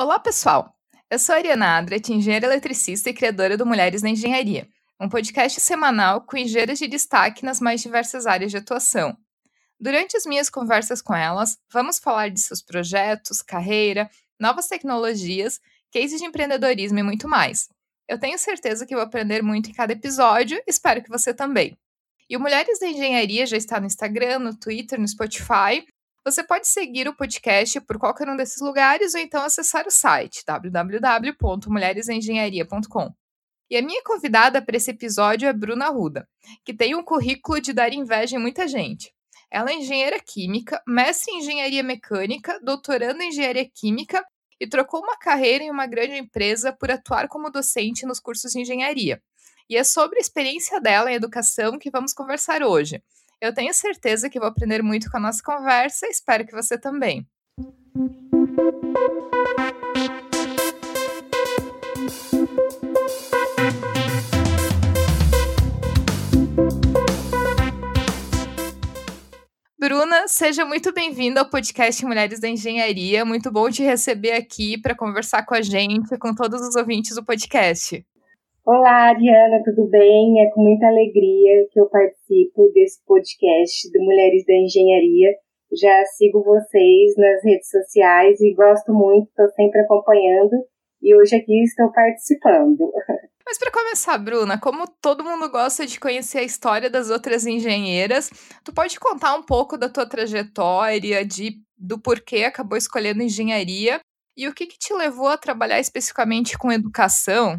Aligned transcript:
Olá, 0.00 0.16
pessoal! 0.20 0.72
Eu 1.10 1.18
sou 1.18 1.34
a 1.34 1.38
Ariana 1.38 1.76
Adret, 1.76 2.12
engenheira 2.12 2.46
eletricista 2.46 3.10
e 3.10 3.12
criadora 3.12 3.56
do 3.56 3.66
Mulheres 3.66 4.00
na 4.00 4.08
Engenharia, 4.08 4.68
um 5.00 5.08
podcast 5.08 5.60
semanal 5.60 6.20
com 6.20 6.36
engenheiras 6.36 6.78
de 6.78 6.86
destaque 6.86 7.44
nas 7.44 7.58
mais 7.58 7.82
diversas 7.82 8.24
áreas 8.24 8.52
de 8.52 8.58
atuação. 8.58 9.18
Durante 9.78 10.16
as 10.16 10.24
minhas 10.24 10.48
conversas 10.48 11.02
com 11.02 11.16
elas, 11.16 11.58
vamos 11.72 11.98
falar 11.98 12.30
de 12.30 12.38
seus 12.38 12.62
projetos, 12.62 13.42
carreira, 13.42 14.08
novas 14.38 14.68
tecnologias, 14.68 15.58
cases 15.92 16.20
de 16.20 16.26
empreendedorismo 16.26 17.00
e 17.00 17.02
muito 17.02 17.28
mais. 17.28 17.68
Eu 18.06 18.20
tenho 18.20 18.38
certeza 18.38 18.86
que 18.86 18.94
vou 18.94 19.02
aprender 19.02 19.42
muito 19.42 19.68
em 19.68 19.74
cada 19.74 19.94
episódio, 19.94 20.62
espero 20.64 21.02
que 21.02 21.10
você 21.10 21.34
também. 21.34 21.76
E 22.30 22.36
o 22.36 22.40
Mulheres 22.40 22.78
da 22.78 22.86
Engenharia 22.86 23.44
já 23.46 23.56
está 23.56 23.80
no 23.80 23.86
Instagram, 23.86 24.38
no 24.38 24.56
Twitter, 24.56 25.00
no 25.00 25.08
Spotify 25.08 25.84
você 26.30 26.44
pode 26.44 26.68
seguir 26.68 27.08
o 27.08 27.16
podcast 27.16 27.80
por 27.80 27.98
qualquer 27.98 28.28
um 28.28 28.36
desses 28.36 28.60
lugares 28.60 29.14
ou 29.14 29.20
então 29.20 29.42
acessar 29.42 29.86
o 29.86 29.90
site 29.90 30.44
www.mulheresengenharia.com. 30.46 33.14
E 33.70 33.76
a 33.76 33.82
minha 33.82 34.02
convidada 34.02 34.60
para 34.60 34.76
esse 34.76 34.90
episódio 34.90 35.48
é 35.48 35.52
Bruna 35.52 35.88
Ruda, 35.88 36.28
que 36.64 36.74
tem 36.74 36.94
um 36.94 37.02
currículo 37.02 37.60
de 37.60 37.72
dar 37.72 37.92
inveja 37.92 38.36
em 38.36 38.40
muita 38.40 38.68
gente. 38.68 39.12
Ela 39.50 39.70
é 39.70 39.74
engenheira 39.74 40.20
química, 40.20 40.82
mestre 40.86 41.32
em 41.32 41.38
engenharia 41.38 41.82
mecânica, 41.82 42.60
doutorando 42.62 43.22
em 43.22 43.28
engenharia 43.28 43.68
química 43.68 44.22
e 44.60 44.66
trocou 44.66 45.00
uma 45.00 45.16
carreira 45.16 45.64
em 45.64 45.70
uma 45.70 45.86
grande 45.86 46.16
empresa 46.16 46.72
por 46.72 46.90
atuar 46.90 47.28
como 47.28 47.50
docente 47.50 48.04
nos 48.04 48.20
cursos 48.20 48.52
de 48.52 48.60
engenharia. 48.60 49.22
E 49.68 49.76
é 49.76 49.84
sobre 49.84 50.18
a 50.18 50.20
experiência 50.20 50.80
dela 50.80 51.10
em 51.10 51.14
educação 51.14 51.78
que 51.78 51.90
vamos 51.90 52.12
conversar 52.12 52.62
hoje. 52.62 53.02
Eu 53.40 53.54
tenho 53.54 53.72
certeza 53.72 54.28
que 54.28 54.40
vou 54.40 54.48
aprender 54.48 54.82
muito 54.82 55.08
com 55.08 55.16
a 55.16 55.20
nossa 55.20 55.40
conversa 55.40 56.06
e 56.06 56.10
espero 56.10 56.44
que 56.44 56.52
você 56.52 56.76
também. 56.76 57.24
Bruna, 69.78 70.26
seja 70.26 70.64
muito 70.64 70.92
bem-vinda 70.92 71.40
ao 71.40 71.48
podcast 71.48 72.04
Mulheres 72.04 72.40
da 72.40 72.48
Engenharia. 72.48 73.24
Muito 73.24 73.52
bom 73.52 73.70
te 73.70 73.84
receber 73.84 74.32
aqui 74.32 74.76
para 74.76 74.96
conversar 74.96 75.46
com 75.46 75.54
a 75.54 75.62
gente, 75.62 76.18
com 76.18 76.34
todos 76.34 76.60
os 76.60 76.74
ouvintes 76.74 77.14
do 77.14 77.24
podcast. 77.24 78.04
Olá, 78.70 79.08
Ariana, 79.08 79.62
tudo 79.64 79.88
bem? 79.88 80.42
É 80.42 80.50
com 80.50 80.60
muita 80.60 80.86
alegria 80.88 81.66
que 81.72 81.80
eu 81.80 81.88
participo 81.88 82.70
desse 82.74 83.02
podcast 83.06 83.90
do 83.90 84.04
Mulheres 84.04 84.44
da 84.44 84.52
Engenharia. 84.52 85.30
Já 85.72 86.04
sigo 86.04 86.44
vocês 86.44 87.16
nas 87.16 87.42
redes 87.42 87.70
sociais 87.70 88.38
e 88.42 88.52
gosto 88.52 88.92
muito, 88.92 89.26
estou 89.26 89.48
sempre 89.52 89.80
acompanhando 89.80 90.52
e 91.00 91.16
hoje 91.16 91.36
aqui 91.36 91.62
estou 91.62 91.90
participando. 91.90 92.92
Mas 93.42 93.56
para 93.56 93.72
começar, 93.72 94.18
Bruna, 94.18 94.60
como 94.60 94.86
todo 95.00 95.24
mundo 95.24 95.50
gosta 95.50 95.86
de 95.86 95.98
conhecer 95.98 96.40
a 96.40 96.44
história 96.44 96.90
das 96.90 97.08
outras 97.08 97.46
engenheiras, 97.46 98.28
tu 98.62 98.74
pode 98.74 99.00
contar 99.00 99.34
um 99.34 99.42
pouco 99.42 99.78
da 99.78 99.88
tua 99.88 100.06
trajetória, 100.06 101.24
de 101.24 101.54
do 101.74 101.98
porquê 101.98 102.44
acabou 102.44 102.76
escolhendo 102.76 103.22
engenharia 103.22 103.98
e 104.36 104.46
o 104.46 104.52
que, 104.52 104.66
que 104.66 104.78
te 104.78 104.92
levou 104.92 105.28
a 105.28 105.38
trabalhar 105.38 105.80
especificamente 105.80 106.58
com 106.58 106.70
educação? 106.70 107.58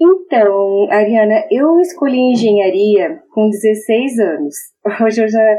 Então, 0.00 0.88
Ariana, 0.90 1.44
eu 1.50 1.80
escolhi 1.80 2.18
engenharia 2.18 3.20
com 3.32 3.50
16 3.50 4.18
anos. 4.20 4.54
Hoje 5.04 5.22
eu 5.22 5.28
já 5.28 5.58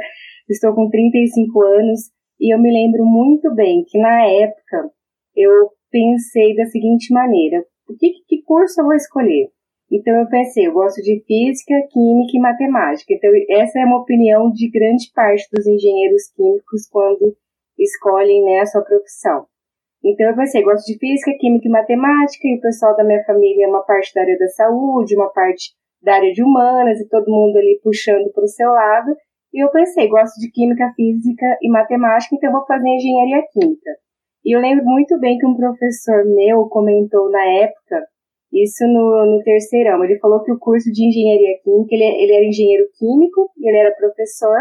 estou 0.50 0.74
com 0.74 0.90
35 0.90 1.62
anos 1.62 2.10
e 2.40 2.54
eu 2.54 2.60
me 2.60 2.72
lembro 2.72 3.06
muito 3.06 3.54
bem 3.54 3.84
que 3.86 4.00
na 4.00 4.26
época 4.26 4.92
eu 5.36 5.52
pensei 5.92 6.56
da 6.56 6.66
seguinte 6.68 7.14
maneira: 7.14 7.66
que, 8.00 8.12
que 8.28 8.42
curso 8.44 8.80
eu 8.80 8.86
vou 8.86 8.96
escolher? 8.96 9.50
Então 9.92 10.16
eu 10.16 10.28
pensei, 10.30 10.68
eu 10.68 10.74
gosto 10.74 11.02
de 11.02 11.22
física, 11.26 11.74
química 11.92 12.38
e 12.38 12.40
matemática. 12.40 13.14
Então 13.14 13.32
essa 13.50 13.80
é 13.80 13.86
uma 13.86 14.02
opinião 14.02 14.52
de 14.52 14.70
grande 14.70 15.12
parte 15.14 15.48
dos 15.52 15.68
engenheiros 15.68 16.30
químicos 16.34 16.88
quando 16.90 17.36
escolhem 17.78 18.44
né, 18.46 18.60
a 18.60 18.66
sua 18.66 18.84
profissão. 18.84 19.48
Então 20.04 20.30
eu 20.30 20.36
pensei, 20.36 20.64
gosto 20.64 20.86
de 20.86 20.98
física, 20.98 21.32
química 21.40 21.68
e 21.68 21.72
matemática, 21.72 22.48
e 22.48 22.58
o 22.58 22.62
pessoal 22.62 22.96
da 22.96 23.04
minha 23.04 23.24
família 23.26 23.66
é 23.66 23.68
uma 23.68 23.84
parte 23.84 24.14
da 24.14 24.22
área 24.22 24.38
da 24.38 24.48
saúde, 24.48 25.16
uma 25.16 25.30
parte 25.32 25.74
da 26.02 26.16
área 26.16 26.32
de 26.32 26.42
humanas, 26.42 27.00
e 27.00 27.08
todo 27.10 27.30
mundo 27.30 27.58
ali 27.58 27.80
puxando 27.84 28.32
para 28.32 28.44
o 28.44 28.48
seu 28.48 28.70
lado. 28.70 29.12
E 29.54 29.64
eu 29.64 29.70
pensei, 29.72 30.08
gosto 30.08 30.40
de 30.40 30.52
química, 30.52 30.92
física 30.96 31.58
e 31.62 31.70
matemática, 31.70 32.36
então 32.36 32.50
eu 32.50 32.54
vou 32.54 32.66
fazer 32.66 32.88
engenharia 32.88 33.44
química. 33.52 33.92
E 34.46 34.56
eu 34.56 34.62
lembro 34.62 34.86
muito 34.86 35.20
bem 35.20 35.38
que 35.38 35.46
um 35.46 35.56
professor 35.56 36.24
meu 36.26 36.70
comentou 36.70 37.30
na 37.30 37.44
época, 37.46 38.06
isso 38.54 38.86
no, 38.88 39.26
no 39.26 39.44
terceirão, 39.44 40.04
ele 40.04 40.18
falou 40.20 40.42
que 40.44 40.52
o 40.52 40.58
curso 40.58 40.90
de 40.92 41.08
engenharia 41.08 41.60
química, 41.62 41.94
ele, 41.94 42.04
ele 42.24 42.34
era 42.34 42.46
engenheiro 42.46 42.86
químico, 42.98 43.52
ele 43.60 43.78
era 43.78 43.96
professor, 43.96 44.60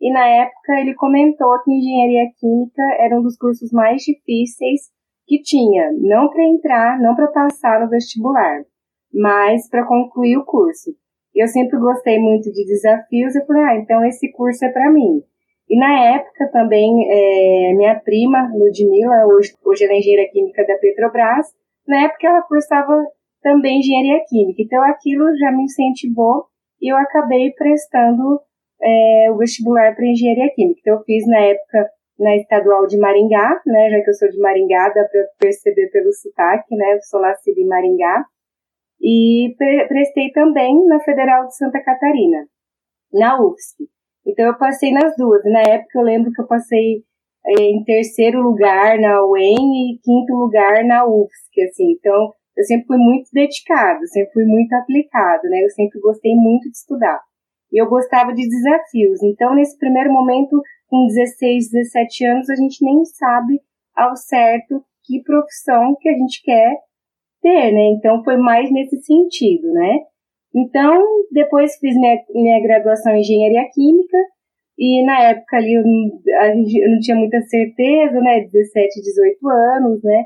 e 0.00 0.12
na 0.12 0.26
época 0.26 0.80
ele 0.80 0.94
comentou 0.94 1.62
que 1.62 1.72
engenharia 1.72 2.30
química 2.38 2.82
era 2.98 3.18
um 3.18 3.22
dos 3.22 3.36
cursos 3.36 3.70
mais 3.70 4.02
difíceis 4.02 4.82
que 5.26 5.42
tinha, 5.42 5.92
não 5.92 6.28
para 6.30 6.44
entrar, 6.44 7.00
não 7.00 7.14
para 7.14 7.28
passar 7.28 7.80
no 7.80 7.88
vestibular, 7.88 8.64
mas 9.12 9.68
para 9.68 9.86
concluir 9.86 10.38
o 10.38 10.44
curso. 10.44 10.90
Eu 11.34 11.46
sempre 11.46 11.78
gostei 11.78 12.18
muito 12.18 12.50
de 12.50 12.64
desafios 12.64 13.36
e 13.36 13.46
falei, 13.46 13.62
ah, 13.62 13.76
então 13.76 14.04
esse 14.04 14.32
curso 14.32 14.64
é 14.64 14.70
para 14.70 14.90
mim. 14.90 15.22
E 15.68 15.78
na 15.78 16.16
época 16.16 16.50
também, 16.50 16.90
é, 17.08 17.74
minha 17.74 18.00
prima, 18.00 18.50
Ludmilla, 18.52 19.26
hoje, 19.26 19.54
hoje 19.64 19.84
ela 19.84 19.92
é 19.92 19.98
engenheira 19.98 20.28
química 20.32 20.66
da 20.66 20.74
Petrobras, 20.78 21.46
na 21.86 22.04
época 22.06 22.26
ela 22.26 22.42
cursava 22.42 23.04
também 23.40 23.78
engenharia 23.78 24.24
química. 24.28 24.62
Então 24.62 24.82
aquilo 24.82 25.24
já 25.36 25.52
me 25.52 25.64
incentivou 25.64 26.46
e 26.80 26.92
eu 26.92 26.96
acabei 26.96 27.52
prestando 27.52 28.40
é, 28.82 29.30
o 29.30 29.36
vestibular 29.36 29.94
para 29.94 30.06
engenharia 30.06 30.52
química. 30.54 30.80
Então, 30.80 30.94
eu 30.96 31.04
fiz 31.04 31.26
na 31.26 31.40
época 31.40 31.90
na 32.18 32.36
estadual 32.36 32.86
de 32.86 32.98
Maringá, 32.98 33.60
né, 33.66 33.90
já 33.90 34.00
que 34.02 34.10
eu 34.10 34.14
sou 34.14 34.30
de 34.30 34.38
Maringá, 34.38 34.90
dá 34.90 35.04
para 35.04 35.24
perceber 35.38 35.88
pelo 35.90 36.12
sotaque, 36.12 36.76
né, 36.76 36.94
eu 36.94 37.02
sou 37.02 37.20
nascida 37.20 37.58
em 37.58 37.66
Maringá, 37.66 38.24
e 39.00 39.54
pre 39.56 39.88
prestei 39.88 40.30
também 40.30 40.86
na 40.86 41.00
Federal 41.00 41.46
de 41.46 41.56
Santa 41.56 41.82
Catarina, 41.82 42.46
na 43.12 43.42
UFSC. 43.42 43.84
Então, 44.26 44.46
eu 44.46 44.58
passei 44.58 44.92
nas 44.92 45.16
duas. 45.16 45.42
Na 45.44 45.62
época, 45.62 45.98
eu 45.98 46.02
lembro 46.02 46.30
que 46.30 46.42
eu 46.42 46.46
passei 46.46 47.02
é, 47.46 47.62
em 47.62 47.82
terceiro 47.84 48.42
lugar 48.42 48.98
na 48.98 49.24
UEM 49.24 49.94
e 49.94 49.98
quinto 50.04 50.34
lugar 50.34 50.84
na 50.84 51.06
UFSC, 51.06 51.62
assim. 51.62 51.92
Então, 51.92 52.34
eu 52.54 52.64
sempre 52.64 52.86
fui 52.86 52.98
muito 52.98 53.30
dedicado, 53.32 54.06
sempre 54.08 54.32
fui 54.34 54.44
muito 54.44 54.70
aplicado, 54.74 55.48
né, 55.48 55.64
eu 55.64 55.70
sempre 55.70 55.98
gostei 56.00 56.34
muito 56.34 56.70
de 56.70 56.76
estudar 56.76 57.18
eu 57.78 57.88
gostava 57.88 58.32
de 58.32 58.48
desafios. 58.48 59.22
Então, 59.22 59.54
nesse 59.54 59.78
primeiro 59.78 60.12
momento, 60.12 60.60
com 60.88 61.06
16, 61.06 61.70
17 61.70 62.26
anos, 62.26 62.50
a 62.50 62.56
gente 62.56 62.84
nem 62.84 63.04
sabe 63.04 63.60
ao 63.96 64.16
certo 64.16 64.84
que 65.04 65.22
profissão 65.22 65.96
que 66.00 66.08
a 66.08 66.12
gente 66.12 66.42
quer 66.42 66.76
ter, 67.40 67.72
né? 67.72 67.90
Então, 67.96 68.22
foi 68.24 68.36
mais 68.36 68.70
nesse 68.70 69.00
sentido, 69.02 69.72
né? 69.72 69.98
Então, 70.54 71.00
depois 71.30 71.76
fiz 71.78 71.94
minha, 71.96 72.16
minha 72.34 72.62
graduação 72.62 73.14
em 73.14 73.20
engenharia 73.20 73.68
química, 73.72 74.18
e 74.78 75.04
na 75.04 75.30
época 75.30 75.56
ali 75.58 75.74
eu, 75.74 75.82
a 76.40 76.54
gente, 76.54 76.76
eu 76.76 76.90
não 76.90 76.98
tinha 76.98 77.16
muita 77.16 77.40
certeza, 77.42 78.18
né? 78.20 78.40
17, 78.50 79.00
18 79.00 79.48
anos, 79.48 80.02
né? 80.02 80.24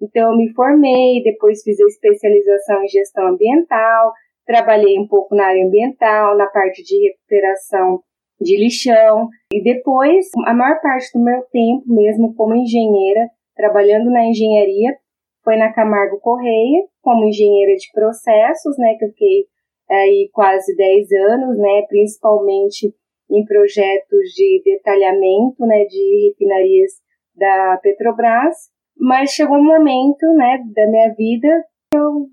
Então, 0.00 0.30
eu 0.32 0.36
me 0.36 0.52
formei, 0.54 1.22
depois 1.22 1.62
fiz 1.62 1.80
a 1.80 1.86
especialização 1.86 2.82
em 2.82 2.88
gestão 2.88 3.26
ambiental, 3.28 4.12
Trabalhei 4.46 4.98
um 4.98 5.08
pouco 5.08 5.34
na 5.34 5.46
área 5.46 5.66
ambiental, 5.66 6.36
na 6.36 6.46
parte 6.46 6.82
de 6.82 7.08
recuperação 7.08 8.00
de 8.40 8.56
lixão. 8.56 9.28
E 9.52 9.62
depois 9.62 10.26
a 10.46 10.54
maior 10.54 10.80
parte 10.80 11.10
do 11.12 11.24
meu 11.24 11.42
tempo 11.50 11.84
mesmo 11.86 12.34
como 12.34 12.54
engenheira, 12.54 13.28
trabalhando 13.54 14.10
na 14.10 14.24
engenharia, 14.24 14.96
foi 15.42 15.56
na 15.56 15.72
Camargo 15.72 16.18
Correia, 16.20 16.84
como 17.00 17.24
engenheira 17.24 17.74
de 17.76 17.90
processos, 17.92 18.76
né, 18.78 18.96
que 18.98 19.04
eu 19.04 19.08
fiquei 19.10 19.44
aí 19.88 20.28
quase 20.32 20.74
10 20.74 21.12
anos, 21.12 21.56
né, 21.56 21.82
principalmente 21.88 22.92
em 23.30 23.44
projetos 23.44 24.32
de 24.34 24.62
detalhamento, 24.64 25.64
né, 25.66 25.84
de 25.84 26.28
refinarias 26.28 26.92
da 27.34 27.78
Petrobras, 27.80 28.56
mas 28.98 29.30
chegou 29.30 29.56
um 29.56 29.64
momento, 29.64 30.26
né, 30.34 30.58
da 30.74 30.90
minha 30.90 31.14
vida 31.14 31.48
que 31.92 31.98
eu 31.98 32.26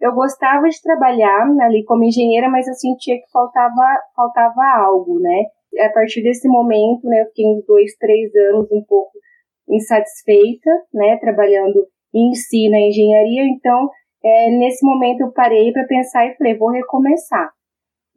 eu 0.00 0.12
gostava 0.14 0.68
de 0.68 0.82
trabalhar 0.82 1.46
ali 1.60 1.84
como 1.84 2.04
engenheira, 2.04 2.48
mas 2.48 2.66
eu 2.66 2.74
sentia 2.74 3.16
que 3.16 3.30
faltava, 3.30 3.98
faltava 4.16 4.62
algo, 4.78 5.20
né? 5.20 5.44
A 5.80 5.90
partir 5.90 6.22
desse 6.22 6.48
momento, 6.48 7.06
né, 7.06 7.22
eu 7.22 7.26
fiquei 7.26 7.46
uns 7.46 7.64
dois, 7.66 7.94
três 7.96 8.34
anos 8.34 8.66
um 8.72 8.82
pouco 8.82 9.12
insatisfeita, 9.68 10.70
né, 10.92 11.16
trabalhando 11.18 11.86
em 12.14 12.34
si 12.34 12.68
na 12.70 12.80
engenharia. 12.80 13.44
Então, 13.44 13.88
é, 14.24 14.50
nesse 14.50 14.84
momento 14.84 15.20
eu 15.20 15.32
parei 15.32 15.72
para 15.72 15.86
pensar 15.86 16.26
e 16.26 16.34
falei, 16.36 16.56
vou 16.56 16.70
recomeçar. 16.70 17.50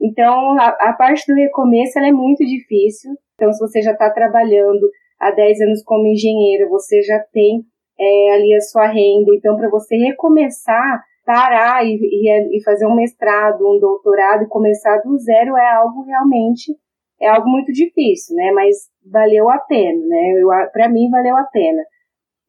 Então, 0.01 0.59
a, 0.59 0.69
a 0.89 0.93
parte 0.93 1.31
do 1.31 1.35
recomeço 1.35 1.99
é 1.99 2.11
muito 2.11 2.43
difícil. 2.45 3.11
Então, 3.35 3.51
se 3.51 3.59
você 3.59 3.81
já 3.81 3.91
está 3.91 4.09
trabalhando 4.09 4.89
há 5.19 5.31
10 5.31 5.61
anos 5.61 5.83
como 5.83 6.07
engenheiro, 6.07 6.69
você 6.69 7.01
já 7.01 7.19
tem 7.31 7.63
é, 7.99 8.33
ali 8.33 8.53
a 8.53 8.61
sua 8.61 8.87
renda. 8.87 9.31
Então, 9.35 9.55
para 9.55 9.69
você 9.69 9.95
recomeçar, 9.95 11.01
parar 11.25 11.85
e, 11.85 11.95
e, 11.95 12.57
e, 12.57 12.63
fazer 12.63 12.85
um 12.85 12.95
mestrado, 12.95 13.61
um 13.61 13.79
doutorado 13.79 14.43
e 14.43 14.49
começar 14.49 14.97
do 14.99 15.17
zero 15.17 15.55
é 15.57 15.75
algo 15.75 16.03
realmente 16.03 16.75
é 17.21 17.29
algo 17.29 17.47
muito 17.47 17.71
difícil, 17.71 18.35
né? 18.35 18.51
Mas 18.51 18.75
valeu 19.09 19.49
a 19.49 19.57
pena, 19.59 20.05
né? 20.05 20.41
Para 20.73 20.89
mim 20.89 21.09
valeu 21.09 21.37
a 21.37 21.43
pena. 21.43 21.81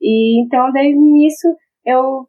E 0.00 0.42
então 0.42 0.72
daí 0.72 0.92
nisso 0.94 1.48
eu 1.84 2.26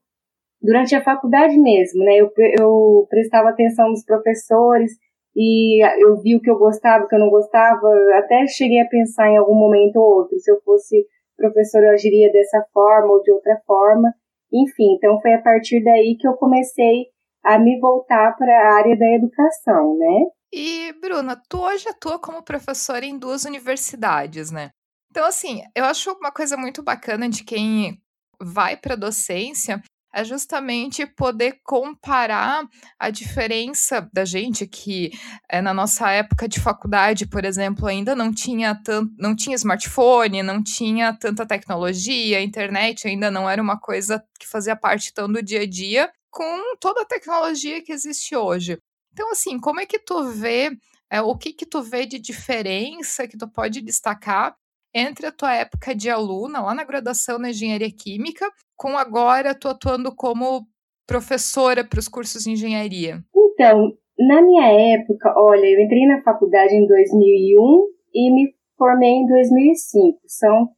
durante 0.61 0.95
a 0.95 1.03
faculdade 1.03 1.57
mesmo, 1.57 2.03
né? 2.03 2.17
Eu, 2.17 2.31
eu 2.59 3.07
prestava 3.09 3.49
atenção 3.49 3.89
nos 3.89 4.03
professores 4.05 4.91
e 5.35 5.83
eu 6.03 6.15
vi 6.21 6.35
o 6.35 6.41
que 6.41 6.49
eu 6.49 6.57
gostava, 6.57 7.05
o 7.05 7.07
que 7.07 7.15
eu 7.15 7.19
não 7.19 7.29
gostava. 7.29 7.87
Até 8.15 8.45
cheguei 8.47 8.79
a 8.79 8.87
pensar 8.87 9.29
em 9.29 9.37
algum 9.37 9.55
momento 9.55 9.97
ou 9.97 10.19
outro 10.19 10.37
se 10.39 10.51
eu 10.51 10.61
fosse 10.63 11.05
professor 11.35 11.83
eu 11.83 11.91
agiria 11.91 12.31
dessa 12.31 12.63
forma 12.73 13.11
ou 13.11 13.21
de 13.21 13.31
outra 13.31 13.59
forma. 13.65 14.13
Enfim, 14.55 14.95
então 14.95 15.19
foi 15.21 15.33
a 15.33 15.41
partir 15.41 15.83
daí 15.83 16.15
que 16.17 16.27
eu 16.27 16.33
comecei 16.33 17.07
a 17.43 17.59
me 17.59 17.77
voltar 17.79 18.35
para 18.37 18.51
a 18.51 18.77
área 18.77 18.97
da 18.97 19.07
educação, 19.15 19.97
né? 19.97 20.25
E, 20.53 20.93
Bruna, 21.01 21.35
tu 21.49 21.59
hoje 21.59 21.89
atua 21.89 22.17
como 22.17 22.41
professora 22.41 23.05
em 23.05 23.19
duas 23.19 23.43
universidades, 23.43 24.51
né? 24.51 24.69
Então, 25.11 25.25
assim, 25.25 25.61
eu 25.75 25.83
acho 25.83 26.11
uma 26.13 26.31
coisa 26.31 26.55
muito 26.55 26.81
bacana 26.81 27.27
de 27.27 27.43
quem 27.43 28.01
vai 28.41 28.77
para 28.77 28.95
docência 28.95 29.81
é 30.15 30.23
justamente 30.23 31.05
poder 31.05 31.59
comparar 31.61 32.65
a 32.97 33.09
diferença 33.09 34.09
da 34.13 34.23
gente 34.23 34.65
que 34.65 35.11
é, 35.49 35.61
na 35.61 35.73
nossa 35.73 36.09
época 36.09 36.47
de 36.47 36.57
faculdade, 36.57 37.27
por 37.27 37.43
exemplo, 37.43 37.85
ainda 37.85 38.15
não 38.15 38.33
tinha 38.33 38.73
tanto, 38.81 39.13
não 39.19 39.35
tinha 39.35 39.57
smartphone, 39.57 40.41
não 40.41 40.63
tinha 40.63 41.11
tanta 41.11 41.45
tecnologia, 41.45 42.37
a 42.37 42.41
internet 42.41 43.05
ainda 43.05 43.29
não 43.29 43.49
era 43.49 43.61
uma 43.61 43.77
coisa 43.77 44.23
que 44.39 44.47
fazia 44.47 44.73
parte 44.73 45.13
tão 45.13 45.29
do 45.29 45.43
dia 45.43 45.63
a 45.63 45.67
dia, 45.67 46.09
com 46.31 46.77
toda 46.79 47.01
a 47.01 47.05
tecnologia 47.05 47.83
que 47.83 47.91
existe 47.91 48.37
hoje. 48.37 48.79
Então, 49.11 49.29
assim, 49.31 49.59
como 49.59 49.81
é 49.81 49.85
que 49.85 49.99
tu 49.99 50.29
vê, 50.29 50.71
é, 51.09 51.21
o 51.21 51.37
que 51.37 51.51
que 51.51 51.65
tu 51.65 51.83
vê 51.83 52.05
de 52.05 52.19
diferença 52.19 53.27
que 53.27 53.37
tu 53.37 53.49
pode 53.49 53.81
destacar 53.81 54.55
entre 54.95 55.27
a 55.27 55.31
tua 55.31 55.53
época 55.53 55.93
de 55.93 56.09
aluna, 56.09 56.61
lá 56.61 56.73
na 56.73 56.85
graduação 56.85 57.37
na 57.37 57.49
engenharia 57.49 57.91
química, 57.91 58.49
com 58.77 58.97
agora 58.97 59.53
tu 59.53 59.67
atuando 59.67 60.15
como 60.15 60.65
professora 61.05 61.83
para 61.83 61.99
os 61.99 62.07
cursos 62.07 62.43
de 62.43 62.51
engenharia? 62.51 63.21
Então, 63.35 63.91
na 64.17 64.41
minha 64.41 64.95
época, 64.95 65.33
olha, 65.37 65.65
eu 65.65 65.81
entrei 65.81 66.07
na 66.07 66.23
faculdade 66.23 66.73
em 66.73 66.87
2001 66.87 67.87
e 68.13 68.31
me 68.33 68.55
formei 68.77 69.09
em 69.09 69.27
2005. 69.27 70.19
São 70.25 70.69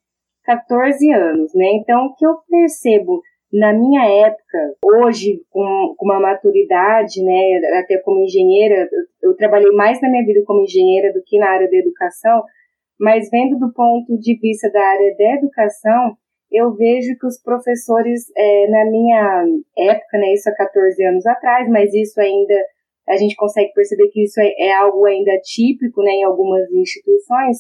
14 0.44 1.12
anos, 1.12 1.54
né? 1.54 1.68
Então, 1.74 2.08
o 2.08 2.16
que 2.16 2.26
eu 2.26 2.38
percebo 2.50 3.22
na 3.52 3.72
minha 3.72 4.04
época, 4.04 4.76
hoje, 4.84 5.42
com, 5.50 5.96
uma 6.02 6.20
maturidade, 6.20 7.24
né, 7.24 7.62
até 7.80 7.98
como 8.00 8.24
engenheira, 8.24 8.90
eu 9.24 9.36
trabalhei 9.36 9.72
mais 9.72 10.02
na 10.02 10.10
minha 10.10 10.26
vida 10.26 10.44
como 10.46 10.64
engenheira 10.64 11.14
do 11.14 11.24
que 11.26 11.40
na 11.40 11.50
área 11.50 11.70
da 11.70 11.78
educação, 11.78 12.44
mas 13.00 13.30
vendo 13.30 13.58
do 13.60 13.72
ponto 13.74 14.18
de 14.18 14.38
vista 14.40 14.70
da 14.72 14.82
área 14.82 15.16
da 15.18 15.36
educação, 15.36 16.18
eu 16.52 16.74
vejo 16.76 17.18
que 17.20 17.28
os 17.28 17.42
professores, 17.42 18.26
é, 18.36 18.68
na 18.70 18.86
minha 18.90 19.46
época, 19.78 20.18
né, 20.18 20.34
isso 20.34 20.50
há 20.50 20.56
14 20.56 21.04
anos 21.06 21.26
atrás, 21.26 21.70
mas 21.70 21.94
isso 21.94 22.20
ainda, 22.20 22.56
a 23.10 23.18
gente 23.18 23.36
consegue 23.36 23.74
perceber 23.74 24.08
que 24.10 24.24
isso 24.24 24.40
é, 24.40 24.68
é 24.68 24.74
algo 24.74 25.06
ainda 25.06 25.38
típico, 25.44 26.02
né, 26.02 26.12
em 26.12 26.24
algumas 26.24 26.72
instituições, 26.72 27.58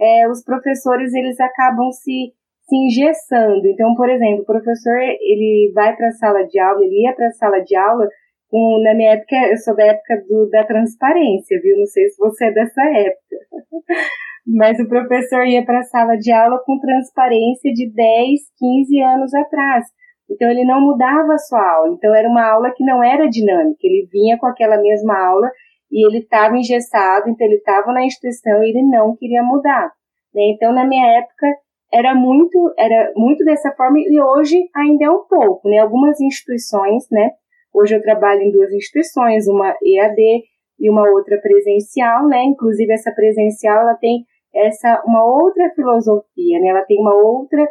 é, 0.00 0.28
os 0.28 0.42
professores, 0.42 1.12
eles 1.12 1.38
acabam 1.38 1.90
se, 1.92 2.32
se 2.62 2.76
engessando. 2.76 3.66
Então, 3.66 3.94
por 3.94 4.08
exemplo, 4.08 4.42
o 4.42 4.46
professor, 4.46 4.98
ele 4.98 5.70
vai 5.74 5.94
para 5.94 6.08
a 6.08 6.12
sala 6.12 6.42
de 6.44 6.58
aula, 6.58 6.82
ele 6.82 7.02
ia 7.04 7.14
para 7.14 7.26
a 7.26 7.32
sala 7.32 7.60
de 7.60 7.76
aula, 7.76 8.08
com, 8.48 8.82
na 8.82 8.94
minha 8.94 9.12
época, 9.12 9.36
eu 9.50 9.56
sou 9.58 9.74
da 9.76 9.84
época 9.84 10.24
do, 10.28 10.48
da 10.50 10.64
transparência, 10.64 11.58
viu? 11.62 11.78
Não 11.78 11.86
sei 11.86 12.08
se 12.08 12.18
você 12.18 12.46
é 12.46 12.52
dessa 12.52 12.82
época. 12.82 13.36
Mas 14.46 14.78
o 14.80 14.88
professor 14.88 15.46
ia 15.46 15.64
para 15.64 15.78
a 15.78 15.84
sala 15.84 16.16
de 16.16 16.32
aula 16.32 16.60
com 16.64 16.78
transparência 16.78 17.72
de 17.72 17.92
10, 17.92 18.40
15 18.58 19.00
anos 19.00 19.34
atrás. 19.34 19.86
Então 20.30 20.50
ele 20.50 20.64
não 20.64 20.80
mudava 20.80 21.34
a 21.34 21.38
sua 21.38 21.62
aula. 21.76 21.94
Então 21.94 22.14
era 22.14 22.28
uma 22.28 22.44
aula 22.44 22.72
que 22.74 22.84
não 22.84 23.02
era 23.02 23.28
dinâmica. 23.28 23.78
Ele 23.82 24.08
vinha 24.10 24.38
com 24.38 24.46
aquela 24.46 24.78
mesma 24.78 25.16
aula 25.16 25.50
e 25.90 26.06
ele 26.06 26.18
estava 26.18 26.56
engessado, 26.56 27.28
então 27.28 27.46
ele 27.46 27.56
estava 27.56 27.92
na 27.92 28.04
instituição 28.04 28.64
e 28.64 28.70
ele 28.70 28.82
não 28.82 29.14
queria 29.14 29.42
mudar. 29.42 29.92
Né? 30.34 30.42
Então 30.54 30.72
na 30.72 30.86
minha 30.86 31.18
época 31.18 31.46
era 31.92 32.14
muito 32.14 32.72
era 32.78 33.12
muito 33.14 33.44
dessa 33.44 33.70
forma 33.72 33.98
e 33.98 34.20
hoje 34.20 34.56
ainda 34.74 35.04
é 35.04 35.10
um 35.10 35.24
pouco, 35.28 35.68
né? 35.68 35.78
Algumas 35.78 36.18
instituições, 36.18 37.04
né? 37.10 37.30
Hoje 37.74 37.94
eu 37.94 38.02
trabalho 38.02 38.40
em 38.40 38.50
duas 38.50 38.72
instituições, 38.72 39.46
uma 39.46 39.76
EAD 39.84 40.42
e 40.80 40.90
uma 40.90 41.06
outra 41.10 41.38
presencial, 41.38 42.26
né? 42.26 42.42
Inclusive 42.44 42.90
essa 42.94 43.12
presencial 43.12 43.82
ela 43.82 43.94
tem 43.94 44.24
essa 44.54 45.02
uma 45.06 45.24
outra 45.24 45.70
filosofia, 45.74 46.60
né? 46.60 46.68
Ela 46.68 46.84
tem 46.84 47.00
uma 47.00 47.14
outra 47.14 47.66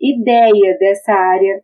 ideia 0.00 0.76
dessa 0.78 1.12
área 1.12 1.62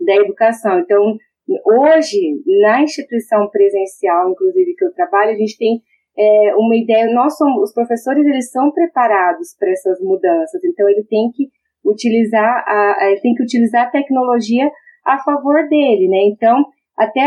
da 0.00 0.14
educação. 0.16 0.78
Então, 0.78 1.16
hoje, 1.64 2.42
na 2.62 2.82
instituição 2.82 3.48
presencial, 3.50 4.30
inclusive 4.30 4.74
que 4.74 4.84
eu 4.84 4.94
trabalho, 4.94 5.32
a 5.32 5.36
gente 5.36 5.56
tem 5.58 5.82
é, 6.16 6.54
uma 6.56 6.76
ideia. 6.76 7.12
Nós 7.12 7.36
somos, 7.36 7.62
os 7.62 7.74
professores, 7.74 8.24
eles 8.26 8.50
são 8.50 8.70
preparados 8.70 9.54
para 9.58 9.70
essas 9.70 10.00
mudanças. 10.00 10.62
Então, 10.64 10.88
ele 10.88 11.04
tem 11.04 11.30
que 11.32 11.48
utilizar 11.84 12.64
a, 12.66 13.10
ele 13.10 13.20
tem 13.20 13.34
que 13.34 13.42
utilizar 13.42 13.86
a 13.86 13.90
tecnologia 13.90 14.70
a 15.04 15.18
favor 15.18 15.68
dele, 15.68 16.08
né? 16.08 16.18
Então, 16.24 16.64
até 16.96 17.24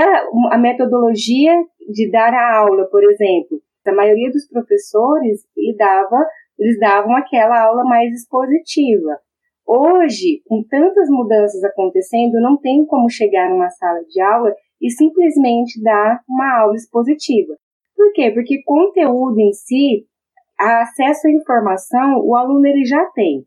a 0.51 0.57
metodologia 0.57 1.53
de 1.89 2.11
dar 2.11 2.33
a 2.33 2.57
aula, 2.57 2.87
por 2.91 3.03
exemplo, 3.03 3.61
a 3.87 3.93
maioria 3.93 4.29
dos 4.29 4.47
professores 4.47 5.41
lidava 5.57 6.17
eles 6.61 6.77
davam 6.79 7.15
aquela 7.15 7.59
aula 7.59 7.83
mais 7.83 8.13
expositiva. 8.13 9.17
Hoje, 9.65 10.43
com 10.47 10.63
tantas 10.69 11.09
mudanças 11.09 11.63
acontecendo, 11.63 12.39
não 12.39 12.55
tem 12.55 12.85
como 12.85 13.09
chegar 13.09 13.49
numa 13.49 13.69
sala 13.71 13.99
de 14.07 14.21
aula 14.21 14.53
e 14.79 14.91
simplesmente 14.91 15.81
dar 15.81 16.21
uma 16.29 16.61
aula 16.61 16.75
expositiva. 16.75 17.55
Por 17.95 18.13
quê? 18.13 18.29
Porque 18.31 18.61
conteúdo 18.63 19.39
em 19.39 19.51
si, 19.53 20.05
acesso 20.59 21.27
à 21.27 21.31
informação, 21.31 22.19
o 22.23 22.35
aluno 22.35 22.67
ele 22.67 22.85
já 22.85 23.05
tem. 23.15 23.43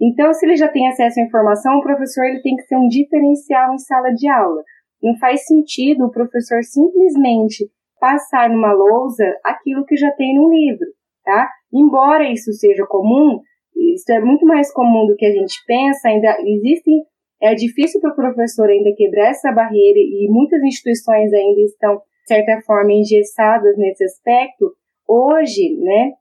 Então, 0.00 0.34
se 0.34 0.44
ele 0.44 0.56
já 0.56 0.68
tem 0.68 0.88
acesso 0.88 1.20
à 1.20 1.22
informação, 1.22 1.78
o 1.78 1.82
professor 1.82 2.24
ele 2.24 2.42
tem 2.42 2.56
que 2.56 2.64
ser 2.64 2.76
um 2.76 2.88
diferencial 2.88 3.72
em 3.72 3.78
sala 3.78 4.10
de 4.10 4.28
aula. 4.28 4.62
Não 5.00 5.16
faz 5.18 5.46
sentido 5.46 6.06
o 6.06 6.10
professor 6.10 6.64
simplesmente 6.64 7.70
passar 8.00 8.50
numa 8.50 8.72
lousa 8.72 9.24
aquilo 9.44 9.86
que 9.86 9.96
já 9.96 10.10
tem 10.12 10.34
no 10.34 10.50
livro 10.50 10.95
tá? 11.26 11.50
Embora 11.74 12.30
isso 12.32 12.52
seja 12.52 12.86
comum, 12.86 13.40
isso 13.74 14.10
é 14.12 14.20
muito 14.20 14.46
mais 14.46 14.72
comum 14.72 15.06
do 15.06 15.16
que 15.16 15.26
a 15.26 15.32
gente 15.32 15.56
pensa, 15.66 16.08
ainda 16.08 16.38
existem, 16.40 17.02
é 17.42 17.54
difícil 17.54 18.00
para 18.00 18.12
o 18.12 18.16
professor 18.16 18.70
ainda 18.70 18.94
quebrar 18.96 19.30
essa 19.30 19.52
barreira 19.52 19.98
e 19.98 20.28
muitas 20.30 20.62
instituições 20.62 21.32
ainda 21.32 21.60
estão, 21.60 21.96
de 21.96 22.28
certa 22.28 22.62
forma, 22.64 22.92
engessadas 22.92 23.76
nesse 23.76 24.04
aspecto. 24.04 24.72
Hoje, 25.06 25.76
né, 25.80 26.12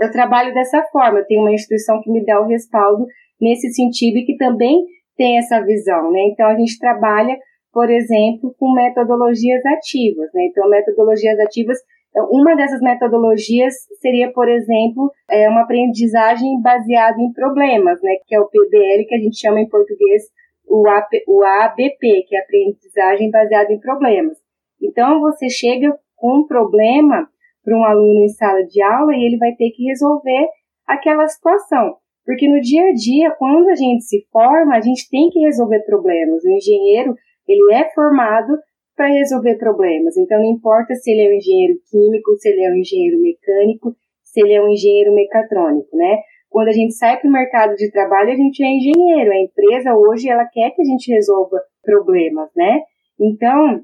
eu 0.00 0.10
trabalho 0.10 0.52
dessa 0.52 0.82
forma, 0.92 1.20
eu 1.20 1.26
tenho 1.26 1.42
uma 1.42 1.54
instituição 1.54 2.00
que 2.02 2.10
me 2.10 2.24
dá 2.24 2.40
o 2.40 2.46
respaldo 2.46 3.06
nesse 3.40 3.72
sentido 3.72 4.18
e 4.18 4.24
que 4.24 4.36
também 4.36 4.84
tem 5.16 5.38
essa 5.38 5.60
visão, 5.60 6.10
né? 6.10 6.20
Então 6.32 6.46
a 6.46 6.56
gente 6.56 6.78
trabalha, 6.78 7.36
por 7.72 7.90
exemplo, 7.90 8.54
com 8.58 8.72
metodologias 8.72 9.64
ativas, 9.66 10.28
né? 10.34 10.46
Então 10.46 10.68
metodologias 10.68 11.38
ativas 11.40 11.78
então, 12.10 12.28
uma 12.30 12.56
dessas 12.56 12.80
metodologias 12.80 13.72
seria, 14.00 14.32
por 14.32 14.48
exemplo, 14.48 15.12
é 15.28 15.48
uma 15.48 15.62
aprendizagem 15.62 16.60
baseada 16.60 17.20
em 17.20 17.32
problemas, 17.32 18.02
né, 18.02 18.16
que 18.26 18.34
é 18.34 18.40
o 18.40 18.48
PBL, 18.48 19.06
que 19.06 19.14
a 19.14 19.18
gente 19.18 19.38
chama 19.38 19.60
em 19.60 19.68
português 19.68 20.24
o, 20.66 20.88
AP, 20.88 21.10
o 21.26 21.42
ABP, 21.42 22.24
que 22.28 22.36
é 22.36 22.40
aprendizagem 22.40 23.30
baseada 23.30 23.72
em 23.72 23.78
problemas. 23.78 24.36
Então, 24.82 25.20
você 25.20 25.48
chega 25.48 25.96
com 26.16 26.40
um 26.40 26.46
problema 26.46 27.28
para 27.64 27.76
um 27.76 27.84
aluno 27.84 28.24
em 28.24 28.28
sala 28.28 28.64
de 28.64 28.82
aula 28.82 29.14
e 29.14 29.24
ele 29.24 29.38
vai 29.38 29.52
ter 29.52 29.70
que 29.70 29.84
resolver 29.84 30.48
aquela 30.86 31.26
situação. 31.28 31.96
Porque 32.24 32.48
no 32.48 32.60
dia 32.60 32.88
a 32.88 32.92
dia, 32.92 33.30
quando 33.32 33.68
a 33.68 33.74
gente 33.74 34.04
se 34.04 34.26
forma, 34.32 34.76
a 34.76 34.80
gente 34.80 35.08
tem 35.10 35.30
que 35.30 35.40
resolver 35.40 35.80
problemas. 35.84 36.42
O 36.44 36.50
engenheiro, 36.50 37.14
ele 37.46 37.74
é 37.74 37.90
formado 37.92 38.58
para 39.00 39.08
resolver 39.08 39.56
problemas. 39.56 40.14
Então, 40.18 40.36
não 40.36 40.52
importa 40.52 40.94
se 40.94 41.10
ele 41.10 41.22
é 41.22 41.30
um 41.30 41.38
engenheiro 41.38 41.80
químico, 41.90 42.36
se 42.36 42.50
ele 42.50 42.64
é 42.66 42.70
um 42.70 42.76
engenheiro 42.76 43.18
mecânico, 43.18 43.96
se 44.22 44.42
ele 44.42 44.52
é 44.52 44.62
um 44.62 44.68
engenheiro 44.68 45.14
mecatrônico, 45.14 45.96
né? 45.96 46.18
Quando 46.50 46.68
a 46.68 46.72
gente 46.72 46.92
sai 46.92 47.18
para 47.18 47.26
o 47.26 47.32
mercado 47.32 47.74
de 47.76 47.90
trabalho, 47.90 48.30
a 48.30 48.36
gente 48.36 48.62
é 48.62 48.66
engenheiro. 48.66 49.32
A 49.32 49.40
empresa 49.40 49.94
hoje 49.96 50.28
ela 50.28 50.44
quer 50.44 50.72
que 50.72 50.82
a 50.82 50.84
gente 50.84 51.10
resolva 51.10 51.62
problemas, 51.82 52.50
né? 52.54 52.82
Então, 53.18 53.80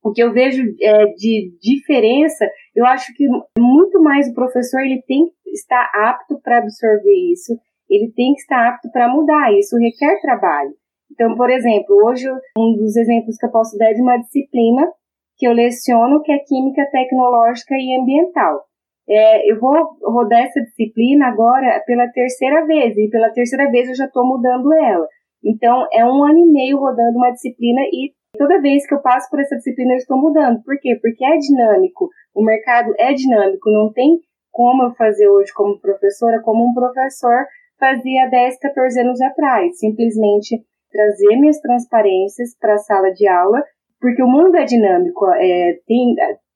o 0.00 0.12
que 0.12 0.22
eu 0.22 0.32
vejo 0.32 0.62
é, 0.80 1.06
de 1.06 1.58
diferença, 1.60 2.48
eu 2.76 2.86
acho 2.86 3.12
que 3.16 3.26
muito 3.58 4.00
mais 4.00 4.28
o 4.28 4.34
professor 4.34 4.80
ele 4.82 5.02
tem 5.08 5.24
que 5.42 5.50
estar 5.50 5.90
apto 6.06 6.40
para 6.40 6.58
absorver 6.58 7.32
isso, 7.32 7.52
ele 7.90 8.12
tem 8.14 8.32
que 8.34 8.42
estar 8.42 8.68
apto 8.68 8.88
para 8.92 9.08
mudar. 9.08 9.52
Isso 9.58 9.76
requer 9.76 10.20
trabalho. 10.20 10.70
Então, 11.12 11.36
por 11.36 11.50
exemplo, 11.50 11.94
hoje 12.06 12.26
um 12.56 12.74
dos 12.74 12.96
exemplos 12.96 13.36
que 13.36 13.46
eu 13.46 13.50
posso 13.50 13.76
dar 13.76 13.90
é 13.90 13.94
de 13.94 14.00
uma 14.00 14.16
disciplina 14.16 14.90
que 15.36 15.46
eu 15.46 15.52
leciono, 15.52 16.22
que 16.22 16.32
é 16.32 16.38
Química 16.38 16.86
Tecnológica 16.90 17.74
e 17.74 18.00
Ambiental. 18.00 18.64
É, 19.08 19.50
eu 19.50 19.58
vou 19.60 19.74
rodar 20.02 20.42
essa 20.42 20.60
disciplina 20.60 21.26
agora 21.26 21.82
pela 21.86 22.08
terceira 22.08 22.64
vez, 22.64 22.96
e 22.96 23.08
pela 23.10 23.30
terceira 23.30 23.70
vez 23.70 23.88
eu 23.88 23.94
já 23.94 24.06
estou 24.06 24.26
mudando 24.26 24.72
ela. 24.72 25.06
Então, 25.44 25.86
é 25.92 26.04
um 26.04 26.24
ano 26.24 26.38
e 26.38 26.52
meio 26.52 26.78
rodando 26.78 27.18
uma 27.18 27.32
disciplina 27.32 27.80
e 27.92 28.12
toda 28.38 28.60
vez 28.60 28.86
que 28.86 28.94
eu 28.94 29.02
passo 29.02 29.28
por 29.28 29.40
essa 29.40 29.56
disciplina 29.56 29.92
eu 29.92 29.98
estou 29.98 30.16
mudando. 30.16 30.62
Por 30.62 30.78
quê? 30.80 30.98
Porque 31.02 31.24
é 31.24 31.36
dinâmico, 31.36 32.08
o 32.34 32.42
mercado 32.42 32.94
é 32.98 33.12
dinâmico, 33.12 33.70
não 33.70 33.92
tem 33.92 34.18
como 34.50 34.84
eu 34.84 34.94
fazer 34.94 35.28
hoje 35.28 35.52
como 35.52 35.80
professora, 35.80 36.40
como 36.42 36.64
um 36.64 36.72
professor 36.72 37.44
fazia 37.78 38.28
10, 38.30 38.58
14 38.60 39.00
anos 39.00 39.20
atrás. 39.20 39.78
Simplesmente 39.78 40.62
trazer 40.92 41.36
minhas 41.36 41.58
transparências 41.60 42.56
para 42.58 42.74
a 42.74 42.78
sala 42.78 43.10
de 43.10 43.26
aula, 43.26 43.62
porque 44.00 44.22
o 44.22 44.28
mundo 44.28 44.56
é 44.56 44.64
dinâmico, 44.64 45.26
é, 45.32 45.78
tem, 45.86 46.14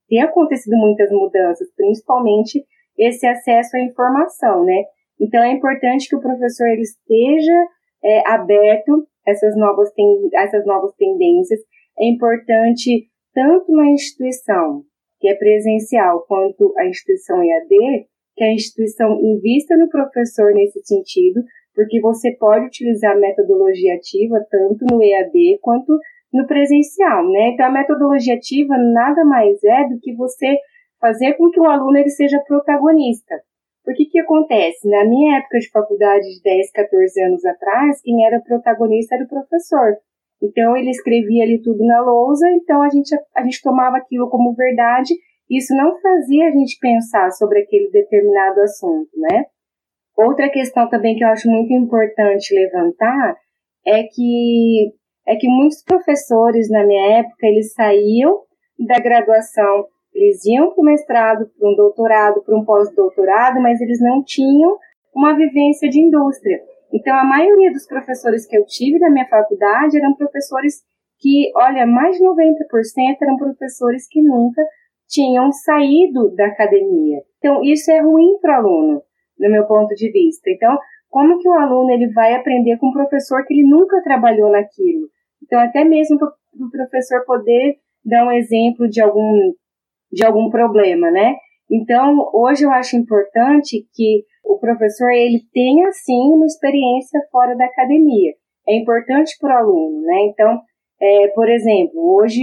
tem 0.09 0.23
acontecido 0.23 0.76
muitas 0.76 1.11
mudanças, 1.11 1.69
principalmente 1.75 2.64
esse 2.99 3.26
acesso 3.26 3.76
à 3.76 3.81
informação, 3.81 4.64
né? 4.64 4.85
Então 5.21 5.43
é 5.43 5.52
importante 5.52 6.09
que 6.09 6.16
o 6.16 6.21
professor 6.21 6.69
ele 6.69 6.83
esteja 6.83 7.66
é, 8.05 8.28
aberto 8.28 9.07
a 9.26 9.31
essas 9.31 9.57
novas, 9.57 9.93
ten, 9.93 10.28
essas 10.35 10.64
novas 10.66 10.93
tendências. 10.97 11.61
É 11.99 12.07
importante 12.07 13.09
tanto 13.35 13.73
na 13.73 13.87
instituição 13.90 14.83
que 15.19 15.28
é 15.28 15.35
presencial 15.35 16.25
quanto 16.26 16.75
a 16.78 16.87
instituição 16.87 17.43
EAD 17.43 18.07
que 18.37 18.45
a 18.45 18.52
instituição 18.52 19.19
invista 19.23 19.76
no 19.76 19.88
professor 19.88 20.52
nesse 20.52 20.81
sentido, 20.85 21.40
porque 21.76 22.00
você 22.00 22.33
pode 22.33 22.66
utilizar 22.66 23.12
a 23.12 23.21
metodologia 23.21 23.95
ativa 23.95 24.42
tanto 24.50 24.87
no 24.90 25.02
EAD 25.02 25.59
quanto 25.61 25.97
no 26.33 26.47
presencial, 26.47 27.30
né? 27.30 27.50
Então 27.50 27.66
a 27.66 27.71
metodologia 27.71 28.35
ativa 28.35 28.75
nada 28.78 29.25
mais 29.26 29.62
é 29.62 29.85
do 29.85 30.00
que 30.00 30.14
você 30.14 30.56
fazer 30.99 31.35
com 31.35 31.50
que 31.50 31.61
o 31.61 31.66
aluno 31.66 31.99
ele 31.99 32.09
seja 32.09 32.42
protagonista. 32.49 33.35
Porque 33.85 34.06
que 34.06 34.18
acontece? 34.18 34.88
Na 34.88 35.04
minha 35.04 35.38
época 35.38 35.59
de 35.59 35.71
faculdade 35.71 36.25
de 36.25 36.42
10, 36.42 36.73
14 36.73 37.23
anos 37.23 37.45
atrás, 37.45 38.00
quem 38.02 38.26
era 38.26 38.40
protagonista 38.40 39.14
era 39.14 39.25
o 39.25 39.28
professor. 39.28 39.97
Então 40.42 40.76
ele 40.76 40.90
escrevia 40.90 41.45
ali 41.45 41.61
tudo 41.62 41.85
na 41.85 42.00
lousa, 42.00 42.49
então 42.50 42.83
a 42.83 42.88
gente, 42.88 43.14
a 43.37 43.42
gente 43.42 43.62
tomava 43.62 43.99
aquilo 43.99 44.28
como 44.30 44.54
verdade. 44.54 45.14
Isso 45.49 45.75
não 45.76 46.00
fazia 46.00 46.49
a 46.49 46.50
gente 46.50 46.78
pensar 46.80 47.30
sobre 47.33 47.61
aquele 47.61 47.90
determinado 47.90 48.61
assunto, 48.62 49.11
né? 49.14 49.45
Outra 50.16 50.49
questão 50.49 50.88
também 50.88 51.14
que 51.14 51.23
eu 51.23 51.28
acho 51.28 51.49
muito 51.49 51.73
importante 51.75 52.54
levantar 52.54 53.37
é 53.87 54.02
que 54.04 54.94
é 55.28 55.37
que 55.37 55.49
muitos 55.49 55.82
professores 55.82 56.70
na 56.70 56.87
minha 56.87 57.18
época 57.18 57.46
eles 57.46 57.73
saíam 57.73 58.42
da 58.78 58.99
graduação, 58.99 59.87
eles 60.14 60.44
iam 60.46 60.70
para 60.73 60.80
o 60.80 60.85
mestrado, 60.85 61.50
para 61.58 61.68
um 61.68 61.75
doutorado, 61.75 62.42
para 62.42 62.56
um 62.56 62.64
pós-doutorado, 62.64 63.61
mas 63.61 63.80
eles 63.80 64.00
não 64.00 64.23
tinham 64.25 64.78
uma 65.14 65.35
vivência 65.37 65.88
de 65.88 66.00
indústria. 66.00 66.61
Então 66.92 67.14
a 67.14 67.25
maioria 67.25 67.73
dos 67.73 67.87
professores 67.87 68.46
que 68.46 68.56
eu 68.56 68.64
tive 68.64 68.99
na 68.99 69.11
minha 69.11 69.26
faculdade 69.28 69.99
eram 69.99 70.14
professores 70.14 70.76
que, 71.18 71.50
olha, 71.56 71.87
mais 71.87 72.16
de 72.16 72.25
90% 72.25 73.16
eram 73.20 73.37
professores 73.37 74.06
que 74.08 74.23
nunca 74.23 74.62
tinham 75.08 75.50
saído 75.50 76.35
da 76.37 76.46
academia. 76.46 77.20
Então 77.38 77.62
isso 77.64 77.90
é 77.90 78.00
ruim 78.00 78.38
para 78.40 78.62
o 78.62 78.66
aluno 78.66 79.02
no 79.38 79.50
meu 79.50 79.66
ponto 79.66 79.95
de 79.95 80.11
vista. 80.11 80.50
Então, 80.50 80.76
como 81.09 81.38
que 81.38 81.49
o 81.49 81.55
aluno 81.55 81.90
ele 81.90 82.12
vai 82.12 82.35
aprender 82.35 82.78
com 82.78 82.88
um 82.88 82.93
professor 82.93 83.45
que 83.45 83.55
ele 83.55 83.69
nunca 83.69 84.02
trabalhou 84.02 84.50
naquilo? 84.50 85.09
Então, 85.43 85.59
até 85.61 85.85
mesmo 85.85 86.19
para 86.19 86.28
o 86.28 86.71
professor 86.71 87.25
poder 87.25 87.76
dar 88.05 88.26
um 88.26 88.33
exemplo 88.33 88.88
de 88.88 89.00
algum, 89.00 89.52
de 90.12 90.25
algum 90.25 90.50
problema, 90.50 91.11
né? 91.11 91.35
Então, 91.71 92.31
hoje 92.33 92.64
eu 92.64 92.71
acho 92.71 92.97
importante 92.97 93.87
que 93.95 94.25
o 94.45 94.59
professor 94.59 95.11
ele 95.11 95.40
tenha, 95.52 95.90
sim, 95.93 96.33
uma 96.33 96.47
experiência 96.47 97.21
fora 97.31 97.57
da 97.57 97.64
academia. 97.64 98.33
É 98.69 98.76
importante 98.76 99.37
para 99.40 99.55
o 99.55 99.59
aluno, 99.59 100.02
né? 100.02 100.26
Então, 100.26 100.61
é, 101.00 101.28
por 101.28 101.49
exemplo, 101.49 102.14
hoje, 102.14 102.40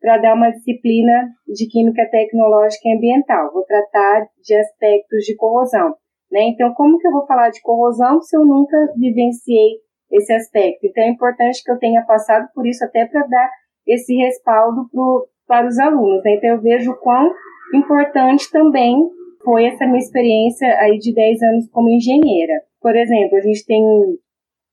para 0.00 0.18
dar 0.18 0.34
uma 0.34 0.50
disciplina 0.50 1.28
de 1.46 1.66
Química 1.68 2.06
Tecnológica 2.10 2.88
e 2.88 2.96
Ambiental, 2.96 3.52
vou 3.52 3.64
tratar 3.64 4.26
de 4.42 4.54
aspectos 4.54 5.24
de 5.24 5.34
corrosão. 5.36 5.94
Né? 6.30 6.48
Então, 6.48 6.72
como 6.74 6.98
que 6.98 7.06
eu 7.06 7.12
vou 7.12 7.26
falar 7.26 7.50
de 7.50 7.60
corrosão 7.62 8.20
se 8.20 8.36
eu 8.36 8.44
nunca 8.44 8.76
vivenciei 8.96 9.78
esse 10.10 10.32
aspecto? 10.32 10.86
Então, 10.86 11.04
é 11.04 11.08
importante 11.08 11.62
que 11.62 11.70
eu 11.70 11.78
tenha 11.78 12.02
passado 12.02 12.48
por 12.54 12.66
isso 12.66 12.84
até 12.84 13.06
para 13.06 13.26
dar 13.26 13.50
esse 13.86 14.14
respaldo 14.14 14.88
pro, 14.90 15.28
para 15.46 15.66
os 15.66 15.78
alunos. 15.78 16.22
Né? 16.24 16.34
Então, 16.34 16.50
eu 16.50 16.60
vejo 16.60 16.90
o 16.90 16.98
quão 16.98 17.30
importante 17.74 18.50
também 18.50 18.96
foi 19.44 19.66
essa 19.66 19.86
minha 19.86 19.98
experiência 19.98 20.66
aí 20.80 20.98
de 20.98 21.14
10 21.14 21.42
anos 21.42 21.70
como 21.70 21.88
engenheira. 21.88 22.54
Por 22.80 22.96
exemplo, 22.96 23.36
a 23.36 23.40
gente 23.40 23.64
tem 23.64 23.82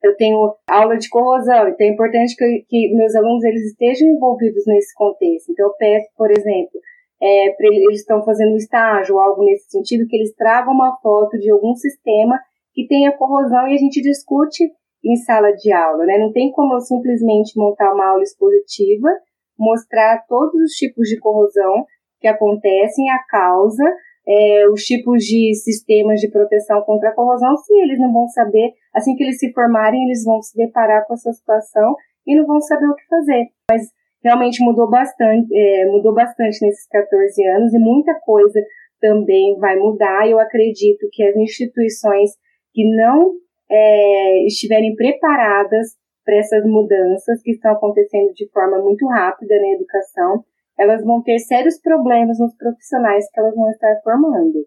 eu 0.04 0.16
tenho 0.18 0.54
aula 0.70 0.98
de 0.98 1.08
corrosão, 1.08 1.70
então 1.70 1.88
é 1.88 1.90
importante 1.90 2.36
que, 2.36 2.66
que 2.68 2.94
meus 2.94 3.16
alunos 3.16 3.42
eles 3.46 3.68
estejam 3.68 4.10
envolvidos 4.10 4.64
nesse 4.68 4.94
contexto. 4.96 5.50
Então, 5.50 5.68
eu 5.68 5.74
peço, 5.78 6.10
por 6.18 6.30
exemplo, 6.30 6.78
é, 7.24 7.56
eles 7.62 8.02
estão 8.02 8.22
fazendo 8.24 8.52
um 8.52 8.58
estágio 8.58 9.16
ou 9.16 9.22
algo 9.22 9.46
nesse 9.46 9.70
sentido, 9.70 10.06
que 10.08 10.18
eles 10.18 10.36
tragam 10.36 10.74
uma 10.74 10.98
foto 11.02 11.38
de 11.40 11.50
algum 11.50 11.74
sistema 11.74 12.38
que 12.74 12.86
tenha 12.86 13.16
corrosão 13.16 13.66
e 13.68 13.76
a 13.76 13.78
gente 13.78 14.02
discute 14.02 14.70
em 15.06 15.16
sala 15.18 15.52
de 15.52 15.72
aula, 15.72 16.06
né? 16.06 16.18
Não 16.18 16.34
tem 16.34 16.52
como 16.52 16.74
eu 16.74 16.82
simplesmente 16.82 17.58
montar 17.58 17.94
uma 17.94 18.10
aula 18.10 18.24
expositiva, 18.24 19.10
mostrar 19.58 20.26
todos 20.28 20.56
os 20.62 20.72
tipos 20.74 21.08
de 21.08 21.18
corrosão 21.20 21.86
que 22.20 22.28
acontecem, 22.28 23.10
a 23.10 23.20
causa, 23.30 23.84
é, 24.28 24.68
os 24.70 24.82
tipos 24.84 25.24
de 25.24 25.54
sistemas 25.56 26.20
de 26.20 26.30
proteção 26.30 26.82
contra 26.82 27.10
a 27.10 27.14
corrosão, 27.14 27.56
se 27.58 27.74
eles 27.74 28.00
não 28.00 28.12
vão 28.12 28.28
saber, 28.28 28.72
assim 28.94 29.16
que 29.16 29.24
eles 29.24 29.40
se 29.40 29.52
formarem, 29.54 30.04
eles 30.06 30.24
vão 30.26 30.42
se 30.42 30.56
deparar 30.58 31.06
com 31.06 31.14
essa 31.14 31.32
situação 31.32 31.96
e 32.26 32.36
não 32.36 32.46
vão 32.46 32.60
saber 32.62 32.88
o 32.88 32.96
que 32.96 33.06
fazer. 33.08 33.48
Mas 33.70 33.88
realmente 34.24 34.64
mudou 34.64 34.90
bastante, 34.90 35.48
é, 35.54 35.86
mudou 35.86 36.14
bastante 36.14 36.66
nesses 36.66 36.88
14 36.88 37.44
anos 37.48 37.74
e 37.74 37.80
muita 37.80 38.14
coisa 38.22 38.60
também 39.00 39.58
vai 39.60 39.76
mudar. 39.76 40.28
Eu 40.28 40.40
acredito 40.40 41.08
que 41.12 41.24
as 41.24 41.36
instituições 41.36 42.32
que 42.74 42.84
não 42.96 43.34
é, 43.70 44.46
estiverem 44.46 44.96
preparadas 44.96 45.90
para 46.24 46.38
essas 46.38 46.64
mudanças 46.66 47.42
que 47.42 47.52
estão 47.52 47.74
acontecendo 47.74 48.34
de 48.34 48.50
forma 48.52 48.82
muito 48.82 49.06
rápida 49.08 49.56
na 49.60 49.74
educação, 49.76 50.44
elas 50.80 51.04
vão 51.04 51.22
ter 51.22 51.38
sérios 51.40 51.80
problemas 51.80 52.40
nos 52.40 52.56
profissionais 52.56 53.30
que 53.30 53.40
elas 53.40 53.54
vão 53.56 53.70
estar 53.70 54.00
formando. 54.04 54.66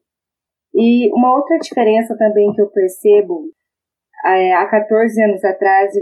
E 0.74 1.10
uma 1.14 1.34
outra 1.34 1.58
diferença 1.58 2.16
também 2.16 2.52
que 2.52 2.60
eu 2.60 2.70
percebo 2.70 3.50
é, 4.26 4.52
há 4.52 4.66
14 4.68 5.22
anos 5.22 5.42
atrás 5.44 5.92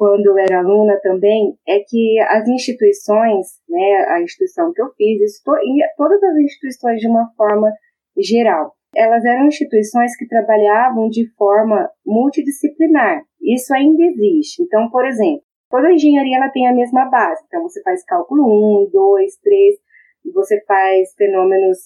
quando 0.00 0.24
eu 0.24 0.38
era 0.38 0.60
aluna 0.60 0.98
também, 1.02 1.52
é 1.68 1.80
que 1.86 2.18
as 2.20 2.48
instituições, 2.48 3.46
né, 3.68 4.06
a 4.08 4.22
instituição 4.22 4.72
que 4.72 4.80
eu 4.80 4.88
fiz, 4.96 5.20
estou, 5.20 5.54
todas 5.94 6.22
as 6.22 6.36
instituições 6.38 7.00
de 7.00 7.06
uma 7.06 7.30
forma 7.36 7.70
geral, 8.16 8.72
elas 8.96 9.22
eram 9.26 9.46
instituições 9.46 10.16
que 10.16 10.26
trabalhavam 10.26 11.06
de 11.10 11.30
forma 11.34 11.86
multidisciplinar. 12.06 13.20
Isso 13.42 13.74
ainda 13.74 14.02
existe. 14.04 14.62
Então, 14.62 14.88
por 14.88 15.04
exemplo, 15.04 15.42
toda 15.68 15.92
engenharia 15.92 16.38
ela 16.38 16.48
tem 16.48 16.66
a 16.66 16.74
mesma 16.74 17.04
base. 17.10 17.42
Então, 17.46 17.60
você 17.62 17.82
faz 17.82 18.02
cálculo 18.02 18.86
1, 18.86 18.90
2, 18.90 19.36
3, 19.42 19.74
você 20.32 20.64
faz 20.64 21.12
fenômenos 21.14 21.76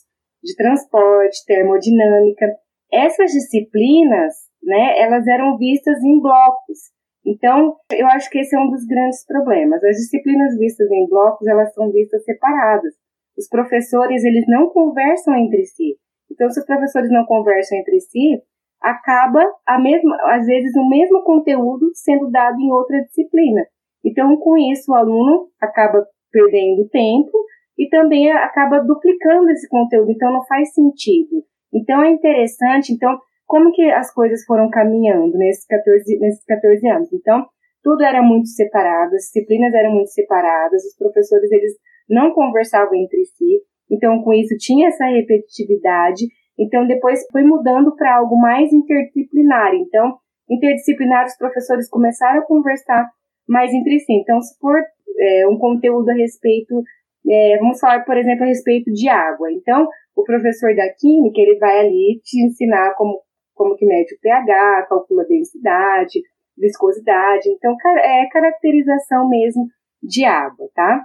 de 0.41 0.55
transporte, 0.55 1.45
termodinâmica. 1.49 2.47
Essas 2.93 3.33
disciplinas, 3.33 4.35
né, 4.63 5.01
elas 5.01 5.27
eram 5.27 5.59
vistas 5.59 5.99
em 6.05 6.21
blocos. 6.21 6.94
Então, 7.27 7.77
eu 7.93 8.07
acho 8.09 8.29
que 8.31 8.39
esse 8.39 8.55
é 8.55 8.59
um 8.59 8.71
dos 8.71 8.85
grandes 8.85 9.25
problemas. 9.27 9.83
As 9.83 9.97
disciplinas 9.97 10.59
vistas 10.59 10.91
em 10.91 11.09
blocos, 11.09 11.47
elas 11.47 11.73
são 11.73 11.91
vistas 11.91 12.23
separadas. 12.25 12.93
Os 13.37 13.49
professores, 13.49 14.25
eles 14.25 14.45
não 14.47 14.69
conversam 14.69 15.35
entre 15.37 15.65
si. 15.65 15.97
Então, 16.31 16.51
se 16.51 16.61
os 16.61 16.67
professores 16.67 17.11
não 17.11 17.25
conversam 17.25 17.79
entre 17.79 17.99
si, 18.01 18.43
acaba 18.81 19.43
a 19.67 19.81
mesma, 19.81 20.17
às 20.33 20.47
vezes 20.47 20.77
o 20.77 20.89
mesmo 20.89 21.23
conteúdo 21.23 21.91
sendo 21.95 22.31
dado 22.31 22.61
em 22.61 22.71
outra 22.71 23.01
disciplina. 23.03 23.63
Então, 24.05 24.37
com 24.37 24.59
isso, 24.59 24.93
o 24.93 24.95
aluno 24.95 25.49
acaba 25.61 26.07
perdendo 26.31 26.89
tempo 26.91 27.33
e 27.79 27.89
também 27.89 28.31
acaba 28.31 28.81
duplicando 28.81 29.51
esse 29.51 29.67
conteúdo. 29.69 30.11
Então, 30.11 30.31
não 30.31 30.45
faz 30.45 30.75
sentido. 30.75 31.43
Então, 31.73 32.03
é 32.03 32.11
interessante. 32.11 32.93
Então, 32.93 33.19
como 33.55 33.71
que 33.71 33.89
as 33.93 34.13
coisas 34.13 34.45
foram 34.47 34.69
caminhando 34.69 35.39
nesses 35.39 35.65
14, 35.69 36.19
nesses 36.19 36.45
14 36.45 36.89
anos. 36.89 37.13
Então, 37.13 37.47
tudo 37.85 38.03
era 38.03 38.21
muito 38.21 38.49
separado, 38.49 39.15
as 39.15 39.27
disciplinas 39.27 39.73
eram 39.73 39.93
muito 39.93 40.11
separadas, 40.11 40.83
os 40.83 40.97
professores 40.97 41.53
eles 41.53 41.71
não 42.11 42.33
conversavam 42.35 42.97
entre 42.97 43.25
si, 43.27 43.63
então 43.89 44.21
com 44.25 44.33
isso 44.35 44.57
tinha 44.59 44.89
essa 44.89 45.05
repetitividade. 45.05 46.27
Então 46.59 46.85
depois 46.85 47.21
foi 47.31 47.45
mudando 47.45 47.95
para 47.95 48.17
algo 48.17 48.37
mais 48.37 48.73
interdisciplinar. 48.73 49.73
Então, 49.77 50.17
interdisciplinar 50.51 51.25
os 51.25 51.37
professores 51.37 51.89
começaram 51.89 52.41
a 52.41 52.47
conversar 52.47 53.09
mais 53.49 53.73
entre 53.73 54.01
si. 54.01 54.15
Então, 54.15 54.43
se 54.43 54.59
for 54.59 54.83
é, 55.17 55.47
um 55.47 55.59
conteúdo 55.59 56.09
a 56.09 56.15
respeito, 56.15 56.83
é, 57.31 57.57
vamos 57.59 57.79
falar, 57.79 58.05
por 58.05 58.17
exemplo, 58.17 58.43
a 58.43 58.49
respeito 58.49 58.91
de 58.91 59.09
água. 59.09 59.47
Então, 59.53 59.87
o 60.17 60.25
professor 60.25 60.75
da 60.75 60.89
química, 60.99 61.41
ele 61.41 61.57
vai 61.59 61.79
ali 61.87 62.21
te 62.25 62.45
ensinar 62.45 62.95
como, 62.97 63.21
como 63.55 63.77
que 63.77 63.87
mede 63.87 64.15
o 64.15 64.21
pH, 64.21 64.87
calcula 64.89 65.23
a 65.23 65.27
densidade, 65.27 66.21
viscosidade. 66.57 67.49
Então, 67.51 67.77
é 68.03 68.27
caracterização 68.31 69.29
mesmo 69.29 69.67
de 70.03 70.25
água, 70.25 70.69
tá? 70.75 71.05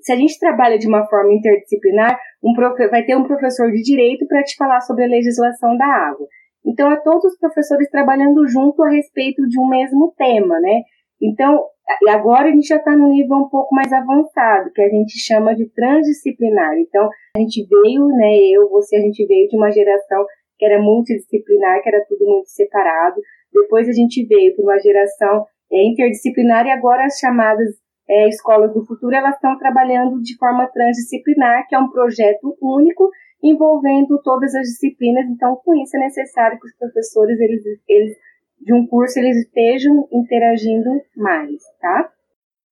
Se 0.00 0.12
a 0.12 0.16
gente 0.16 0.38
trabalha 0.38 0.78
de 0.78 0.86
uma 0.86 1.06
forma 1.06 1.32
interdisciplinar, 1.32 2.18
um 2.42 2.54
profe, 2.54 2.86
vai 2.88 3.04
ter 3.04 3.16
um 3.16 3.26
professor 3.26 3.70
de 3.72 3.82
direito 3.82 4.26
para 4.26 4.42
te 4.42 4.54
falar 4.56 4.80
sobre 4.80 5.04
a 5.04 5.08
legislação 5.08 5.76
da 5.76 5.86
água. 5.86 6.26
Então, 6.64 6.90
é 6.92 6.96
todos 7.00 7.24
os 7.24 7.38
professores 7.38 7.90
trabalhando 7.90 8.46
junto 8.46 8.82
a 8.82 8.90
respeito 8.90 9.46
de 9.48 9.58
um 9.58 9.68
mesmo 9.68 10.12
tema, 10.16 10.60
né? 10.60 10.82
Então, 11.20 11.64
agora 12.08 12.48
a 12.48 12.52
gente 12.52 12.68
já 12.68 12.76
está 12.76 12.96
no 12.96 13.08
nível 13.08 13.38
um 13.38 13.48
pouco 13.48 13.74
mais 13.74 13.92
avançado, 13.92 14.70
que 14.72 14.82
a 14.82 14.88
gente 14.88 15.18
chama 15.18 15.54
de 15.54 15.68
transdisciplinar. 15.70 16.78
Então, 16.78 17.08
a 17.36 17.40
gente 17.40 17.66
veio, 17.66 18.06
né, 18.08 18.36
eu, 18.52 18.68
você, 18.68 18.96
a 18.96 19.00
gente 19.00 19.26
veio 19.26 19.48
de 19.48 19.56
uma 19.56 19.70
geração 19.70 20.24
que 20.58 20.64
era 20.64 20.80
multidisciplinar, 20.80 21.82
que 21.82 21.88
era 21.88 22.04
tudo 22.08 22.26
muito 22.26 22.48
separado. 22.48 23.20
Depois 23.52 23.88
a 23.88 23.92
gente 23.92 24.26
veio 24.26 24.54
para 24.54 24.64
uma 24.64 24.78
geração 24.78 25.46
é, 25.72 25.86
interdisciplinar 25.86 26.66
e 26.66 26.70
agora 26.70 27.04
as 27.04 27.18
chamadas 27.18 27.68
é, 28.08 28.28
escolas 28.28 28.72
do 28.72 28.84
futuro 28.84 29.14
elas 29.14 29.34
estão 29.34 29.56
trabalhando 29.58 30.20
de 30.22 30.36
forma 30.36 30.66
transdisciplinar, 30.68 31.66
que 31.68 31.74
é 31.74 31.78
um 31.78 31.90
projeto 31.90 32.56
único 32.60 33.10
envolvendo 33.42 34.20
todas 34.22 34.54
as 34.54 34.66
disciplinas. 34.66 35.26
Então, 35.26 35.56
com 35.64 35.74
isso 35.76 35.96
é 35.96 36.00
necessário 36.00 36.58
que 36.58 36.66
os 36.66 36.76
professores 36.76 37.38
eles, 37.38 37.62
eles 37.88 38.16
de 38.60 38.72
um 38.72 38.86
curso 38.86 39.18
eles 39.18 39.36
estejam 39.36 40.08
interagindo 40.12 40.90
mais, 41.16 41.62
tá? 41.80 42.10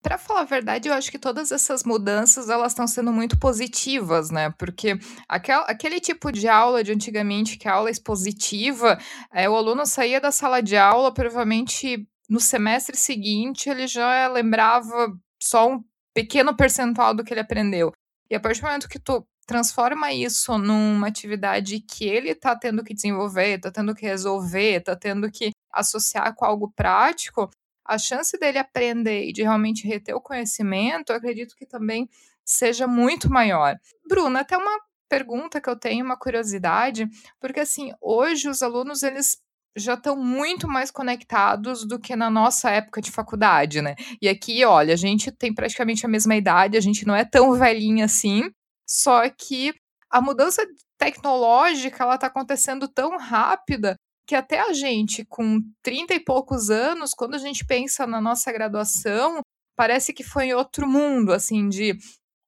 Para 0.07 0.19
falar 0.19 0.43
a 0.43 0.45
verdade, 0.45 0.89
eu 0.89 0.95
acho 0.95 1.11
que 1.11 1.19
todas 1.19 1.51
essas 1.51 1.83
mudanças 1.83 2.49
elas 2.49 2.71
estão 2.71 2.87
sendo 2.87 3.13
muito 3.13 3.37
positivas, 3.41 4.31
né? 4.31 4.55
Porque 4.57 4.97
aquel, 5.29 5.65
aquele 5.67 5.99
tipo 5.99 6.31
de 6.31 6.47
aula 6.47 6.85
de 6.85 6.93
antigamente, 6.93 7.59
que 7.59 7.67
é 7.67 7.73
a 7.73 7.75
aula 7.75 7.91
expositiva, 7.91 8.97
é, 9.35 9.51
o 9.51 9.57
aluno 9.57 9.85
saía 9.85 10.21
da 10.21 10.31
sala 10.31 10.63
de 10.63 10.77
aula, 10.77 11.13
provavelmente 11.13 12.07
no 12.31 12.39
semestre 12.39 12.97
seguinte 12.97 13.69
ele 13.69 13.89
já 13.89 14.29
lembrava 14.29 15.13
só 15.43 15.73
um 15.73 15.83
pequeno 16.15 16.57
percentual 16.57 17.13
do 17.13 17.25
que 17.25 17.35
ele 17.35 17.41
aprendeu. 17.41 17.91
E 18.31 18.37
a 18.37 18.39
partir 18.39 18.61
do 18.61 18.67
momento 18.69 18.89
que 18.89 19.01
tu 19.01 19.27
transforma 19.45 20.13
isso 20.13 20.57
numa 20.57 21.09
atividade 21.09 21.81
que 21.81 22.05
ele 22.05 22.31
está 22.31 22.55
tendo 22.55 22.85
que 22.85 22.95
desenvolver, 22.95 23.57
está 23.57 23.73
tendo 23.73 23.93
que 23.93 24.07
resolver, 24.07 24.79
está 24.79 24.95
tendo 24.95 25.29
que 25.33 25.51
associar 25.73 26.33
com 26.37 26.45
algo 26.45 26.73
prático, 26.77 27.51
a 27.89 27.99
chance 27.99 28.39
dele 28.39 28.59
aprender 28.59 29.29
e 29.29 29.33
de 29.33 29.43
realmente 29.43 29.87
reter 29.87 30.15
o 30.15 30.21
conhecimento, 30.21 31.11
eu 31.11 31.17
acredito 31.17 31.55
que 31.57 31.67
também 31.67 32.09
seja 32.45 32.87
muito 32.87 33.31
maior. 33.31 33.77
Bruna, 34.09 34.41
até 34.41 34.57
uma 34.57 34.79
pergunta 35.09 35.61
que 35.61 35.69
eu 35.69 35.77
tenho, 35.77 36.05
uma 36.05 36.19
curiosidade, 36.19 37.07
porque 37.41 37.61
assim, 37.61 37.93
hoje 38.01 38.49
os 38.49 38.63
alunos 38.63 39.03
eles 39.03 39.39
já 39.77 39.95
estão 39.95 40.17
muito 40.17 40.67
mais 40.67 40.91
conectados 40.91 41.87
do 41.87 41.99
que 41.99 42.17
na 42.17 42.31
nossa 42.31 42.71
época 42.71 43.03
de 43.03 43.11
faculdade, 43.11 43.83
né? 43.83 43.95
E 44.23 44.29
aqui, 44.29 44.65
olha, 44.65 44.95
a 44.95 44.97
gente 44.97 45.31
tem 45.31 45.55
praticamente 45.55 46.07
a 46.07 46.09
mesma 46.09 46.35
idade, 46.35 46.79
a 46.79 46.81
gente 46.81 47.07
não 47.07 47.15
é 47.15 47.25
tão 47.25 47.53
velhinha 47.53 48.07
assim, 48.07 48.51
só 48.89 49.29
que 49.29 49.75
a 50.11 50.21
mudança 50.21 50.67
tecnológica 50.99 52.05
ela 52.05 52.15
está 52.15 52.29
acontecendo 52.29 52.89
tão 52.89 53.19
rápida 53.19 53.97
que 54.27 54.35
até 54.35 54.61
a 54.61 54.73
gente, 54.73 55.25
com 55.25 55.61
30 55.83 56.15
e 56.15 56.21
poucos 56.21 56.69
anos, 56.69 57.13
quando 57.13 57.35
a 57.35 57.39
gente 57.39 57.65
pensa 57.65 58.07
na 58.07 58.21
nossa 58.21 58.53
graduação, 58.53 59.41
parece 59.77 60.13
que 60.13 60.25
foi 60.25 60.47
em 60.47 60.55
outro 60.55 60.89
mundo, 60.89 61.33
assim, 61.33 61.69
de 61.69 61.97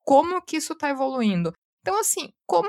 como 0.04 0.42
que 0.42 0.56
isso 0.56 0.72
está 0.72 0.90
evoluindo. 0.90 1.52
Então, 1.82 2.00
assim, 2.00 2.30
como 2.46 2.68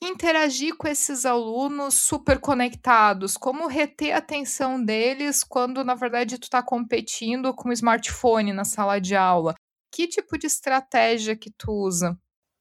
interagir 0.00 0.76
com 0.76 0.86
esses 0.86 1.24
alunos 1.24 1.94
super 1.94 2.38
conectados, 2.38 3.36
como 3.36 3.66
reter 3.66 4.12
a 4.12 4.18
atenção 4.18 4.82
deles 4.82 5.42
quando, 5.42 5.82
na 5.82 5.94
verdade, 5.94 6.38
tu 6.38 6.44
está 6.44 6.62
competindo 6.62 7.54
com 7.54 7.70
o 7.70 7.72
smartphone 7.72 8.52
na 8.52 8.64
sala 8.64 9.00
de 9.00 9.16
aula? 9.16 9.54
Que 9.90 10.06
tipo 10.06 10.38
de 10.38 10.46
estratégia 10.46 11.36
que 11.36 11.50
tu 11.50 11.72
usa? 11.72 12.16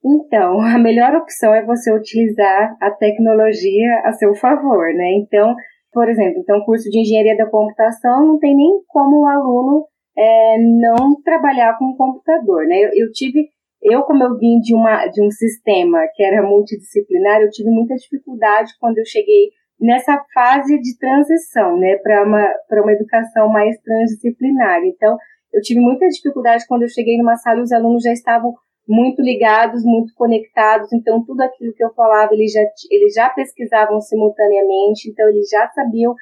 Então, 0.05 0.61
a 0.61 0.77
melhor 0.77 1.15
opção 1.15 1.53
é 1.53 1.65
você 1.65 1.91
utilizar 1.91 2.77
a 2.79 2.91
tecnologia 2.91 4.01
a 4.03 4.11
seu 4.13 4.35
favor, 4.35 4.93
né? 4.93 5.13
Então, 5.13 5.55
por 5.91 6.07
exemplo, 6.09 6.39
então 6.39 6.63
curso 6.65 6.89
de 6.89 6.99
engenharia 6.99 7.37
da 7.37 7.49
computação 7.49 8.27
não 8.27 8.37
tem 8.37 8.55
nem 8.55 8.81
como 8.87 9.21
o 9.21 9.27
aluno 9.27 9.85
é, 10.17 10.57
não 10.59 11.21
trabalhar 11.23 11.77
com 11.77 11.85
o 11.85 11.97
computador, 11.97 12.65
né? 12.67 12.77
Eu, 12.79 12.89
eu, 12.93 13.11
tive, 13.11 13.47
eu 13.81 14.03
como 14.03 14.23
eu 14.23 14.37
vim 14.37 14.59
de 14.59 14.75
uma 14.75 15.07
de 15.07 15.25
um 15.25 15.31
sistema 15.31 15.99
que 16.13 16.23
era 16.23 16.45
multidisciplinar, 16.45 17.41
eu 17.41 17.49
tive 17.49 17.69
muita 17.69 17.95
dificuldade 17.95 18.71
quando 18.79 18.97
eu 18.97 19.05
cheguei 19.05 19.49
nessa 19.79 20.21
fase 20.33 20.79
de 20.79 20.97
transição, 20.97 21.77
né, 21.77 21.97
para 21.97 22.23
uma 22.23 22.53
para 22.69 22.81
uma 22.81 22.93
educação 22.93 23.49
mais 23.49 23.77
transdisciplinar. 23.81 24.83
Então, 24.85 25.17
eu 25.53 25.61
tive 25.61 25.79
muita 25.79 26.07
dificuldade 26.07 26.65
quando 26.67 26.83
eu 26.83 26.89
cheguei 26.89 27.17
numa 27.17 27.35
sala 27.37 27.59
e 27.59 27.63
os 27.63 27.71
alunos 27.71 28.03
já 28.03 28.11
estavam 28.11 28.53
muito 28.87 29.21
ligados, 29.21 29.83
muito 29.83 30.13
conectados, 30.15 30.91
então 30.93 31.23
tudo 31.25 31.41
aquilo 31.41 31.73
que 31.73 31.83
eu 31.83 31.93
falava, 31.93 32.33
eles 32.33 32.51
já, 32.51 32.61
eles 32.91 33.13
já 33.13 33.29
pesquisavam 33.29 33.99
simultaneamente, 33.99 35.09
então 35.09 35.27
eles 35.29 35.49
já 35.49 35.67
sabiam, 35.69 36.13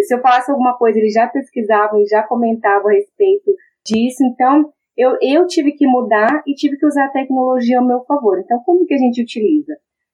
se 0.00 0.14
eu 0.14 0.20
falasse 0.20 0.50
alguma 0.50 0.76
coisa, 0.76 0.98
eles 0.98 1.12
já 1.12 1.26
pesquisavam 1.26 2.00
e 2.00 2.06
já 2.06 2.22
comentavam 2.22 2.88
a 2.88 2.94
respeito 2.94 3.50
disso, 3.84 4.24
então 4.24 4.72
eu, 4.96 5.16
eu 5.20 5.46
tive 5.46 5.72
que 5.72 5.86
mudar 5.86 6.42
e 6.46 6.54
tive 6.54 6.76
que 6.76 6.86
usar 6.86 7.06
a 7.06 7.12
tecnologia 7.12 7.78
ao 7.78 7.86
meu 7.86 8.04
favor. 8.04 8.38
Então, 8.38 8.62
como 8.64 8.84
que 8.86 8.94
a 8.94 8.98
gente 8.98 9.22
utiliza? 9.22 9.72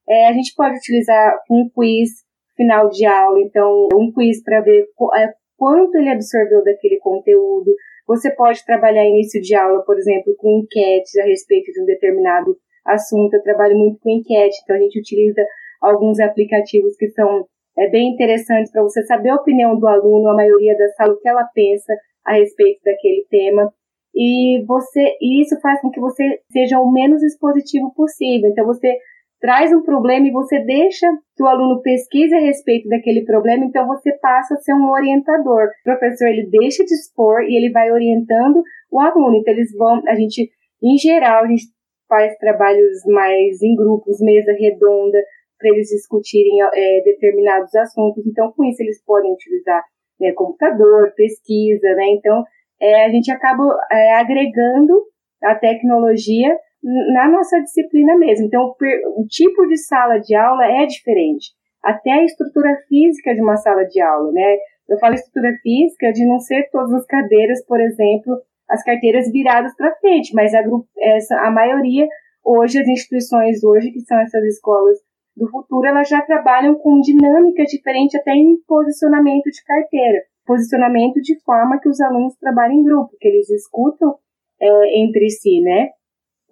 É, 0.08 0.28
a 0.28 0.32
gente 0.32 0.54
pode 0.56 0.76
utilizar 0.76 1.34
um 1.50 1.68
quiz 1.74 2.10
final 2.56 2.88
de 2.88 3.04
aula, 3.04 3.40
então 3.40 3.88
um 3.94 4.12
quiz 4.12 4.42
para 4.42 4.60
ver 4.60 4.86
é, 5.16 5.32
quanto 5.56 5.96
ele 5.96 6.08
absorveu 6.08 6.62
daquele 6.64 6.98
conteúdo, 6.98 7.72
você 8.08 8.34
pode 8.34 8.64
trabalhar 8.64 9.04
início 9.04 9.38
de 9.42 9.54
aula, 9.54 9.84
por 9.84 9.98
exemplo, 9.98 10.34
com 10.38 10.60
enquetes 10.60 11.14
a 11.18 11.24
respeito 11.24 11.70
de 11.70 11.82
um 11.82 11.84
determinado 11.84 12.56
assunto. 12.86 13.34
Eu 13.34 13.42
trabalho 13.42 13.76
muito 13.76 14.00
com 14.00 14.08
enquete, 14.08 14.56
então 14.64 14.76
a 14.76 14.78
gente 14.78 14.98
utiliza 14.98 15.44
alguns 15.82 16.18
aplicativos 16.18 16.96
que 16.96 17.10
são 17.10 17.46
é, 17.76 17.90
bem 17.90 18.14
interessantes 18.14 18.72
para 18.72 18.82
você 18.82 19.04
saber 19.04 19.28
a 19.28 19.36
opinião 19.36 19.78
do 19.78 19.86
aluno, 19.86 20.28
a 20.28 20.34
maioria 20.34 20.76
da 20.78 20.88
sala, 20.94 21.12
o 21.12 21.20
que 21.20 21.28
ela 21.28 21.44
pensa 21.54 21.92
a 22.24 22.32
respeito 22.32 22.80
daquele 22.82 23.26
tema. 23.28 23.70
E 24.14 24.64
você, 24.66 25.16
e 25.20 25.42
isso 25.42 25.60
faz 25.60 25.78
com 25.82 25.90
que 25.90 26.00
você 26.00 26.40
seja 26.50 26.80
o 26.80 26.90
menos 26.90 27.22
expositivo 27.22 27.92
possível. 27.94 28.48
Então 28.48 28.64
você 28.64 28.96
traz 29.40 29.72
um 29.72 29.82
problema 29.82 30.26
e 30.26 30.32
você 30.32 30.58
deixa 30.60 31.06
que 31.36 31.42
o 31.42 31.46
aluno 31.46 31.80
pesquise 31.82 32.34
a 32.34 32.40
respeito 32.40 32.88
daquele 32.88 33.24
problema, 33.24 33.64
então 33.64 33.86
você 33.86 34.12
passa 34.18 34.54
a 34.54 34.58
ser 34.58 34.74
um 34.74 34.90
orientador. 34.90 35.66
O 35.66 35.84
professor 35.84 36.26
ele 36.28 36.48
deixa 36.50 36.84
de 36.84 36.94
expor 36.94 37.42
e 37.42 37.56
ele 37.56 37.70
vai 37.70 37.90
orientando 37.90 38.62
o 38.90 39.00
aluno. 39.00 39.36
Então 39.36 39.54
eles 39.54 39.70
vão, 39.76 40.02
a 40.08 40.14
gente, 40.14 40.50
em 40.82 40.96
geral, 40.96 41.44
a 41.44 41.46
gente 41.46 41.66
faz 42.08 42.36
trabalhos 42.38 43.04
mais 43.06 43.62
em 43.62 43.76
grupos, 43.76 44.20
mesa 44.20 44.52
redonda, 44.52 45.18
para 45.58 45.70
eles 45.70 45.88
discutirem 45.88 46.62
é, 46.74 47.02
determinados 47.04 47.74
assuntos. 47.74 48.26
Então 48.26 48.52
com 48.56 48.64
isso 48.64 48.82
eles 48.82 49.02
podem 49.04 49.32
utilizar 49.32 49.82
né, 50.20 50.32
computador, 50.32 51.12
pesquisa, 51.14 51.94
né? 51.94 52.06
Então 52.16 52.42
é, 52.80 53.04
a 53.04 53.10
gente 53.10 53.30
acaba 53.30 53.64
é, 53.90 54.14
agregando 54.14 54.94
a 55.42 55.54
tecnologia 55.54 56.56
na 56.82 57.28
nossa 57.28 57.60
disciplina 57.60 58.16
mesmo. 58.16 58.46
Então, 58.46 58.74
o 59.16 59.26
tipo 59.28 59.66
de 59.66 59.76
sala 59.76 60.18
de 60.18 60.34
aula 60.34 60.64
é 60.64 60.86
diferente. 60.86 61.52
Até 61.82 62.10
a 62.12 62.24
estrutura 62.24 62.76
física 62.88 63.34
de 63.34 63.42
uma 63.42 63.56
sala 63.56 63.84
de 63.84 64.00
aula, 64.00 64.32
né? 64.32 64.56
Eu 64.88 64.98
falo 64.98 65.14
estrutura 65.14 65.52
física 65.62 66.12
de 66.12 66.26
não 66.26 66.38
ser 66.38 66.68
todas 66.70 66.92
as 66.92 67.06
cadeiras, 67.06 67.64
por 67.66 67.80
exemplo, 67.80 68.40
as 68.68 68.82
carteiras 68.82 69.30
viradas 69.30 69.74
para 69.76 69.94
frente, 69.96 70.34
mas 70.34 70.54
a, 70.54 70.62
essa, 70.98 71.36
a 71.40 71.50
maioria, 71.50 72.06
hoje, 72.44 72.78
as 72.78 72.88
instituições 72.88 73.62
hoje, 73.62 73.90
que 73.90 74.00
são 74.00 74.18
essas 74.20 74.42
escolas 74.44 74.98
do 75.36 75.48
futuro, 75.48 75.86
elas 75.86 76.08
já 76.08 76.20
trabalham 76.22 76.74
com 76.74 77.00
dinâmica 77.00 77.64
diferente 77.64 78.16
até 78.16 78.32
em 78.32 78.56
posicionamento 78.66 79.44
de 79.44 79.64
carteira. 79.64 80.22
Posicionamento 80.44 81.20
de 81.20 81.38
forma 81.42 81.78
que 81.78 81.88
os 81.88 82.00
alunos 82.00 82.34
trabalhem 82.36 82.80
em 82.80 82.84
grupo, 82.84 83.16
que 83.20 83.28
eles 83.28 83.48
escutam 83.50 84.16
é, 84.60 85.00
entre 85.00 85.28
si, 85.30 85.60
né? 85.60 85.90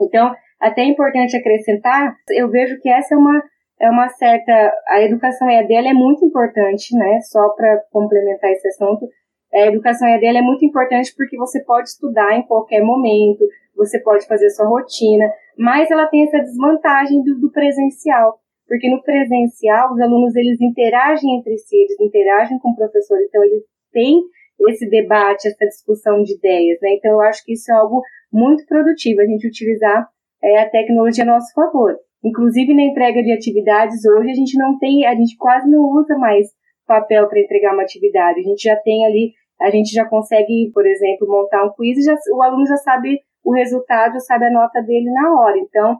Então, 0.00 0.34
até 0.60 0.82
é 0.82 0.86
importante 0.86 1.36
acrescentar, 1.36 2.16
eu 2.30 2.50
vejo 2.50 2.78
que 2.80 2.88
essa 2.88 3.14
é 3.14 3.18
uma, 3.18 3.42
é 3.80 3.90
uma 3.90 4.08
certa. 4.08 4.72
A 4.88 5.02
educação 5.02 5.48
EAD 5.48 5.72
é 5.74 5.94
muito 5.94 6.24
importante, 6.24 6.96
né? 6.96 7.20
Só 7.22 7.48
para 7.50 7.82
complementar 7.90 8.50
esse 8.50 8.68
assunto, 8.68 9.06
a 9.52 9.66
educação 9.66 10.08
EAD 10.08 10.24
é 10.24 10.42
muito 10.42 10.64
importante 10.64 11.14
porque 11.16 11.36
você 11.36 11.62
pode 11.64 11.88
estudar 11.88 12.36
em 12.36 12.42
qualquer 12.46 12.82
momento, 12.82 13.44
você 13.76 14.00
pode 14.00 14.26
fazer 14.26 14.48
sua 14.50 14.66
rotina, 14.66 15.30
mas 15.58 15.90
ela 15.90 16.06
tem 16.06 16.24
essa 16.24 16.38
desvantagem 16.38 17.22
do, 17.22 17.38
do 17.38 17.52
presencial, 17.52 18.38
porque 18.66 18.90
no 18.90 19.02
presencial 19.02 19.92
os 19.92 20.00
alunos 20.00 20.34
eles 20.34 20.60
interagem 20.60 21.38
entre 21.38 21.56
si, 21.58 21.76
eles 21.76 22.00
interagem 22.00 22.58
com 22.58 22.70
o 22.70 22.76
professor, 22.76 23.18
então 23.22 23.44
eles 23.44 23.62
têm 23.92 24.22
esse 24.68 24.88
debate, 24.88 25.48
essa 25.48 25.66
discussão 25.66 26.22
de 26.22 26.34
ideias, 26.34 26.78
né? 26.80 26.94
Então 26.94 27.12
eu 27.12 27.20
acho 27.20 27.44
que 27.44 27.52
isso 27.52 27.70
é 27.70 27.74
algo 27.74 28.02
muito 28.32 28.64
produtivo, 28.66 29.20
a 29.20 29.26
gente 29.26 29.46
utilizar 29.46 30.08
é, 30.42 30.60
a 30.60 30.70
tecnologia 30.70 31.24
a 31.24 31.26
nosso 31.26 31.52
favor. 31.54 31.96
Inclusive 32.24 32.74
na 32.74 32.82
entrega 32.82 33.22
de 33.22 33.32
atividades 33.32 34.04
hoje 34.04 34.30
a 34.30 34.34
gente 34.34 34.58
não 34.58 34.78
tem, 34.78 35.06
a 35.06 35.14
gente 35.14 35.36
quase 35.36 35.70
não 35.70 35.82
usa 35.90 36.16
mais 36.18 36.48
papel 36.86 37.28
para 37.28 37.40
entregar 37.40 37.74
uma 37.74 37.82
atividade. 37.82 38.40
A 38.40 38.42
gente 38.42 38.62
já 38.62 38.76
tem 38.76 39.04
ali, 39.06 39.32
a 39.60 39.70
gente 39.70 39.92
já 39.92 40.04
consegue, 40.04 40.70
por 40.72 40.86
exemplo, 40.86 41.28
montar 41.28 41.64
um 41.64 41.72
quiz 41.72 41.98
e 41.98 42.02
já, 42.02 42.14
o 42.34 42.42
aluno 42.42 42.66
já 42.66 42.76
sabe 42.76 43.20
o 43.44 43.52
resultado, 43.52 44.20
sabe 44.20 44.46
a 44.46 44.50
nota 44.50 44.80
dele 44.82 45.10
na 45.10 45.40
hora. 45.40 45.58
Então, 45.58 45.98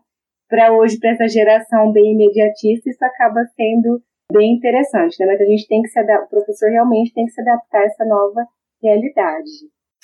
para 0.49 0.73
hoje, 0.73 0.99
para 0.99 1.11
essa 1.11 1.29
geração 1.29 1.93
bem 1.93 2.13
imediatista, 2.13 2.89
isso 2.89 3.05
acaba 3.05 3.45
sendo 3.57 4.01
bem 4.33 4.55
interessante, 4.55 5.17
né? 5.21 5.27
Mas 5.27 5.41
a 5.41 5.45
gente 5.45 5.67
tem 5.69 5.83
que 5.83 5.89
se 5.89 5.99
adaptar, 5.99 6.27
o 6.27 6.29
professor 6.29 6.71
realmente 6.71 7.13
tem 7.13 7.25
que 7.25 7.33
se 7.33 7.41
adaptar 7.41 7.81
a 7.81 7.85
essa 7.85 8.05
nova 8.05 8.47
realidade. 8.83 9.51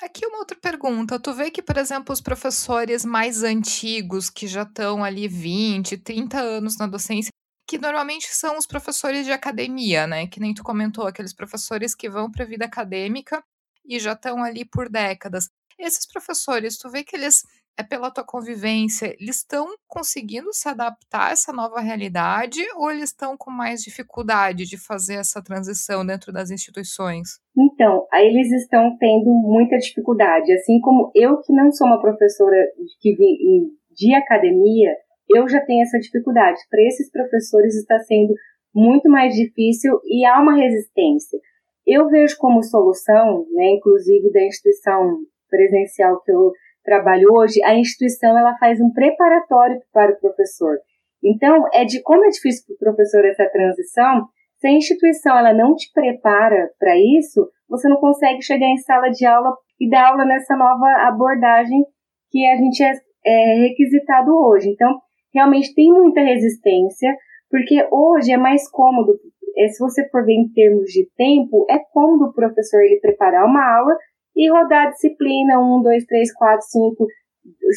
Aqui 0.02 0.26
uma 0.26 0.38
outra 0.38 0.58
pergunta. 0.58 1.18
Tu 1.20 1.32
vê 1.32 1.48
que, 1.48 1.62
por 1.62 1.76
exemplo, 1.76 2.12
os 2.12 2.20
professores 2.20 3.04
mais 3.04 3.44
antigos, 3.44 4.28
que 4.28 4.48
já 4.48 4.62
estão 4.62 5.04
ali 5.04 5.28
20, 5.28 5.96
30 5.96 6.40
anos 6.40 6.76
na 6.76 6.88
docência, 6.88 7.30
que 7.68 7.78
normalmente 7.78 8.26
são 8.26 8.58
os 8.58 8.66
professores 8.66 9.24
de 9.24 9.30
academia, 9.30 10.04
né? 10.08 10.26
Que 10.26 10.40
nem 10.40 10.52
tu 10.52 10.64
comentou, 10.64 11.06
aqueles 11.06 11.32
professores 11.32 11.94
que 11.94 12.10
vão 12.10 12.28
para 12.32 12.42
a 12.42 12.46
vida 12.48 12.64
acadêmica 12.64 13.44
e 13.86 14.00
já 14.00 14.14
estão 14.14 14.42
ali 14.42 14.64
por 14.64 14.88
décadas. 14.88 15.48
Esses 15.78 16.04
professores, 16.04 16.76
tu 16.78 16.90
vê 16.90 17.04
que 17.04 17.14
eles 17.14 17.44
é 17.78 17.82
pela 17.82 18.11
tua 18.11 18.24
convivência, 18.24 19.14
eles 19.18 19.37
estão 19.37 19.66
conseguindo 19.88 20.52
se 20.52 20.68
adaptar 20.68 21.28
a 21.28 21.32
essa 21.32 21.52
nova 21.52 21.80
realidade 21.80 22.61
ou 22.76 22.90
eles 22.90 23.11
estão 23.11 23.37
com 23.37 23.50
mais 23.50 23.82
dificuldade 23.82 24.64
de 24.64 24.76
fazer 24.76 25.14
essa 25.14 25.42
transição 25.42 26.04
dentro 26.04 26.32
das 26.32 26.50
instituições? 26.50 27.40
Então, 27.56 28.06
eles 28.14 28.50
estão 28.52 28.96
tendo 28.98 29.30
muita 29.30 29.78
dificuldade, 29.78 30.52
assim 30.52 30.80
como 30.80 31.11
eu 31.14 31.40
que 31.40 31.52
não 31.52 31.72
sou 31.72 31.87
uma 31.87 32.00
professora 32.00 32.56
que 33.00 33.14
vim 33.14 33.70
de 33.94 34.14
academia, 34.14 34.94
eu 35.28 35.48
já 35.48 35.61
tenho 35.64 35.82
essa 35.82 35.98
dificuldade. 35.98 36.58
Para 36.70 36.82
esses 36.82 37.11
professores 37.11 37.74
está 37.74 37.98
sendo 38.00 38.35
muito 38.74 39.08
mais 39.08 39.35
difícil 39.35 39.98
e 40.04 40.24
há 40.26 40.40
uma 40.40 40.56
resistência. 40.56 41.38
Eu 41.87 42.08
vejo 42.08 42.37
como 42.38 42.62
solução, 42.62 43.46
né, 43.52 43.70
inclusive 43.70 44.30
da 44.30 44.44
instituição 44.44 45.18
presencial 45.48 46.20
que 46.22 46.32
eu 46.32 46.52
trabalho 46.82 47.28
hoje, 47.32 47.62
a 47.64 47.74
instituição 47.74 48.36
ela 48.36 48.56
faz 48.58 48.80
um 48.80 48.92
preparatório 48.92 49.80
para 49.92 50.12
o 50.12 50.20
professor. 50.20 50.78
Então, 51.22 51.64
é 51.72 51.84
de 51.84 52.02
como 52.02 52.24
é 52.24 52.28
difícil 52.28 52.64
para 52.66 52.74
o 52.90 52.94
professor 52.94 53.24
essa 53.24 53.48
transição, 53.48 54.26
se 54.58 54.68
a 54.68 54.72
instituição 54.72 55.36
ela 55.36 55.52
não 55.52 55.74
te 55.74 55.90
prepara 55.92 56.70
para 56.78 56.94
isso, 56.96 57.48
você 57.68 57.88
não 57.88 57.96
consegue 57.96 58.42
chegar 58.42 58.66
em 58.66 58.76
sala 58.78 59.08
de 59.08 59.24
aula 59.26 59.54
e 59.80 59.88
dar 59.88 60.08
aula 60.08 60.24
nessa 60.24 60.56
nova 60.56 60.86
abordagem 61.08 61.84
que 62.30 62.46
a 62.46 62.56
gente 62.56 62.82
é, 62.82 62.92
é 63.24 63.54
requisitado 63.68 64.30
hoje. 64.36 64.68
Então, 64.70 64.98
realmente 65.34 65.74
tem 65.74 65.90
muita 65.92 66.20
resistência, 66.20 67.12
porque 67.50 67.86
hoje 67.90 68.32
é 68.32 68.36
mais 68.36 68.68
cômodo, 68.70 69.14
é, 69.56 69.68
se 69.68 69.78
você 69.78 70.08
for 70.08 70.24
ver 70.24 70.34
em 70.34 70.52
termos 70.52 70.86
de 70.90 71.08
tempo, 71.16 71.66
é 71.68 71.78
cômodo 71.92 72.26
o 72.26 72.34
professor 72.34 72.80
ele 72.82 73.00
preparar 73.00 73.44
uma 73.44 73.78
aula 73.78 73.96
e 74.36 74.50
rodar 74.50 74.86
a 74.86 74.90
disciplina, 74.90 75.60
um, 75.60 75.82
dois, 75.82 76.04
três, 76.04 76.32
quatro, 76.34 76.64
cinco, 76.66 77.06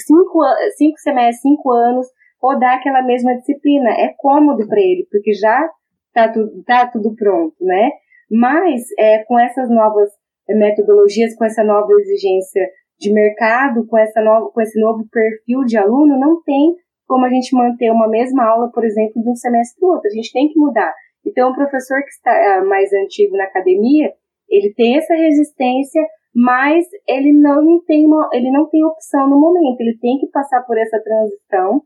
cinco, 0.05 0.39
cinco 0.77 0.97
semestres, 0.99 1.41
cinco 1.41 1.71
anos, 1.71 2.07
rodar 2.41 2.77
aquela 2.77 3.01
mesma 3.01 3.35
disciplina. 3.35 3.89
É 3.91 4.13
cômodo 4.17 4.67
para 4.67 4.79
ele, 4.79 5.07
porque 5.11 5.33
já 5.33 5.69
tá 6.13 6.31
tudo, 6.31 6.63
tá 6.63 6.87
tudo 6.87 7.15
pronto, 7.15 7.55
né? 7.61 7.91
Mas 8.31 8.83
é, 8.97 9.23
com 9.25 9.39
essas 9.39 9.69
novas 9.69 10.09
metodologias, 10.49 11.35
com 11.35 11.45
essa 11.45 11.63
nova 11.63 11.91
exigência 11.99 12.67
de 12.99 13.11
mercado, 13.11 13.85
com, 13.87 13.97
essa 13.97 14.21
nova, 14.21 14.49
com 14.51 14.61
esse 14.61 14.79
novo 14.79 15.05
perfil 15.11 15.63
de 15.65 15.77
aluno, 15.77 16.17
não 16.19 16.41
tem 16.43 16.75
como 17.07 17.25
a 17.25 17.29
gente 17.29 17.55
manter 17.55 17.91
uma 17.91 18.07
mesma 18.07 18.45
aula, 18.45 18.71
por 18.71 18.83
exemplo, 18.83 19.21
de 19.21 19.29
um 19.29 19.35
semestre 19.35 19.79
para 19.79 19.87
o 19.87 19.91
outro. 19.91 20.07
A 20.07 20.13
gente 20.13 20.31
tem 20.31 20.47
que 20.47 20.59
mudar. 20.59 20.93
Então, 21.25 21.51
o 21.51 21.55
professor 21.55 22.01
que 22.01 22.09
está 22.09 22.31
é, 22.31 22.61
mais 22.61 22.91
antigo 22.93 23.35
na 23.35 23.45
academia, 23.45 24.11
ele 24.49 24.73
tem 24.73 24.97
essa 24.97 25.13
resistência 25.13 26.01
mas 26.35 26.85
ele 27.07 27.31
não 27.31 27.81
tem 27.85 28.05
uma, 28.05 28.29
ele 28.33 28.51
não 28.51 28.69
tem 28.69 28.83
opção 28.83 29.29
no 29.29 29.39
momento, 29.39 29.79
ele 29.79 29.97
tem 29.99 30.19
que 30.19 30.27
passar 30.27 30.61
por 30.63 30.77
essa 30.77 31.01
transição. 31.01 31.81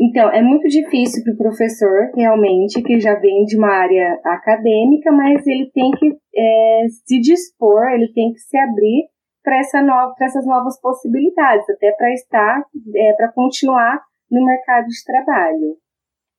Então, 0.00 0.30
é 0.30 0.40
muito 0.40 0.68
difícil 0.68 1.24
para 1.24 1.34
o 1.34 1.36
professor, 1.36 2.12
realmente, 2.14 2.80
que 2.80 3.00
já 3.00 3.16
vem 3.16 3.44
de 3.44 3.58
uma 3.58 3.72
área 3.72 4.20
acadêmica, 4.24 5.10
mas 5.10 5.44
ele 5.44 5.68
tem 5.74 5.90
que 5.90 6.16
é, 6.36 6.86
se 7.04 7.18
dispor, 7.20 7.88
ele 7.88 8.12
tem 8.12 8.32
que 8.32 8.38
se 8.38 8.56
abrir 8.56 9.08
para 9.42 9.58
essa 9.58 9.82
nova, 9.82 10.14
essas 10.20 10.46
novas 10.46 10.80
possibilidades, 10.80 11.68
até 11.70 11.90
para 11.90 12.12
estar, 12.12 12.62
é, 12.94 13.12
para 13.14 13.32
continuar 13.32 14.00
no 14.30 14.44
mercado 14.44 14.86
de 14.86 15.04
trabalho. 15.04 15.76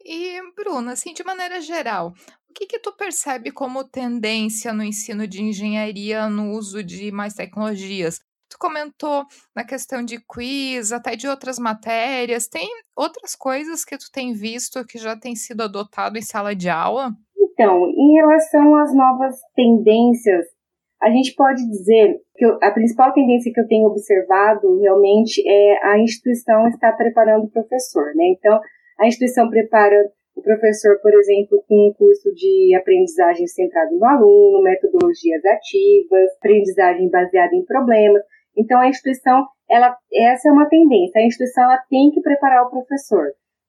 E, 0.06 0.40
Bruna, 0.56 0.94
assim, 0.94 1.14
de 1.14 1.26
maneira 1.26 1.60
geral, 1.60 2.14
o 2.50 2.54
que, 2.54 2.66
que 2.66 2.80
tu 2.80 2.92
percebe 2.92 3.52
como 3.52 3.84
tendência 3.84 4.74
no 4.74 4.84
ensino 4.84 5.28
de 5.28 5.42
engenharia 5.42 6.28
no 6.28 6.52
uso 6.52 6.84
de 6.84 7.12
mais 7.12 7.34
tecnologias? 7.34 8.20
Tu 8.50 8.58
comentou 8.58 9.26
na 9.56 9.64
questão 9.64 10.04
de 10.04 10.20
quiz, 10.20 10.92
até 10.92 11.16
de 11.16 11.28
outras 11.28 11.60
matérias. 11.60 12.48
Tem 12.48 12.68
outras 12.98 13.36
coisas 13.36 13.86
que 13.86 13.96
tu 13.98 14.12
tem 14.12 14.34
visto 14.34 14.84
que 14.84 14.98
já 14.98 15.16
tem 15.16 15.36
sido 15.36 15.62
adotado 15.62 16.18
em 16.18 16.22
sala 16.22 16.56
de 16.56 16.68
aula? 16.68 17.12
Então, 17.38 17.86
em 17.88 18.16
relação 18.16 18.76
às 18.76 18.94
novas 18.96 19.36
tendências, 19.56 20.48
a 21.02 21.12
gente 21.12 21.36
pode 21.36 21.64
dizer 21.70 22.20
que 22.36 22.46
a 22.64 22.72
principal 22.72 23.14
tendência 23.14 23.52
que 23.54 23.62
eu 23.62 23.68
tenho 23.68 23.88
observado 23.88 24.80
realmente 24.82 25.42
é 25.48 25.86
a 25.86 26.00
instituição 26.00 26.68
estar 26.68 26.94
preparando 26.94 27.46
o 27.46 27.52
professor, 27.52 28.14
né? 28.16 28.26
Então, 28.36 28.60
a 29.00 29.08
instituição 29.08 29.50
prepara 29.50 30.12
o 30.40 30.42
professor, 30.42 30.98
por 31.02 31.14
exemplo, 31.14 31.64
com 31.68 31.90
um 31.90 31.94
curso 31.94 32.34
de 32.34 32.74
aprendizagem 32.76 33.46
centrado 33.46 33.96
no 33.96 34.06
aluno, 34.06 34.64
metodologias 34.64 35.44
ativas, 35.46 36.32
aprendizagem 36.38 37.10
baseada 37.10 37.54
em 37.56 37.66
problemas. 37.66 38.24
Então, 38.58 38.80
a 38.80 38.88
instituição, 38.88 39.46
ela, 39.70 39.96
essa 40.14 40.50
é 40.50 40.52
uma 40.52 40.68
tendência. 40.68 41.22
A 41.22 41.26
instituição 41.26 41.66
ela 41.66 41.78
tem 41.90 42.10
que 42.12 42.22
preparar 42.22 42.66
o 42.66 42.70
professor. 42.70 43.28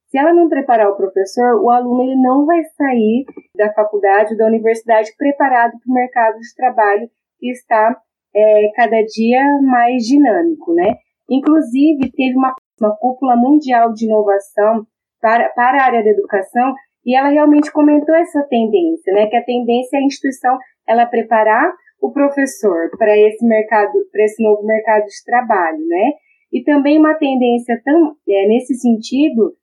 Se 0.08 0.18
ela 0.18 0.32
não 0.32 0.48
preparar 0.48 0.88
o 0.88 0.96
professor, 0.96 1.62
o 1.62 1.70
aluno 1.70 2.02
ele 2.02 2.20
não 2.20 2.46
vai 2.46 2.62
sair 2.76 3.24
da 3.56 3.72
faculdade, 3.72 4.36
da 4.36 4.46
universidade, 4.46 5.14
preparado 5.16 5.72
para 5.72 5.90
o 5.90 5.94
mercado 5.94 6.38
de 6.38 6.54
trabalho 6.56 7.08
que 7.38 7.50
está 7.50 7.96
é, 8.34 8.70
cada 8.74 9.02
dia 9.02 9.42
mais 9.62 10.04
dinâmico, 10.04 10.72
né? 10.74 10.94
Inclusive, 11.28 12.10
teve 12.12 12.36
uma, 12.36 12.54
uma 12.80 12.96
cúpula 12.96 13.36
mundial 13.36 13.92
de 13.92 14.06
inovação 14.06 14.84
para, 15.20 15.48
para 15.50 15.82
a 15.82 15.86
área 15.86 16.02
da 16.02 16.10
educação, 16.10 16.74
e 17.04 17.16
ela 17.16 17.28
realmente 17.28 17.72
comentou 17.72 18.14
essa 18.14 18.42
tendência, 18.42 19.12
né, 19.14 19.26
que 19.26 19.36
a 19.36 19.44
tendência 19.44 19.96
é 19.96 20.00
a 20.00 20.04
instituição 20.04 20.58
ela 20.86 21.06
preparar 21.06 21.72
o 22.00 22.10
professor 22.12 22.90
para 22.98 23.16
esse 23.16 23.46
mercado, 23.46 23.92
para 24.10 24.24
esse 24.24 24.42
novo 24.42 24.66
mercado 24.66 25.04
de 25.04 25.24
trabalho, 25.24 25.86
né? 25.86 26.12
E 26.52 26.64
também 26.64 26.98
uma 26.98 27.14
tendência 27.14 27.80
tão, 27.84 28.16
é, 28.28 28.48
nesse 28.48 28.74
sentido 28.74 29.54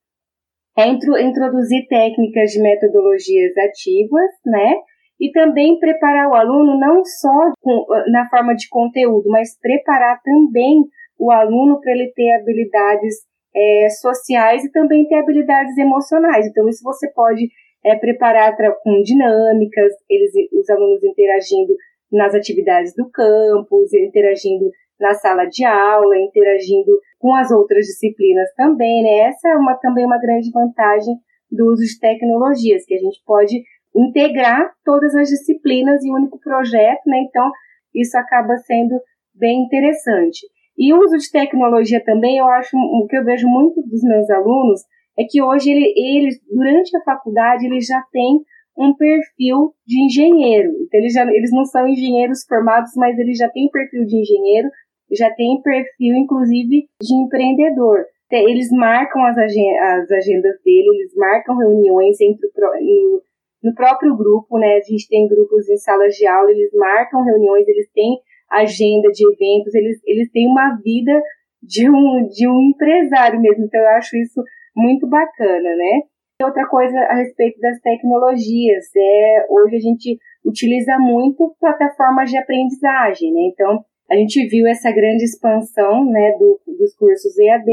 é 0.77 0.87
introduzir 0.87 1.87
técnicas 1.87 2.51
de 2.51 2.61
metodologias 2.61 3.57
ativas, 3.57 4.29
né? 4.45 4.75
E 5.19 5.31
também 5.31 5.79
preparar 5.79 6.29
o 6.29 6.35
aluno 6.35 6.79
não 6.79 7.03
só 7.03 7.51
com, 7.59 7.85
na 8.11 8.29
forma 8.29 8.53
de 8.53 8.69
conteúdo, 8.69 9.27
mas 9.29 9.59
preparar 9.59 10.21
também 10.21 10.83
o 11.17 11.31
aluno 11.31 11.81
para 11.81 11.91
ele 11.91 12.11
ter 12.15 12.31
habilidades 12.33 13.15
é, 13.57 13.89
sociais 13.89 14.63
e 14.63 14.71
também 14.71 15.07
ter 15.07 15.15
habilidades 15.15 15.75
emocionais. 15.77 16.45
Então, 16.45 16.69
isso 16.69 16.83
você 16.83 17.09
pode 17.11 17.49
é, 17.83 17.95
preparar 17.95 18.55
pra, 18.55 18.71
com 18.71 19.01
dinâmicas, 19.01 19.93
eles, 20.07 20.31
os 20.53 20.69
alunos 20.69 21.03
interagindo 21.03 21.73
nas 22.11 22.35
atividades 22.35 22.93
do 22.95 23.09
campus, 23.09 23.93
interagindo 23.93 24.69
na 24.99 25.13
sala 25.13 25.45
de 25.45 25.65
aula, 25.65 26.17
interagindo 26.17 26.91
com 27.19 27.33
as 27.33 27.51
outras 27.51 27.85
disciplinas 27.85 28.49
também, 28.55 29.03
né? 29.03 29.29
Essa 29.29 29.49
é 29.49 29.55
uma, 29.55 29.75
também 29.75 30.05
uma 30.05 30.19
grande 30.19 30.51
vantagem 30.51 31.15
do 31.51 31.71
uso 31.71 31.83
de 31.83 31.99
tecnologias, 31.99 32.85
que 32.85 32.93
a 32.93 32.99
gente 32.99 33.21
pode 33.25 33.63
integrar 33.95 34.71
todas 34.85 35.15
as 35.15 35.29
disciplinas 35.29 36.03
em 36.03 36.11
um 36.11 36.15
único 36.15 36.39
projeto, 36.39 37.01
né? 37.05 37.19
Então, 37.27 37.51
isso 37.93 38.17
acaba 38.17 38.55
sendo 38.57 38.99
bem 39.33 39.63
interessante. 39.63 40.45
E 40.77 40.93
o 40.93 40.99
uso 40.99 41.17
de 41.17 41.31
tecnologia 41.31 42.03
também, 42.03 42.37
eu 42.37 42.45
acho, 42.45 42.77
o 42.77 43.07
que 43.09 43.17
eu 43.17 43.25
vejo 43.25 43.47
muito 43.47 43.81
dos 43.81 44.03
meus 44.03 44.29
alunos 44.29 44.81
é 45.17 45.23
que 45.23 45.41
hoje 45.41 45.71
ele, 45.71 45.93
eles, 45.97 46.39
durante 46.47 46.95
a 46.95 47.01
faculdade, 47.01 47.65
eles 47.65 47.85
já 47.85 48.01
têm 48.11 48.39
um 48.77 48.93
perfil 48.95 49.73
de 49.85 50.05
engenheiro. 50.05 50.69
Então, 50.83 50.99
eles, 50.99 51.13
já, 51.13 51.23
eles 51.23 51.51
não 51.51 51.65
são 51.65 51.87
engenheiros 51.87 52.45
formados, 52.47 52.91
mas 52.95 53.17
eles 53.17 53.37
já 53.37 53.49
têm 53.49 53.69
perfil 53.71 54.05
de 54.05 54.17
engenheiro, 54.17 54.69
já 55.11 55.33
têm 55.33 55.59
perfil, 55.63 56.15
inclusive, 56.15 56.87
de 57.01 57.15
empreendedor. 57.15 58.05
Eles 58.31 58.69
marcam 58.71 59.25
as, 59.25 59.37
as 59.37 60.11
agendas 60.11 60.61
dele, 60.63 60.89
eles 60.93 61.15
marcam 61.15 61.57
reuniões 61.57 62.19
entre 62.21 62.47
no, 62.81 63.21
no 63.63 63.73
próprio 63.73 64.15
grupo, 64.15 64.59
né? 64.59 64.75
A 64.75 64.81
gente 64.81 65.07
tem 65.07 65.27
grupos 65.27 65.67
em 65.69 65.77
salas 65.77 66.13
de 66.13 66.27
aula, 66.27 66.51
eles 66.51 66.69
marcam 66.73 67.23
reuniões, 67.23 67.67
eles 67.67 67.89
têm 67.93 68.19
agenda 68.49 69.09
de 69.09 69.25
eventos, 69.25 69.73
eles, 69.73 69.99
eles 70.05 70.31
têm 70.31 70.47
uma 70.47 70.75
vida 70.83 71.21
de 71.61 71.89
um, 71.89 72.27
de 72.27 72.47
um 72.47 72.61
empresário 72.61 73.39
mesmo. 73.39 73.65
Então, 73.65 73.79
eu 73.79 73.89
acho 73.89 74.15
isso 74.17 74.41
muito 74.75 75.07
bacana, 75.07 75.75
né? 75.75 76.01
Outra 76.43 76.67
coisa 76.67 76.97
a 77.09 77.15
respeito 77.15 77.59
das 77.59 77.79
tecnologias, 77.79 78.85
é 78.95 79.45
hoje 79.49 79.75
a 79.75 79.79
gente 79.79 80.19
utiliza 80.45 80.97
muito 80.99 81.55
plataformas 81.59 82.29
de 82.29 82.37
aprendizagem, 82.37 83.33
né? 83.33 83.41
Então, 83.51 83.83
a 84.09 84.15
gente 84.15 84.47
viu 84.47 84.67
essa 84.67 84.91
grande 84.91 85.25
expansão, 85.25 86.05
né, 86.05 86.31
do, 86.39 86.59
dos 86.65 86.95
cursos 86.95 87.37
EAD 87.37 87.69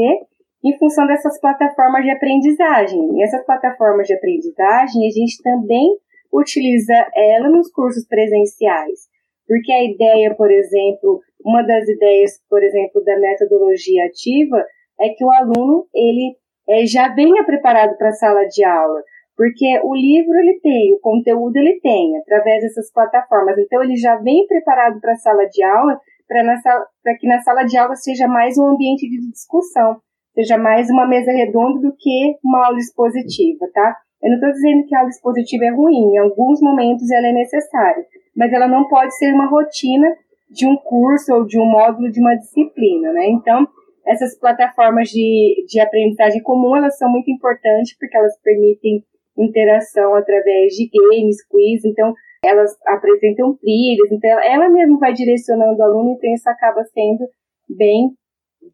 em 0.65 0.77
função 0.79 1.05
dessas 1.05 1.39
plataformas 1.39 2.03
de 2.03 2.09
aprendizagem. 2.09 2.99
E 3.17 3.23
essas 3.23 3.45
plataformas 3.45 4.07
de 4.07 4.15
aprendizagem, 4.15 5.07
a 5.07 5.11
gente 5.11 5.41
também 5.43 5.95
utiliza 6.33 6.93
ela 7.15 7.49
nos 7.49 7.71
cursos 7.71 8.05
presenciais. 8.07 9.07
Porque 9.47 9.71
a 9.71 9.83
ideia, 9.83 10.33
por 10.35 10.51
exemplo, 10.51 11.21
uma 11.43 11.61
das 11.61 11.87
ideias, 11.87 12.31
por 12.49 12.63
exemplo, 12.63 13.03
da 13.03 13.17
metodologia 13.19 14.05
ativa 14.05 14.65
é 14.99 15.09
que 15.09 15.23
o 15.23 15.31
aluno 15.31 15.85
ele 15.93 16.35
é, 16.67 16.85
já 16.85 17.13
venha 17.13 17.43
preparado 17.45 17.95
para 17.97 18.09
a 18.09 18.13
sala 18.13 18.45
de 18.45 18.63
aula, 18.63 19.03
porque 19.37 19.79
o 19.83 19.93
livro 19.93 20.33
ele 20.39 20.59
tem, 20.61 20.93
o 20.95 20.99
conteúdo 20.99 21.55
ele 21.57 21.79
tem, 21.81 22.17
através 22.17 22.63
dessas 22.63 22.91
plataformas. 22.91 23.57
Então 23.59 23.83
ele 23.83 23.95
já 23.95 24.15
vem 24.17 24.47
preparado 24.47 24.99
para 24.99 25.13
a 25.13 25.17
sala 25.17 25.45
de 25.45 25.63
aula, 25.63 25.99
para 26.27 27.17
que 27.19 27.27
na 27.27 27.39
sala 27.41 27.63
de 27.63 27.77
aula 27.77 27.95
seja 27.95 28.27
mais 28.27 28.57
um 28.57 28.67
ambiente 28.69 29.07
de 29.07 29.29
discussão, 29.29 29.97
seja 30.33 30.57
mais 30.57 30.89
uma 30.89 31.07
mesa 31.07 31.31
redonda 31.31 31.79
do 31.79 31.95
que 31.97 32.35
uma 32.43 32.65
aula 32.65 32.79
expositiva, 32.79 33.67
tá? 33.73 33.95
Eu 34.23 34.29
não 34.29 34.35
estou 34.35 34.51
dizendo 34.51 34.85
que 34.87 34.95
a 34.95 34.99
aula 34.99 35.09
expositiva 35.09 35.65
é 35.65 35.71
ruim, 35.71 36.13
em 36.13 36.17
alguns 36.17 36.61
momentos 36.61 37.09
ela 37.11 37.27
é 37.27 37.33
necessária, 37.33 38.05
mas 38.35 38.51
ela 38.51 38.67
não 38.67 38.87
pode 38.87 39.15
ser 39.17 39.33
uma 39.33 39.47
rotina 39.47 40.07
de 40.49 40.67
um 40.67 40.75
curso 40.77 41.33
ou 41.33 41.45
de 41.45 41.59
um 41.59 41.65
módulo 41.65 42.11
de 42.11 42.19
uma 42.19 42.35
disciplina, 42.35 43.11
né? 43.11 43.27
Então, 43.27 43.67
essas 44.05 44.37
plataformas 44.37 45.09
de, 45.09 45.65
de 45.67 45.79
aprendizagem 45.79 46.41
comum, 46.41 46.75
elas 46.75 46.97
são 46.97 47.09
muito 47.09 47.29
importantes 47.29 47.97
porque 47.97 48.15
elas 48.15 48.39
permitem 48.41 49.03
interação 49.37 50.15
através 50.15 50.73
de 50.73 50.89
games, 50.89 51.45
quiz, 51.47 51.83
então 51.83 52.13
elas 52.43 52.71
apresentam 52.87 53.57
trilhas, 53.57 54.11
então 54.11 54.39
ela 54.43 54.69
mesma 54.69 54.99
vai 54.99 55.13
direcionando 55.13 55.79
o 55.79 55.83
aluno, 55.83 56.13
então 56.13 56.31
isso 56.33 56.47
acaba 56.49 56.83
sendo 56.85 57.27
bem 57.67 58.11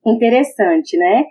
interessante, 0.05 0.97
né? 0.97 1.23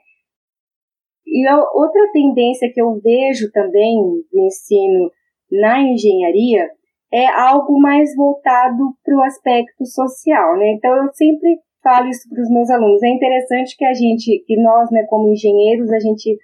E 1.30 1.48
outra 1.74 2.10
tendência 2.12 2.70
que 2.72 2.82
eu 2.82 3.00
vejo 3.00 3.50
também 3.52 3.96
no 4.32 4.46
ensino 4.46 5.10
na 5.50 5.80
engenharia 5.80 6.68
é 7.12 7.26
algo 7.26 7.80
mais 7.80 8.14
voltado 8.16 8.94
para 9.04 9.16
o 9.16 9.22
aspecto 9.22 9.84
social, 9.86 10.56
né? 10.56 10.72
Então 10.72 10.94
eu 10.96 11.12
sempre 11.12 11.58
falo 11.82 12.08
isso 12.08 12.28
para 12.28 12.42
os 12.42 12.50
meus 12.50 12.70
alunos. 12.70 13.02
É 13.02 13.08
interessante 13.08 13.76
que 13.76 13.84
a 13.84 13.94
gente, 13.94 14.44
que 14.46 14.60
nós, 14.60 14.90
né, 14.90 15.04
como 15.08 15.32
engenheiros, 15.32 15.90
a 15.90 15.98
gente 15.98 16.36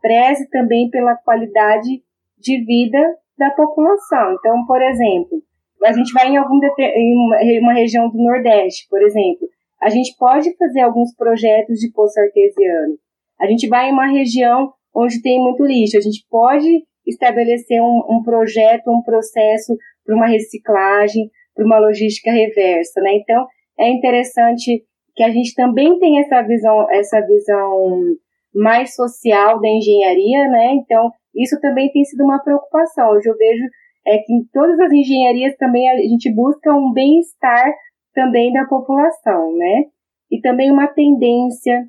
preze 0.00 0.48
também 0.50 0.88
pela 0.90 1.16
qualidade 1.16 2.02
de 2.38 2.64
vida 2.64 2.98
da 3.38 3.50
população. 3.50 4.34
Então, 4.38 4.64
por 4.66 4.80
exemplo, 4.80 5.42
a 5.84 5.92
gente 5.92 6.12
vai 6.12 6.28
em 6.28 6.36
algum 6.36 6.58
em 6.78 7.60
uma 7.60 7.72
região 7.72 8.08
do 8.08 8.22
Nordeste, 8.22 8.86
por 8.88 9.02
exemplo, 9.02 9.48
a 9.82 9.90
gente 9.90 10.16
pode 10.18 10.56
fazer 10.56 10.80
alguns 10.80 11.14
projetos 11.14 11.78
de 11.78 11.90
poço 11.92 12.18
artesiano. 12.18 12.96
A 13.40 13.46
gente 13.46 13.68
vai 13.68 13.88
em 13.88 13.92
uma 13.92 14.06
região 14.06 14.72
onde 14.94 15.20
tem 15.22 15.42
muito 15.42 15.64
lixo, 15.64 15.96
a 15.96 16.00
gente 16.00 16.24
pode 16.30 16.68
estabelecer 17.06 17.82
um, 17.82 18.02
um 18.08 18.22
projeto, 18.22 18.90
um 18.90 19.02
processo 19.02 19.76
para 20.04 20.14
uma 20.14 20.26
reciclagem, 20.26 21.30
para 21.54 21.64
uma 21.64 21.78
logística 21.78 22.30
reversa, 22.30 23.00
né? 23.00 23.14
Então, 23.14 23.46
é 23.78 23.90
interessante 23.90 24.84
que 25.14 25.22
a 25.22 25.30
gente 25.30 25.54
também 25.54 25.98
tenha 25.98 26.22
essa 26.22 26.42
visão, 26.42 26.90
essa 26.90 27.20
visão 27.20 28.16
mais 28.54 28.94
social 28.94 29.60
da 29.60 29.68
engenharia, 29.68 30.48
né? 30.48 30.74
Então, 30.74 31.10
isso 31.34 31.58
também 31.60 31.90
tem 31.90 32.04
sido 32.04 32.24
uma 32.24 32.42
preocupação. 32.42 33.10
Hoje 33.10 33.28
eu 33.28 33.36
vejo 33.36 33.64
é 34.06 34.18
que 34.18 34.32
em 34.32 34.44
todas 34.52 34.78
as 34.80 34.92
engenharias 34.92 35.56
também 35.56 35.88
a 35.90 35.96
gente 35.96 36.32
busca 36.32 36.72
um 36.74 36.92
bem-estar 36.92 37.72
também 38.12 38.52
da 38.52 38.66
população, 38.66 39.56
né? 39.56 39.84
E 40.30 40.40
também 40.40 40.70
uma 40.70 40.86
tendência 40.86 41.86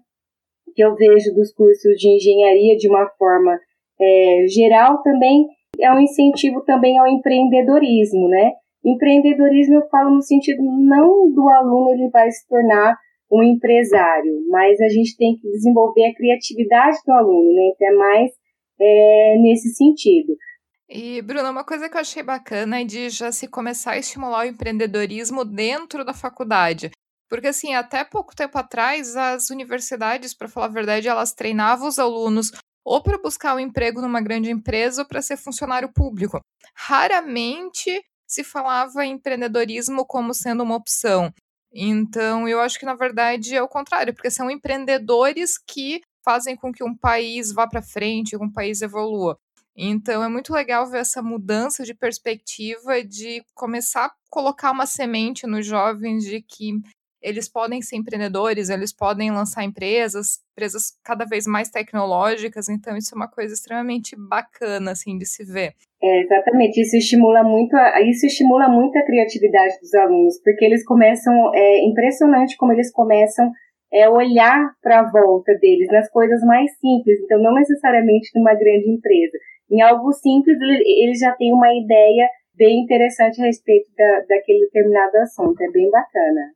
que 0.76 0.84
eu 0.84 0.94
vejo 0.96 1.34
dos 1.34 1.54
cursos 1.54 1.96
de 1.98 2.10
engenharia 2.10 2.76
de 2.76 2.90
uma 2.90 3.08
forma 3.18 3.58
é, 4.00 4.46
geral 4.48 5.02
também 5.02 5.46
é 5.80 5.92
um 5.92 6.00
incentivo 6.00 6.62
também 6.62 6.98
ao 6.98 7.08
empreendedorismo, 7.08 8.28
né? 8.30 8.52
Empreendedorismo 8.84 9.76
eu 9.76 9.88
falo 9.90 10.16
no 10.16 10.22
sentido 10.22 10.62
não 10.62 11.32
do 11.32 11.50
aluno 11.50 11.94
ele 11.94 12.10
vai 12.10 12.30
se 12.30 12.48
tornar 12.48 12.98
um 13.32 13.44
empresário, 13.44 14.42
mas 14.50 14.80
a 14.80 14.88
gente 14.90 15.18
tem 15.18 15.36
que 15.36 15.50
desenvolver 15.50 16.06
a 16.06 16.14
criatividade 16.14 16.98
do 17.06 17.12
aluno, 17.14 17.54
né? 17.54 17.72
Então 17.74 17.88
é 17.88 17.92
mais 17.92 18.32
é, 18.80 19.38
nesse 19.40 19.74
sentido. 19.74 20.36
E, 20.88 21.22
Bruna, 21.22 21.50
uma 21.50 21.64
coisa 21.64 21.90
que 21.90 21.98
eu 21.98 22.02
achei 22.02 22.22
bacana 22.22 22.82
é 22.82 22.84
de 22.84 23.10
já 23.10 23.32
se 23.32 23.48
começar 23.48 23.94
a 23.94 23.98
estimular 23.98 24.46
o 24.46 24.48
empreendedorismo 24.48 25.44
dentro 25.44 26.06
da 26.06 26.14
faculdade. 26.14 26.92
Porque, 27.36 27.50
assim, 27.50 27.76
até 27.76 28.06
pouco 28.06 28.34
tempo 28.34 28.58
atrás, 28.58 29.13
as 29.17 29.50
universidades, 29.50 30.34
para 30.34 30.48
falar 30.48 30.67
a 30.67 30.69
verdade, 30.69 31.10
elas 31.10 31.34
treinavam 31.34 31.86
os 31.86 32.00
alunos 32.00 32.50
ou 32.82 33.04
para 33.04 33.17
buscar 33.17 33.54
um 33.54 33.60
emprego 33.60 34.02
numa 34.02 34.21
grande 34.21 34.50
empresa 34.50 35.02
ou 35.02 35.08
para 35.08 35.21
ser 35.21 35.36
funcionário 35.36 35.91
público. 35.91 36.39
Raramente 36.74 38.02
se 38.26 38.41
falava 38.41 39.04
em 39.04 39.15
empreendedorismo 39.15 40.06
como 40.06 40.34
sendo 40.34 40.63
uma 40.63 40.78
opção. 40.78 41.30
Então, 41.74 42.48
eu 42.48 42.62
acho 42.62 42.80
que 42.80 42.86
na 42.86 42.95
verdade 42.95 43.54
é 43.54 43.62
o 43.62 43.67
contrário, 43.67 44.13
porque 44.13 44.32
são 44.32 44.50
empreendedores 44.50 45.58
que 45.58 46.00
fazem 46.24 46.56
com 46.56 46.71
que 46.71 46.86
um 46.86 46.95
país 46.95 47.52
vá 47.52 47.67
para 47.67 47.82
frente, 47.82 48.30
que 48.30 48.38
um 48.38 48.50
país 48.50 48.82
evolua. 48.82 49.38
Então, 49.76 50.24
é 50.24 50.30
muito 50.30 50.54
legal 50.54 50.89
ver 50.89 51.00
essa 51.00 51.21
mudança 51.21 51.84
de 51.84 51.93
perspectiva 51.93 53.04
de 53.04 53.43
começar 53.54 54.06
a 54.06 54.13
colocar 54.30 54.71
uma 54.71 54.86
semente 54.86 55.45
nos 55.45 55.65
jovens 55.65 56.24
de 56.24 56.41
que 56.41 56.80
eles 57.26 57.50
podem 57.50 57.82
ser 57.82 57.96
empreendedores, 57.98 58.70
eles 58.70 58.94
podem 58.94 59.32
lançar 59.32 59.64
empresas, 59.64 60.40
empresas 60.54 60.94
cada 61.04 61.26
vez 61.26 61.48
mais 61.48 61.70
tecnológicas, 61.70 62.70
então 62.70 62.96
isso 62.96 63.14
é 63.14 63.18
uma 63.18 63.28
coisa 63.28 63.54
extremamente 63.54 64.16
bacana 64.16 64.92
assim 64.92 65.18
de 65.18 65.26
se 65.26 65.44
ver. 65.44 65.74
É, 66.02 66.22
exatamente, 66.22 66.80
isso 66.80 66.96
estimula 66.96 67.44
muito 67.44 67.76
a, 67.76 68.00
isso 68.02 68.28
estimula 68.28 68.70
muito 68.70 68.96
a 68.98 69.04
criatividade 69.04 69.80
dos 69.82 69.94
alunos, 69.96 70.40
porque 70.44 70.64
eles 70.64 70.86
começam, 70.86 71.34
é 71.56 71.84
impressionante 71.84 72.56
como 72.58 72.72
eles 72.72 72.92
começam 72.92 73.52
é 73.94 74.10
olhar 74.10 74.72
para 74.82 75.00
a 75.00 75.10
volta 75.10 75.54
deles 75.56 75.88
nas 75.88 76.10
coisas 76.10 76.42
mais 76.42 76.70
simples, 76.80 77.20
então 77.24 77.42
não 77.42 77.54
necessariamente 77.54 78.30
numa 78.36 78.54
grande 78.54 78.90
empresa. 78.90 79.38
Em 79.72 79.82
algo 79.82 80.12
simples, 80.12 80.58
eles 80.62 81.20
já 81.20 81.32
têm 81.34 81.54
uma 81.54 81.74
ideia 81.74 82.28
bem 82.56 82.84
interessante 82.84 83.42
a 83.42 83.46
respeito 83.46 83.90
da, 83.98 84.22
daquele 84.28 84.66
determinado 84.66 85.18
assunto, 85.18 85.62
é 85.62 85.72
bem 85.72 85.90
bacana. 85.90 86.55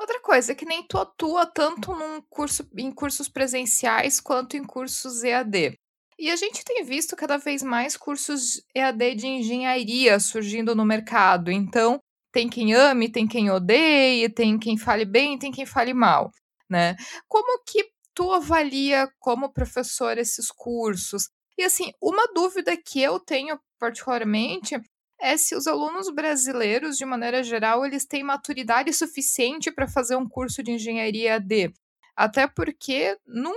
Outra 0.00 0.18
coisa, 0.20 0.52
é 0.52 0.54
que 0.54 0.64
nem 0.64 0.82
tu 0.82 0.96
atua 0.96 1.44
tanto 1.44 1.94
num 1.94 2.22
curso, 2.22 2.66
em 2.74 2.90
cursos 2.90 3.28
presenciais 3.28 4.18
quanto 4.18 4.56
em 4.56 4.64
cursos 4.64 5.22
EAD. 5.22 5.78
E 6.18 6.30
a 6.30 6.36
gente 6.36 6.64
tem 6.64 6.82
visto 6.82 7.14
cada 7.14 7.36
vez 7.36 7.62
mais 7.62 7.98
cursos 7.98 8.62
EAD 8.74 9.14
de 9.14 9.26
engenharia 9.26 10.18
surgindo 10.18 10.74
no 10.74 10.86
mercado. 10.86 11.50
Então, 11.50 12.00
tem 12.32 12.48
quem 12.48 12.72
ame, 12.72 13.12
tem 13.12 13.28
quem 13.28 13.50
odeie, 13.50 14.30
tem 14.30 14.58
quem 14.58 14.78
fale 14.78 15.04
bem, 15.04 15.38
tem 15.38 15.52
quem 15.52 15.66
fale 15.66 15.92
mal, 15.92 16.30
né? 16.66 16.96
Como 17.28 17.62
que 17.66 17.90
tu 18.14 18.32
avalia 18.32 19.06
como 19.18 19.52
professor 19.52 20.16
esses 20.16 20.50
cursos? 20.50 21.28
E 21.58 21.62
assim, 21.62 21.92
uma 22.00 22.26
dúvida 22.32 22.74
que 22.74 23.02
eu 23.02 23.20
tenho 23.20 23.60
particularmente 23.78 24.80
é 25.20 25.36
se 25.36 25.54
os 25.54 25.66
alunos 25.66 26.10
brasileiros, 26.10 26.96
de 26.96 27.04
maneira 27.04 27.42
geral, 27.42 27.84
eles 27.84 28.04
têm 28.06 28.22
maturidade 28.22 28.92
suficiente 28.92 29.70
para 29.70 29.86
fazer 29.86 30.16
um 30.16 30.28
curso 30.28 30.62
de 30.62 30.72
engenharia 30.72 31.32
EAD. 31.32 31.72
Até 32.16 32.46
porque, 32.46 33.16
num, 33.26 33.54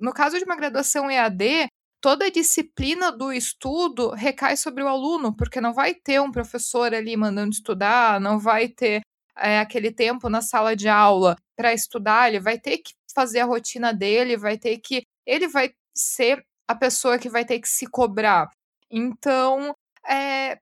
no 0.00 0.12
caso 0.12 0.38
de 0.38 0.44
uma 0.44 0.56
graduação 0.56 1.10
EAD, 1.10 1.68
toda 2.00 2.26
a 2.26 2.30
disciplina 2.30 3.10
do 3.10 3.32
estudo 3.32 4.10
recai 4.10 4.56
sobre 4.56 4.82
o 4.82 4.88
aluno, 4.88 5.34
porque 5.34 5.60
não 5.60 5.72
vai 5.72 5.94
ter 5.94 6.20
um 6.20 6.30
professor 6.30 6.94
ali 6.94 7.16
mandando 7.16 7.50
estudar, 7.50 8.20
não 8.20 8.38
vai 8.38 8.68
ter 8.68 9.02
é, 9.36 9.58
aquele 9.60 9.90
tempo 9.92 10.28
na 10.28 10.42
sala 10.42 10.74
de 10.76 10.88
aula 10.88 11.36
para 11.56 11.72
estudar, 11.72 12.28
ele 12.28 12.40
vai 12.40 12.58
ter 12.58 12.78
que 12.78 12.92
fazer 13.14 13.40
a 13.40 13.44
rotina 13.44 13.92
dele, 13.92 14.36
vai 14.36 14.58
ter 14.58 14.78
que. 14.78 15.02
Ele 15.26 15.48
vai 15.48 15.72
ser 15.94 16.44
a 16.68 16.74
pessoa 16.74 17.18
que 17.18 17.28
vai 17.28 17.44
ter 17.44 17.58
que 17.60 17.68
se 17.68 17.86
cobrar. 17.86 18.48
Então, 18.90 19.74
é, 20.08 20.58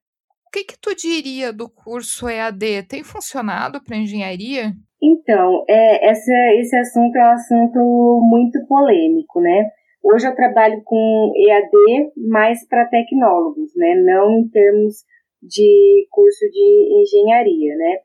que, 0.56 0.64
que 0.64 0.78
tu 0.80 0.94
diria 0.94 1.52
do 1.52 1.68
curso 1.68 2.28
EAD? 2.28 2.84
Tem 2.88 3.04
funcionado 3.04 3.82
para 3.82 3.96
engenharia? 3.96 4.72
Então, 5.02 5.64
é, 5.68 6.08
essa, 6.08 6.32
esse 6.58 6.74
assunto 6.76 7.14
é 7.16 7.28
um 7.28 7.32
assunto 7.32 8.20
muito 8.24 8.66
polêmico, 8.66 9.40
né? 9.40 9.70
Hoje 10.02 10.26
eu 10.26 10.34
trabalho 10.34 10.80
com 10.84 11.32
EAD 11.36 12.12
mais 12.28 12.66
para 12.66 12.86
tecnólogos, 12.86 13.72
né? 13.76 13.94
Não 13.96 14.38
em 14.38 14.48
termos 14.48 15.04
de 15.42 16.06
curso 16.10 16.48
de 16.50 17.02
engenharia, 17.02 17.76
né? 17.76 17.98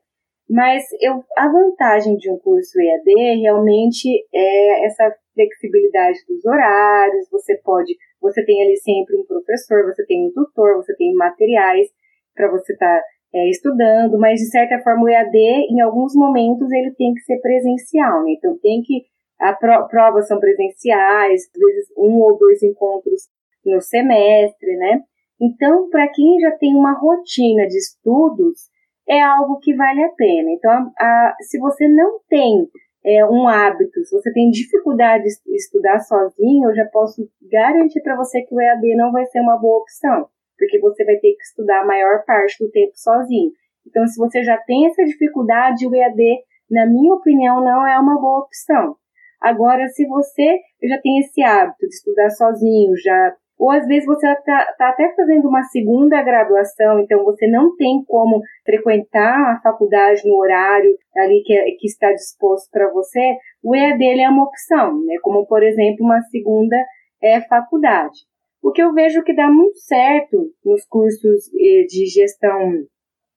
Mas 0.50 0.84
eu, 1.00 1.24
a 1.38 1.48
vantagem 1.50 2.16
de 2.16 2.30
um 2.30 2.38
curso 2.38 2.78
EAD 2.78 3.40
realmente 3.40 4.08
é 4.34 4.84
essa 4.84 5.10
flexibilidade 5.32 6.18
dos 6.28 6.44
horários, 6.44 7.30
você 7.30 7.56
pode, 7.64 7.96
você 8.20 8.44
tem 8.44 8.62
ali 8.62 8.76
sempre 8.76 9.16
um 9.16 9.24
professor, 9.24 9.86
você 9.86 10.04
tem 10.04 10.26
um 10.26 10.32
tutor, 10.32 10.76
você 10.76 10.94
tem 10.96 11.14
materiais 11.14 11.88
para 12.34 12.50
você 12.50 12.72
estar 12.72 12.98
tá, 12.98 13.02
é, 13.34 13.48
estudando, 13.48 14.18
mas 14.18 14.40
de 14.40 14.50
certa 14.50 14.78
forma 14.82 15.04
o 15.04 15.08
EAD, 15.08 15.36
em 15.70 15.80
alguns 15.80 16.14
momentos, 16.14 16.70
ele 16.70 16.92
tem 16.94 17.14
que 17.14 17.20
ser 17.20 17.38
presencial, 17.40 18.24
né? 18.24 18.32
Então 18.32 18.58
tem 18.58 18.82
que, 18.82 19.02
a 19.40 19.52
pro, 19.54 19.88
provas 19.88 20.28
são 20.28 20.38
presenciais, 20.38 21.42
às 21.42 21.60
vezes 21.60 21.88
um 21.96 22.20
ou 22.20 22.38
dois 22.38 22.62
encontros 22.62 23.22
no 23.64 23.80
semestre, 23.80 24.76
né? 24.76 25.00
Então, 25.40 25.88
para 25.90 26.08
quem 26.08 26.38
já 26.40 26.52
tem 26.52 26.74
uma 26.74 26.92
rotina 26.92 27.66
de 27.66 27.76
estudos, 27.76 28.70
é 29.08 29.20
algo 29.20 29.58
que 29.58 29.74
vale 29.74 30.02
a 30.04 30.10
pena. 30.10 30.50
Então, 30.52 30.70
a, 30.70 31.04
a, 31.04 31.36
se 31.40 31.58
você 31.58 31.88
não 31.88 32.20
tem 32.28 32.68
é, 33.04 33.24
um 33.26 33.48
hábito, 33.48 34.04
se 34.04 34.16
você 34.16 34.32
tem 34.32 34.50
dificuldade 34.50 35.24
de 35.24 35.56
estudar 35.56 35.98
sozinho, 36.00 36.70
eu 36.70 36.74
já 36.74 36.84
posso 36.86 37.28
garantir 37.50 38.00
para 38.02 38.16
você 38.16 38.42
que 38.42 38.54
o 38.54 38.60
EAD 38.60 38.94
não 38.94 39.10
vai 39.10 39.26
ser 39.26 39.40
uma 39.40 39.58
boa 39.58 39.80
opção, 39.80 40.28
porque 40.62 40.78
você 40.78 41.04
vai 41.04 41.16
ter 41.16 41.34
que 41.34 41.42
estudar 41.42 41.80
a 41.80 41.84
maior 41.84 42.24
parte 42.24 42.62
do 42.64 42.70
tempo 42.70 42.92
sozinho. 42.94 43.50
Então, 43.84 44.06
se 44.06 44.16
você 44.16 44.44
já 44.44 44.56
tem 44.58 44.86
essa 44.86 45.04
dificuldade, 45.04 45.88
o 45.88 45.92
EAD, 45.92 46.22
na 46.70 46.86
minha 46.86 47.14
opinião, 47.14 47.64
não 47.64 47.84
é 47.84 47.98
uma 47.98 48.20
boa 48.20 48.44
opção. 48.44 48.94
Agora, 49.40 49.88
se 49.88 50.06
você 50.06 50.60
já 50.84 51.00
tem 51.02 51.18
esse 51.18 51.42
hábito 51.42 51.88
de 51.88 51.94
estudar 51.94 52.30
sozinho, 52.30 52.96
já 53.02 53.34
ou 53.58 53.70
às 53.70 53.86
vezes 53.86 54.06
você 54.06 54.26
está 54.26 54.74
tá 54.76 54.88
até 54.90 55.14
fazendo 55.14 55.48
uma 55.48 55.62
segunda 55.64 56.22
graduação, 56.22 57.00
então 57.00 57.24
você 57.24 57.46
não 57.46 57.76
tem 57.76 58.02
como 58.06 58.40
frequentar 58.64 59.52
a 59.52 59.60
faculdade 59.60 60.22
no 60.24 60.36
horário 60.36 60.96
ali 61.16 61.42
que, 61.44 61.54
que 61.78 61.86
está 61.86 62.12
disposto 62.12 62.68
para 62.72 62.90
você, 62.92 63.20
o 63.62 63.74
EAD 63.74 64.20
é 64.20 64.28
uma 64.28 64.44
opção, 64.44 65.04
né? 65.04 65.14
como 65.22 65.46
por 65.46 65.62
exemplo 65.62 66.04
uma 66.04 66.20
segunda 66.22 66.76
é, 67.22 67.40
faculdade. 67.42 68.31
O 68.62 68.70
que 68.70 68.82
eu 68.82 68.94
vejo 68.94 69.24
que 69.24 69.34
dá 69.34 69.48
muito 69.48 69.78
certo 69.78 70.52
nos 70.64 70.86
cursos 70.86 71.50
eh, 71.58 71.84
de 71.88 72.06
gestão, 72.06 72.70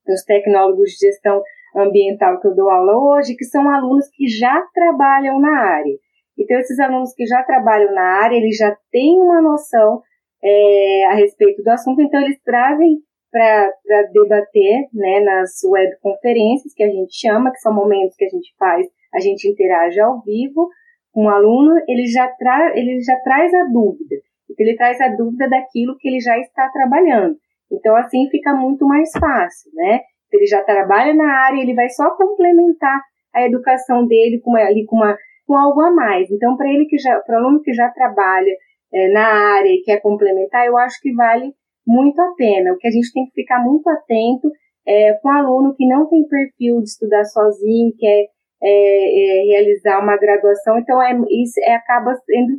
nos 0.07 0.23
tecnólogos 0.23 0.91
de 0.91 1.07
gestão 1.07 1.41
ambiental 1.75 2.39
que 2.39 2.47
eu 2.47 2.55
dou 2.55 2.69
aula 2.69 2.93
hoje, 2.95 3.35
que 3.35 3.43
são 3.43 3.67
alunos 3.69 4.07
que 4.13 4.27
já 4.27 4.63
trabalham 4.73 5.39
na 5.39 5.49
área. 5.49 5.97
Então, 6.37 6.59
esses 6.59 6.79
alunos 6.79 7.13
que 7.13 7.25
já 7.25 7.41
trabalham 7.43 7.93
na 7.93 8.23
área, 8.23 8.35
eles 8.37 8.55
já 8.55 8.77
têm 8.91 9.19
uma 9.19 9.41
noção 9.41 10.01
é, 10.43 11.05
a 11.07 11.15
respeito 11.15 11.63
do 11.63 11.69
assunto, 11.69 12.01
então 12.01 12.21
eles 12.21 12.39
trazem 12.43 12.99
para 13.31 14.03
debater 14.13 14.87
né, 14.93 15.19
nas 15.21 15.61
webconferências 15.63 16.73
que 16.73 16.83
a 16.83 16.89
gente 16.89 17.19
chama, 17.19 17.51
que 17.51 17.59
são 17.59 17.73
momentos 17.73 18.15
que 18.15 18.25
a 18.25 18.29
gente 18.29 18.53
faz, 18.57 18.85
a 19.13 19.19
gente 19.19 19.49
interage 19.49 19.99
ao 19.99 20.21
vivo 20.21 20.69
com 21.11 21.25
o 21.25 21.29
aluno, 21.29 21.73
ele 21.87 22.05
já, 22.05 22.27
tra 22.27 22.77
ele 22.77 23.01
já 23.01 23.15
traz 23.21 23.53
a 23.53 23.63
dúvida. 23.65 24.15
Ele 24.57 24.75
traz 24.75 24.99
a 25.01 25.09
dúvida 25.09 25.49
daquilo 25.49 25.97
que 25.97 26.07
ele 26.07 26.19
já 26.19 26.37
está 26.39 26.69
trabalhando. 26.69 27.35
Então, 27.71 27.95
assim 27.95 28.29
fica 28.29 28.53
muito 28.53 28.85
mais 28.85 29.09
fácil, 29.11 29.71
né? 29.73 30.01
Então, 30.27 30.39
ele 30.39 30.47
já 30.47 30.63
trabalha 30.63 31.13
na 31.13 31.27
área, 31.45 31.61
ele 31.61 31.73
vai 31.73 31.89
só 31.89 32.15
complementar 32.15 33.01
a 33.33 33.45
educação 33.45 34.05
dele 34.07 34.39
com, 34.43 34.55
ali, 34.55 34.85
com, 34.85 34.95
uma, 34.97 35.17
com 35.45 35.55
algo 35.55 35.81
a 35.81 35.91
mais. 35.91 36.29
Então, 36.31 36.55
para 36.55 36.69
ele 36.69 36.85
que 36.85 36.97
já, 36.97 37.19
para 37.19 37.35
o 37.35 37.39
aluno 37.39 37.61
que 37.61 37.73
já 37.73 37.89
trabalha 37.89 38.51
é, 38.93 39.11
na 39.11 39.55
área 39.57 39.69
e 39.69 39.81
quer 39.83 40.01
complementar, 40.01 40.65
eu 40.65 40.77
acho 40.77 40.99
que 41.01 41.13
vale 41.13 41.51
muito 41.85 42.19
a 42.21 42.33
pena. 42.35 42.73
O 42.73 42.77
que 42.77 42.87
a 42.87 42.91
gente 42.91 43.11
tem 43.11 43.25
que 43.25 43.33
ficar 43.33 43.63
muito 43.63 43.87
atento 43.89 44.49
é 44.87 45.13
com 45.21 45.29
aluno 45.29 45.75
que 45.75 45.87
não 45.87 46.07
tem 46.07 46.27
perfil 46.27 46.77
de 46.77 46.89
estudar 46.89 47.25
sozinho, 47.25 47.91
quer 47.97 48.27
é, 48.63 48.67
é, 48.67 49.43
realizar 49.47 50.01
uma 50.01 50.17
graduação, 50.17 50.77
então 50.79 51.01
é, 51.01 51.11
isso 51.29 51.59
é, 51.63 51.75
acaba 51.75 52.13
sendo 52.15 52.55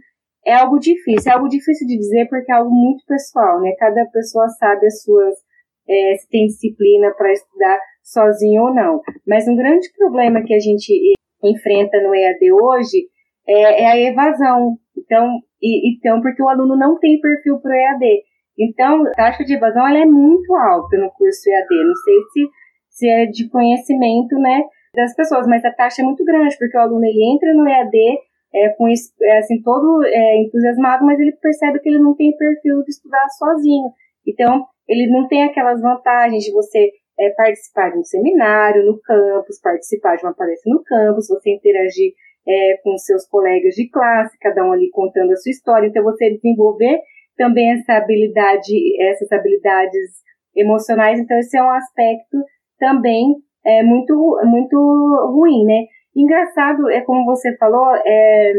é 0.46 0.54
algo 0.54 0.78
difícil, 0.78 1.30
é 1.30 1.35
algo 1.35 1.48
difícil 1.48 1.87
de 1.88 1.98
dizer 1.98 2.28
porque 2.28 2.52
é 2.52 2.54
algo 2.54 2.70
muito 2.70 3.04
pessoal, 3.04 3.61
né? 3.61 3.72
Cada 3.78 4.06
pessoa 4.06 4.48
sabe 4.48 4.87
as 4.87 5.02
suas 5.02 5.35
é, 5.88 6.16
se 6.16 6.28
tem 6.28 6.46
disciplina 6.46 7.12
para 7.12 7.32
estudar 7.32 7.78
sozinho 8.02 8.62
ou 8.62 8.74
não. 8.74 9.00
Mas 9.26 9.48
um 9.48 9.56
grande 9.56 9.88
problema 9.96 10.42
que 10.44 10.54
a 10.54 10.61
gente 10.61 11.14
enfrenta 11.42 12.00
no 12.00 12.14
EAD 12.14 12.52
hoje 12.52 13.09
é, 13.46 13.82
é 13.82 13.87
a 13.87 13.98
evasão. 13.98 14.78
Então, 14.96 15.40
e, 15.61 15.96
então, 15.96 16.20
porque 16.20 16.42
o 16.42 16.48
aluno 16.48 16.76
não 16.76 16.98
tem 16.98 17.20
perfil 17.20 17.59
para 17.61 17.72
o 17.72 17.74
EAD. 17.74 18.22
Então, 18.59 19.04
a 19.06 19.11
taxa 19.11 19.44
de 19.44 19.54
evasão 19.54 19.87
ela 19.87 19.98
é 19.98 20.06
muito 20.06 20.54
alta 20.54 20.96
no 20.96 21.11
curso 21.11 21.50
EAD. 21.50 21.85
Não 21.85 21.94
sei 21.94 22.22
se, 22.32 22.50
se 22.90 23.09
é 23.09 23.26
de 23.26 23.48
conhecimento 23.48 24.38
né, 24.38 24.62
das 24.94 25.14
pessoas, 25.14 25.46
mas 25.46 25.64
a 25.64 25.72
taxa 25.72 26.02
é 26.02 26.04
muito 26.04 26.24
grande, 26.24 26.56
porque 26.56 26.76
o 26.76 26.80
aluno 26.80 27.04
ele 27.04 27.35
entra 27.35 27.52
no 27.52 27.68
EAD 27.68 28.18
é, 28.56 28.70
com 28.70 28.88
é, 28.88 29.38
assim, 29.38 29.60
todo 29.62 30.02
é, 30.06 30.40
entusiasmado, 30.40 31.04
mas 31.04 31.20
ele 31.20 31.32
percebe 31.32 31.78
que 31.80 31.88
ele 31.90 31.98
não 31.98 32.16
tem 32.16 32.34
perfil 32.36 32.82
de 32.82 32.90
estudar 32.90 33.28
sozinho. 33.38 33.90
Então, 34.26 34.64
ele 34.88 35.10
não 35.10 35.28
tem 35.28 35.44
aquelas 35.44 35.80
vantagens 35.80 36.44
de 36.44 36.52
você 36.52 36.90
é, 37.18 37.30
participar 37.30 37.90
de 37.90 37.98
um 37.98 38.04
seminário 38.04 38.84
no 38.86 38.98
campus, 39.00 39.60
participar 39.60 40.16
de 40.16 40.24
uma 40.24 40.34
palestra 40.34 40.72
no 40.72 40.82
campus, 40.82 41.28
você 41.28 41.50
interagir 41.50 42.12
é, 42.48 42.78
com 42.82 42.96
seus 42.96 43.26
colegas 43.28 43.74
de 43.74 43.90
classe, 43.90 44.38
cada 44.40 44.64
um 44.64 44.72
ali 44.72 44.88
contando 44.90 45.32
a 45.32 45.36
sua 45.36 45.50
história. 45.50 45.88
Então, 45.88 46.02
você 46.02 46.30
desenvolver 46.30 46.98
também 47.36 47.72
essa 47.72 47.94
habilidade, 47.94 48.72
essas 49.02 49.30
habilidades 49.32 50.24
emocionais. 50.56 51.20
Então, 51.20 51.38
esse 51.38 51.58
é 51.58 51.62
um 51.62 51.70
aspecto 51.70 52.38
também 52.78 53.34
é, 53.66 53.82
muito, 53.82 54.14
muito 54.44 54.76
ruim, 55.34 55.64
né? 55.66 55.84
Engraçado, 56.16 56.88
é 56.90 57.02
como 57.02 57.26
você 57.26 57.55
falou, 57.59 57.94
é, 57.94 58.52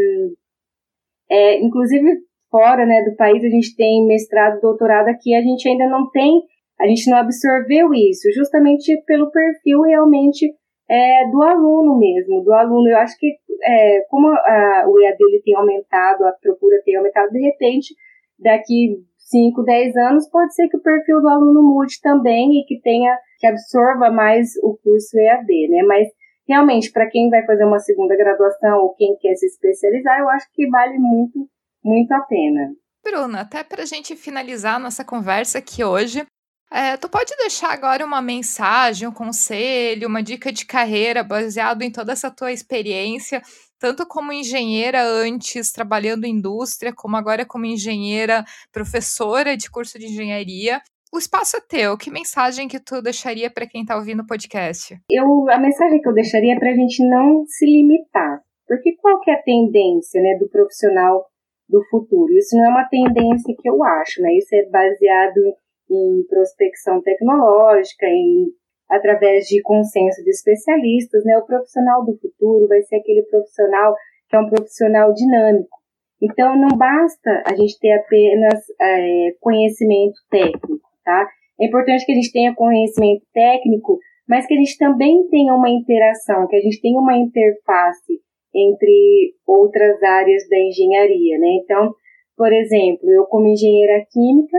é, 1.29 1.59
inclusive 1.59 2.19
fora 2.51 2.85
né, 2.85 3.03
do 3.03 3.15
país, 3.15 3.43
a 3.43 3.49
gente 3.49 3.75
tem 3.75 4.05
mestrado, 4.05 4.61
doutorado 4.61 5.07
aqui, 5.07 5.33
a 5.33 5.41
gente 5.41 5.67
ainda 5.67 5.87
não 5.87 6.09
tem, 6.11 6.41
a 6.79 6.87
gente 6.87 7.09
não 7.09 7.17
absorveu 7.17 7.93
isso, 7.93 8.31
justamente 8.33 8.95
pelo 9.05 9.31
perfil 9.31 9.81
realmente 9.81 10.53
é, 10.89 11.29
do 11.31 11.41
aluno 11.41 11.97
mesmo, 11.97 12.43
do 12.43 12.53
aluno. 12.53 12.87
Eu 12.87 12.97
acho 12.97 13.17
que, 13.17 13.35
é, 13.63 14.01
como 14.09 14.27
a, 14.27 14.85
o 14.87 14.99
EAD 15.01 15.17
ele 15.19 15.41
tem 15.43 15.55
aumentado, 15.55 16.25
a 16.25 16.31
procura 16.41 16.81
tem 16.85 16.95
aumentado, 16.95 17.31
de 17.31 17.39
repente, 17.39 17.93
daqui 18.39 18.97
5, 19.17 19.63
10 19.63 19.95
anos, 19.97 20.29
pode 20.29 20.53
ser 20.55 20.69
que 20.69 20.77
o 20.77 20.81
perfil 20.81 21.21
do 21.21 21.27
aluno 21.27 21.61
mude 21.61 21.99
também 22.01 22.59
e 22.59 22.65
que 22.65 22.79
tenha, 22.81 23.17
que 23.39 23.47
absorva 23.47 24.09
mais 24.09 24.51
o 24.63 24.77
curso 24.81 25.19
EAD, 25.19 25.67
né? 25.69 25.83
Mas, 25.83 26.07
realmente, 26.47 26.91
para 26.91 27.09
quem 27.09 27.29
vai 27.29 27.45
fazer 27.45 27.65
uma 27.65 27.79
segunda 27.79 28.15
graduação 28.15 28.79
ou 28.79 28.95
quem 28.95 29.15
quer 29.17 29.35
se 29.35 29.45
especializar, 29.45 30.19
eu 30.19 30.29
acho 30.29 30.47
que 30.53 30.67
vale 30.69 30.97
muito, 30.97 31.49
muito 31.83 32.11
a 32.11 32.21
pena. 32.21 32.73
Bruna, 33.03 33.41
até 33.41 33.63
para 33.63 33.83
a 33.83 33.85
gente 33.85 34.15
finalizar 34.15 34.79
nossa 34.79 35.03
conversa 35.03 35.59
aqui 35.59 35.83
hoje, 35.83 36.25
é, 36.69 36.97
tu 36.97 37.07
pode 37.07 37.33
deixar 37.37 37.71
agora 37.71 38.05
uma 38.05 38.21
mensagem, 38.21 39.07
um 39.07 39.13
conselho, 39.13 40.07
uma 40.07 40.21
dica 40.21 40.51
de 40.51 40.65
carreira 40.65 41.23
baseado 41.23 41.81
em 41.81 41.91
toda 41.91 42.11
essa 42.11 42.29
tua 42.29 42.51
experiência, 42.51 43.41
tanto 43.79 44.05
como 44.05 44.33
engenheira 44.33 45.01
antes, 45.01 45.71
trabalhando 45.71 46.25
em 46.25 46.35
indústria, 46.35 46.93
como 46.93 47.15
agora 47.15 47.45
como 47.45 47.65
engenheira, 47.65 48.43
professora 48.71 49.55
de 49.55 49.69
curso 49.69 49.97
de 49.97 50.07
engenharia. 50.07 50.81
O 51.13 51.17
espaço 51.17 51.57
é 51.57 51.61
teu. 51.61 51.97
Que 51.97 52.11
mensagem 52.11 52.67
que 52.67 52.79
tu 52.79 53.01
deixaria 53.01 53.49
para 53.49 53.67
quem 53.67 53.81
está 53.81 53.95
ouvindo 53.95 54.21
o 54.21 54.27
podcast? 54.27 54.97
Eu, 55.09 55.49
a 55.49 55.57
mensagem 55.57 56.01
que 56.01 56.07
eu 56.07 56.13
deixaria 56.13 56.53
é 56.53 56.59
para 56.59 56.71
a 56.71 56.75
gente 56.75 57.07
não 57.07 57.45
se 57.47 57.65
limitar. 57.65 58.41
Porque 58.67 58.95
qual 58.97 59.19
que 59.21 59.31
é 59.31 59.35
a 59.35 59.41
tendência 59.41 60.21
né, 60.21 60.37
do 60.37 60.49
profissional 60.49 61.25
do 61.69 61.81
futuro? 61.89 62.33
Isso 62.33 62.55
não 62.57 62.65
é 62.65 62.69
uma 62.69 62.89
tendência 62.89 63.55
que 63.57 63.69
eu 63.69 63.81
acho, 63.83 64.21
né? 64.21 64.33
Isso 64.33 64.53
é 64.53 64.65
baseado 64.69 65.55
em 65.89 66.25
prospecção 66.27 67.01
tecnológica, 67.01 68.05
em 68.05 68.47
através 68.89 69.45
de 69.47 69.61
consenso 69.61 70.23
de 70.23 70.29
especialistas, 70.29 71.23
né? 71.23 71.37
O 71.37 71.45
profissional 71.45 72.05
do 72.05 72.17
futuro 72.17 72.67
vai 72.67 72.81
ser 72.81 72.97
aquele 72.97 73.23
profissional 73.23 73.95
que 74.29 74.35
é 74.35 74.39
um 74.39 74.49
profissional 74.49 75.13
dinâmico. 75.13 75.77
Então, 76.21 76.57
não 76.57 76.75
basta 76.77 77.43
a 77.45 77.55
gente 77.55 77.79
ter 77.79 77.93
apenas 77.93 78.59
é, 78.81 79.35
conhecimento 79.39 80.19
técnico, 80.29 80.86
tá? 81.07 81.25
É 81.59 81.65
importante 81.65 82.05
que 82.05 82.11
a 82.11 82.15
gente 82.15 82.33
tenha 82.33 82.53
conhecimento 82.53 83.25
técnico, 83.33 83.97
mas 84.27 84.45
que 84.45 84.53
a 84.53 84.57
gente 84.57 84.77
também 84.77 85.25
tenha 85.29 85.53
uma 85.53 85.69
interação, 85.69 86.45
que 86.47 86.57
a 86.57 86.59
gente 86.59 86.81
tenha 86.81 86.99
uma 86.99 87.17
interface 87.17 88.19
entre 88.53 89.33
outras 89.47 90.03
áreas 90.03 90.43
da 90.49 90.59
engenharia, 90.59 91.39
né? 91.39 91.47
Então, 91.63 91.93
por 92.35 92.51
exemplo, 92.51 93.09
eu 93.09 93.25
como 93.25 93.47
engenheira 93.47 94.05
química, 94.11 94.57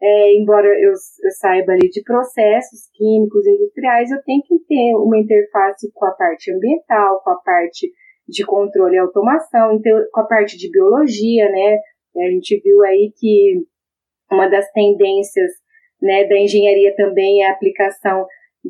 é, 0.00 0.34
embora 0.34 0.66
eu, 0.66 0.90
eu, 0.90 0.94
saiba 1.38 1.72
ali 1.72 1.88
de 1.90 2.02
processos 2.02 2.88
químicos, 2.94 3.46
industriais, 3.46 4.10
eu 4.10 4.22
tenho 4.24 4.42
que 4.42 4.58
ter 4.66 4.94
uma 4.96 5.18
interface 5.18 5.92
com 5.92 6.06
a 6.06 6.10
parte 6.12 6.50
ambiental, 6.52 7.20
com 7.22 7.30
a 7.30 7.36
parte 7.36 7.88
de 8.26 8.44
controle 8.46 8.96
e 8.96 8.98
automação, 8.98 9.74
então, 9.74 9.92
com 10.10 10.20
a 10.20 10.26
parte 10.26 10.56
de 10.56 10.70
biologia, 10.70 11.48
né? 11.50 11.76
A 12.16 12.30
gente 12.30 12.60
viu 12.62 12.82
aí 12.82 13.12
que 13.16 13.62
uma 14.30 14.48
das 14.48 14.70
tendências 14.72 15.61
né, 16.02 16.24
da 16.24 16.38
engenharia 16.38 16.94
também 16.96 17.42
é 17.42 17.48
a 17.48 17.52
aplicação 17.52 18.26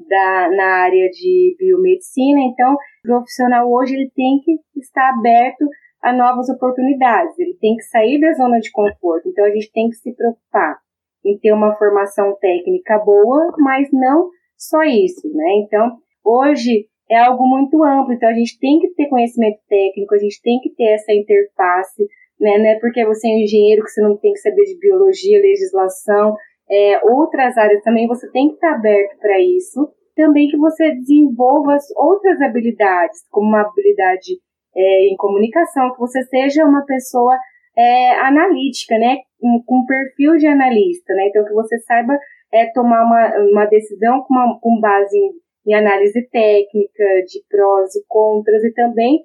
da, 0.08 0.50
na 0.50 0.66
área 0.84 1.08
de 1.10 1.56
biomedicina. 1.58 2.40
Então, 2.42 2.74
o 2.74 2.78
profissional 3.02 3.70
hoje 3.70 3.94
ele 3.94 4.10
tem 4.14 4.40
que 4.44 4.58
estar 4.80 5.10
aberto 5.10 5.66
a 6.02 6.12
novas 6.12 6.48
oportunidades, 6.48 7.38
ele 7.38 7.56
tem 7.60 7.76
que 7.76 7.84
sair 7.84 8.20
da 8.20 8.32
zona 8.32 8.58
de 8.58 8.70
conforto. 8.72 9.28
Então, 9.28 9.44
a 9.44 9.50
gente 9.50 9.70
tem 9.72 9.88
que 9.88 9.96
se 9.96 10.14
preocupar 10.14 10.78
em 11.24 11.38
ter 11.38 11.52
uma 11.52 11.76
formação 11.76 12.36
técnica 12.40 12.98
boa, 12.98 13.54
mas 13.58 13.88
não 13.92 14.28
só 14.56 14.82
isso, 14.82 15.28
né? 15.32 15.54
Então, 15.64 15.96
hoje 16.24 16.88
é 17.08 17.18
algo 17.18 17.46
muito 17.46 17.82
amplo, 17.84 18.12
então 18.12 18.28
a 18.28 18.34
gente 18.34 18.58
tem 18.58 18.80
que 18.80 18.88
ter 18.94 19.08
conhecimento 19.08 19.58
técnico, 19.68 20.14
a 20.14 20.18
gente 20.18 20.40
tem 20.42 20.58
que 20.60 20.70
ter 20.70 20.94
essa 20.94 21.12
interface, 21.12 22.02
né? 22.40 22.58
Não 22.58 22.66
é 22.66 22.80
porque 22.80 23.04
você 23.04 23.28
é 23.28 23.30
um 23.30 23.38
engenheiro 23.38 23.84
que 23.84 23.90
você 23.90 24.02
não 24.02 24.16
tem 24.16 24.32
que 24.32 24.40
saber 24.40 24.64
de 24.64 24.78
biologia, 24.78 25.40
legislação, 25.40 26.36
é, 26.72 27.00
outras 27.04 27.56
áreas 27.58 27.82
também, 27.82 28.06
você 28.06 28.30
tem 28.30 28.48
que 28.48 28.54
estar 28.54 28.74
aberto 28.76 29.18
para 29.18 29.38
isso. 29.38 29.92
Também 30.16 30.48
que 30.48 30.56
você 30.56 30.90
desenvolva 30.92 31.76
outras 31.96 32.40
habilidades, 32.40 33.20
como 33.30 33.48
uma 33.48 33.60
habilidade 33.60 34.38
é, 34.74 35.08
em 35.12 35.16
comunicação, 35.16 35.92
que 35.92 35.98
você 35.98 36.22
seja 36.22 36.64
uma 36.64 36.84
pessoa 36.86 37.36
é, 37.76 38.18
analítica, 38.20 38.98
né? 38.98 39.18
Com, 39.38 39.62
com 39.66 39.86
perfil 39.86 40.36
de 40.36 40.46
analista, 40.46 41.12
né? 41.14 41.26
Então, 41.28 41.44
que 41.44 41.52
você 41.52 41.78
saiba 41.80 42.18
é, 42.52 42.66
tomar 42.72 43.04
uma, 43.04 43.38
uma 43.50 43.66
decisão 43.66 44.22
com, 44.22 44.34
uma, 44.34 44.58
com 44.60 44.80
base 44.80 45.16
em, 45.16 45.30
em 45.66 45.74
análise 45.74 46.26
técnica, 46.30 47.04
de 47.26 47.42
prós 47.50 47.94
e 47.94 48.04
contras, 48.08 48.64
e 48.64 48.72
também 48.72 49.20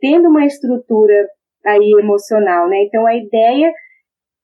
tendo 0.00 0.28
uma 0.28 0.44
estrutura 0.44 1.28
aí 1.64 1.92
emocional, 1.98 2.68
né? 2.68 2.82
Então, 2.82 3.06
a 3.06 3.16
ideia 3.16 3.72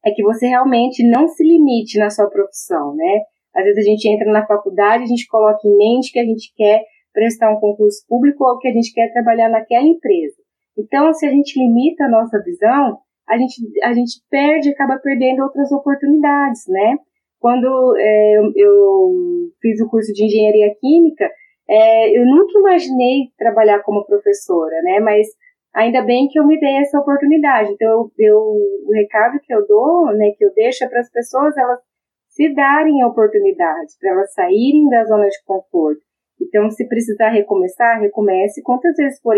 é 0.04 0.10
que 0.10 0.22
você 0.22 0.46
realmente 0.46 1.08
não 1.08 1.28
se 1.28 1.42
limite 1.42 1.98
na 1.98 2.10
sua 2.10 2.28
profissão, 2.28 2.94
né? 2.94 3.20
Às 3.54 3.64
vezes 3.64 3.78
a 3.78 3.90
gente 3.90 4.08
entra 4.08 4.30
na 4.30 4.46
faculdade, 4.46 5.04
a 5.04 5.06
gente 5.06 5.26
coloca 5.26 5.60
em 5.64 5.76
mente 5.76 6.12
que 6.12 6.18
a 6.18 6.24
gente 6.24 6.52
quer 6.56 6.82
prestar 7.12 7.50
um 7.50 7.60
concurso 7.60 8.04
público 8.08 8.44
ou 8.44 8.58
que 8.58 8.68
a 8.68 8.72
gente 8.72 8.92
quer 8.92 9.12
trabalhar 9.12 9.48
naquela 9.48 9.86
empresa. 9.86 10.36
Então, 10.78 11.12
se 11.12 11.26
a 11.26 11.30
gente 11.30 11.58
limita 11.58 12.04
a 12.04 12.08
nossa 12.08 12.40
visão, 12.42 12.98
a 13.28 13.36
gente, 13.36 13.54
a 13.82 13.92
gente 13.92 14.20
perde, 14.30 14.70
acaba 14.70 14.98
perdendo 14.98 15.42
outras 15.42 15.70
oportunidades, 15.72 16.62
né? 16.68 16.96
Quando 17.38 17.96
é, 17.98 18.36
eu, 18.56 19.12
fiz 19.60 19.80
o 19.80 19.88
curso 19.88 20.12
de 20.12 20.24
engenharia 20.24 20.74
química, 20.80 21.30
é, 21.68 22.18
eu 22.18 22.26
nunca 22.26 22.58
imaginei 22.58 23.28
trabalhar 23.38 23.82
como 23.82 24.04
professora, 24.04 24.74
né? 24.82 25.00
Mas 25.00 25.26
ainda 25.74 26.02
bem 26.02 26.28
que 26.28 26.38
eu 26.38 26.46
me 26.46 26.58
dei 26.58 26.76
essa 26.78 26.98
oportunidade. 26.98 27.72
Então, 27.72 28.10
eu, 28.18 28.36
o 28.38 28.92
recado 28.92 29.38
que 29.40 29.52
eu 29.52 29.66
dou, 29.66 30.06
né, 30.16 30.32
que 30.36 30.44
eu 30.44 30.52
deixo 30.54 30.84
é 30.84 30.88
para 30.88 31.00
as 31.00 31.10
pessoas 31.10 31.56
elas 31.56 31.80
se 32.28 32.54
darem 32.54 33.02
a 33.02 33.08
oportunidade, 33.08 33.92
para 34.00 34.10
elas 34.10 34.32
saírem 34.32 34.88
da 34.88 35.04
zona 35.04 35.28
de 35.28 35.44
conforto. 35.44 36.00
Então, 36.40 36.70
se 36.70 36.86
precisar 36.88 37.30
recomeçar, 37.30 38.00
recomece 38.00 38.62
quantas 38.62 38.96
vezes 38.96 39.20
for, 39.20 39.36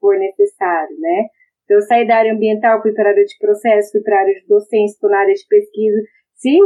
for 0.00 0.18
necessário, 0.18 0.98
né? 0.98 1.26
Então, 1.64 1.76
eu 1.76 1.82
saí 1.82 2.06
da 2.06 2.16
área 2.16 2.32
ambiental, 2.32 2.82
fui 2.82 2.92
para 2.92 3.10
a 3.10 3.12
área 3.12 3.24
de 3.24 3.38
processo, 3.38 3.92
fui 3.92 4.00
para 4.02 4.16
a 4.16 4.20
área 4.22 4.34
de 4.34 4.46
docência, 4.48 4.94
estou 4.94 5.08
na 5.08 5.18
área 5.20 5.34
de 5.34 5.46
pesquisa. 5.46 6.02
Se 6.34 6.58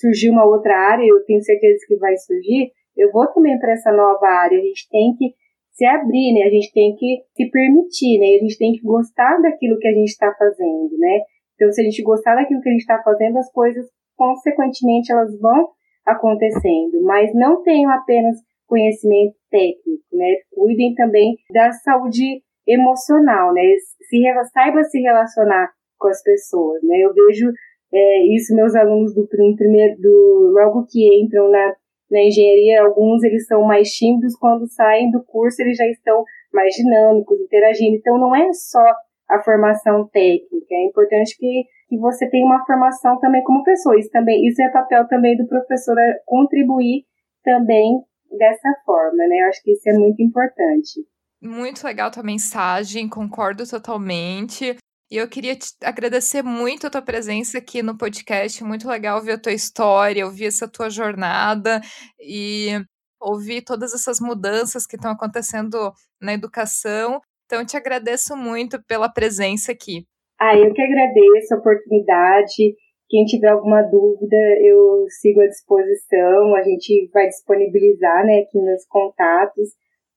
surgir 0.00 0.30
uma 0.30 0.46
outra 0.46 0.74
área, 0.74 1.04
eu 1.04 1.22
tenho 1.24 1.42
certeza 1.42 1.84
que 1.86 1.96
vai 1.96 2.16
surgir, 2.16 2.72
eu 2.96 3.10
vou 3.12 3.26
também 3.32 3.58
para 3.58 3.72
essa 3.72 3.92
nova 3.92 4.26
área. 4.26 4.58
A 4.58 4.62
gente 4.62 4.88
tem 4.90 5.14
que 5.18 5.34
se 5.80 5.86
abrir, 5.86 6.34
né? 6.34 6.42
A 6.44 6.50
gente 6.50 6.70
tem 6.74 6.94
que 6.94 7.24
se 7.34 7.50
permitir, 7.50 8.18
né? 8.20 8.36
A 8.36 8.44
gente 8.44 8.58
tem 8.58 8.72
que 8.72 8.82
gostar 8.82 9.40
daquilo 9.40 9.78
que 9.78 9.88
a 9.88 9.94
gente 9.94 10.08
está 10.10 10.30
fazendo, 10.38 10.90
né? 10.98 11.20
Então, 11.54 11.72
se 11.72 11.80
a 11.80 11.84
gente 11.84 12.02
gostar 12.02 12.34
daquilo 12.34 12.60
que 12.60 12.68
a 12.68 12.72
gente 12.72 12.82
está 12.82 13.02
fazendo, 13.02 13.38
as 13.38 13.50
coisas, 13.50 13.86
consequentemente, 14.14 15.10
elas 15.10 15.32
vão 15.40 15.70
acontecendo. 16.04 17.02
Mas 17.02 17.30
não 17.34 17.62
tenham 17.62 17.90
apenas 17.90 18.36
conhecimento 18.66 19.34
técnico, 19.50 20.04
né? 20.12 20.34
Cuidem 20.52 20.94
também 20.94 21.36
da 21.50 21.72
saúde 21.72 22.42
emocional, 22.68 23.54
né? 23.54 23.62
Se, 24.06 24.20
saiba 24.52 24.84
se 24.84 25.00
relacionar 25.00 25.70
com 25.98 26.08
as 26.08 26.22
pessoas, 26.22 26.82
né? 26.82 26.98
Eu 26.98 27.14
vejo 27.14 27.50
é, 27.90 28.36
isso 28.36 28.54
meus 28.54 28.74
alunos 28.74 29.14
do, 29.14 29.26
primeiro, 29.26 29.98
do 29.98 30.52
logo 30.54 30.86
que 30.90 31.22
entram 31.22 31.50
na 31.50 31.72
na 32.10 32.20
engenharia, 32.20 32.82
alguns 32.82 33.22
eles 33.22 33.46
são 33.46 33.62
mais 33.62 33.90
tímidos, 33.90 34.36
quando 34.36 34.66
saem 34.66 35.10
do 35.10 35.22
curso 35.24 35.62
eles 35.62 35.76
já 35.76 35.86
estão 35.86 36.24
mais 36.52 36.74
dinâmicos, 36.74 37.40
interagindo. 37.40 37.96
Então 37.96 38.18
não 38.18 38.34
é 38.34 38.52
só 38.52 38.84
a 39.28 39.40
formação 39.42 40.08
técnica, 40.08 40.74
é 40.74 40.86
importante 40.86 41.36
que, 41.38 41.64
que 41.88 41.96
você 41.98 42.28
tenha 42.28 42.44
uma 42.44 42.64
formação 42.66 43.18
também 43.20 43.42
como 43.44 43.62
pessoa. 43.62 43.98
Isso 43.98 44.10
também, 44.10 44.46
isso 44.46 44.60
é 44.60 44.68
papel 44.70 45.06
também 45.06 45.36
do 45.36 45.46
professor 45.46 45.96
é 45.98 46.18
contribuir 46.26 47.04
também 47.44 48.00
dessa 48.36 48.68
forma, 48.84 49.26
né? 49.28 49.42
Eu 49.42 49.48
acho 49.48 49.62
que 49.62 49.72
isso 49.72 49.88
é 49.88 49.92
muito 49.92 50.20
importante. 50.22 51.00
Muito 51.40 51.84
legal 51.84 52.10
tua 52.10 52.22
mensagem, 52.22 53.08
concordo 53.08 53.66
totalmente. 53.68 54.76
E 55.10 55.16
eu 55.16 55.28
queria 55.28 55.56
te 55.56 55.72
agradecer 55.82 56.40
muito 56.40 56.86
a 56.86 56.90
tua 56.90 57.02
presença 57.02 57.58
aqui 57.58 57.82
no 57.82 57.98
podcast. 57.98 58.62
Muito 58.62 58.88
legal 58.88 59.16
ouvir 59.16 59.32
a 59.32 59.40
tua 59.40 59.52
história, 59.52 60.24
ouvir 60.24 60.46
essa 60.46 60.70
tua 60.70 60.88
jornada 60.88 61.80
e 62.20 62.68
ouvir 63.20 63.62
todas 63.62 63.92
essas 63.92 64.20
mudanças 64.20 64.86
que 64.86 64.94
estão 64.94 65.10
acontecendo 65.10 65.92
na 66.22 66.32
educação. 66.32 67.20
Então, 67.44 67.58
eu 67.58 67.66
te 67.66 67.76
agradeço 67.76 68.36
muito 68.36 68.80
pela 68.86 69.12
presença 69.12 69.72
aqui. 69.72 70.06
Ah, 70.40 70.56
eu 70.56 70.72
que 70.72 70.80
agradeço 70.80 71.54
a 71.54 71.58
oportunidade. 71.58 72.76
Quem 73.08 73.24
tiver 73.24 73.48
alguma 73.48 73.82
dúvida, 73.82 74.36
eu 74.62 75.06
sigo 75.20 75.40
à 75.40 75.46
disposição. 75.48 76.54
A 76.54 76.62
gente 76.62 77.10
vai 77.12 77.26
disponibilizar 77.26 78.24
né, 78.24 78.44
aqui 78.46 78.58
nos 78.58 78.86
contatos. 78.86 79.70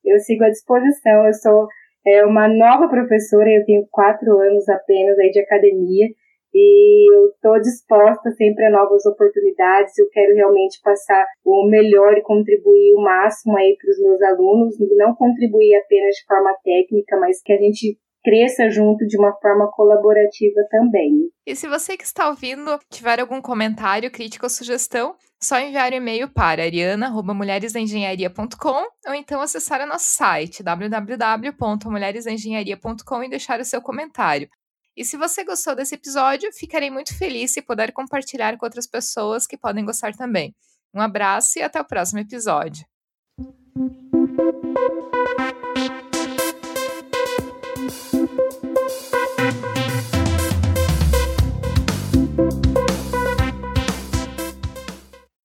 Eu 0.06 0.20
sigo 0.20 0.44
à 0.44 0.50
disposição. 0.50 1.26
Eu 1.26 1.34
sou 1.34 1.68
é 2.06 2.26
uma 2.26 2.48
nova 2.48 2.88
professora, 2.88 3.50
eu 3.50 3.66
tenho 3.66 3.88
quatro 3.92 4.40
anos 4.40 4.68
apenas 4.70 5.18
aí 5.20 5.30
de 5.30 5.40
academia 5.40 6.08
e 6.54 7.16
eu 7.16 7.30
estou 7.30 7.60
disposta 7.60 8.30
sempre 8.32 8.66
a 8.66 8.72
novas 8.72 9.06
oportunidades. 9.06 9.98
Eu 9.98 10.08
quero 10.12 10.36
realmente 10.36 10.80
passar 10.84 11.26
o 11.44 11.68
melhor 11.68 12.16
e 12.16 12.22
contribuir 12.22 12.94
o 12.96 13.02
máximo 13.02 13.58
aí 13.58 13.76
para 13.76 13.90
os 13.90 14.00
meus 14.00 14.22
alunos, 14.22 14.76
não 14.96 15.16
contribuir 15.16 15.76
apenas 15.76 16.16
de 16.16 16.26
forma 16.28 16.54
técnica, 16.64 17.18
mas 17.20 17.42
que 17.42 17.54
a 17.54 17.58
gente 17.58 17.98
cresça 18.24 18.70
junto 18.70 19.06
de 19.06 19.18
uma 19.18 19.34
forma 19.42 19.70
colaborativa 19.72 20.62
também. 20.70 21.30
E 21.46 21.56
se 21.56 21.68
você 21.68 21.98
que 21.98 22.06
está 22.06 22.30
ouvindo 22.30 22.80
tiver 22.90 23.20
algum 23.20 23.42
comentário, 23.42 24.12
crítica 24.12 24.46
ou 24.46 24.50
sugestão, 24.50 25.16
só 25.44 25.60
enviar 25.60 25.92
um 25.92 25.96
e-mail 25.96 26.30
para 26.30 26.64
ariana.mulheresdaengenharia.com 26.64 28.88
ou 29.08 29.14
então 29.14 29.42
acessar 29.42 29.82
o 29.82 29.86
nosso 29.86 30.06
site 30.06 30.64
www.mulheresdaengenharia.com 30.64 33.24
e 33.24 33.30
deixar 33.30 33.60
o 33.60 33.66
seu 33.66 33.82
comentário. 33.82 34.50
E 34.96 35.04
se 35.04 35.18
você 35.18 35.44
gostou 35.44 35.76
desse 35.76 35.96
episódio, 35.96 36.50
ficarei 36.54 36.90
muito 36.90 37.14
feliz 37.18 37.52
se 37.52 37.62
puder 37.62 37.92
compartilhar 37.92 38.58
com 38.58 38.66
outras 38.66 38.88
pessoas 38.88 39.46
que 39.46 39.58
podem 39.58 39.84
gostar 39.84 40.14
também. 40.14 40.56
Um 40.94 41.02
abraço 41.02 41.60
e 41.60 41.62
até 41.62 41.82
o 41.82 41.86
próximo 41.86 42.20
episódio. 42.20 42.86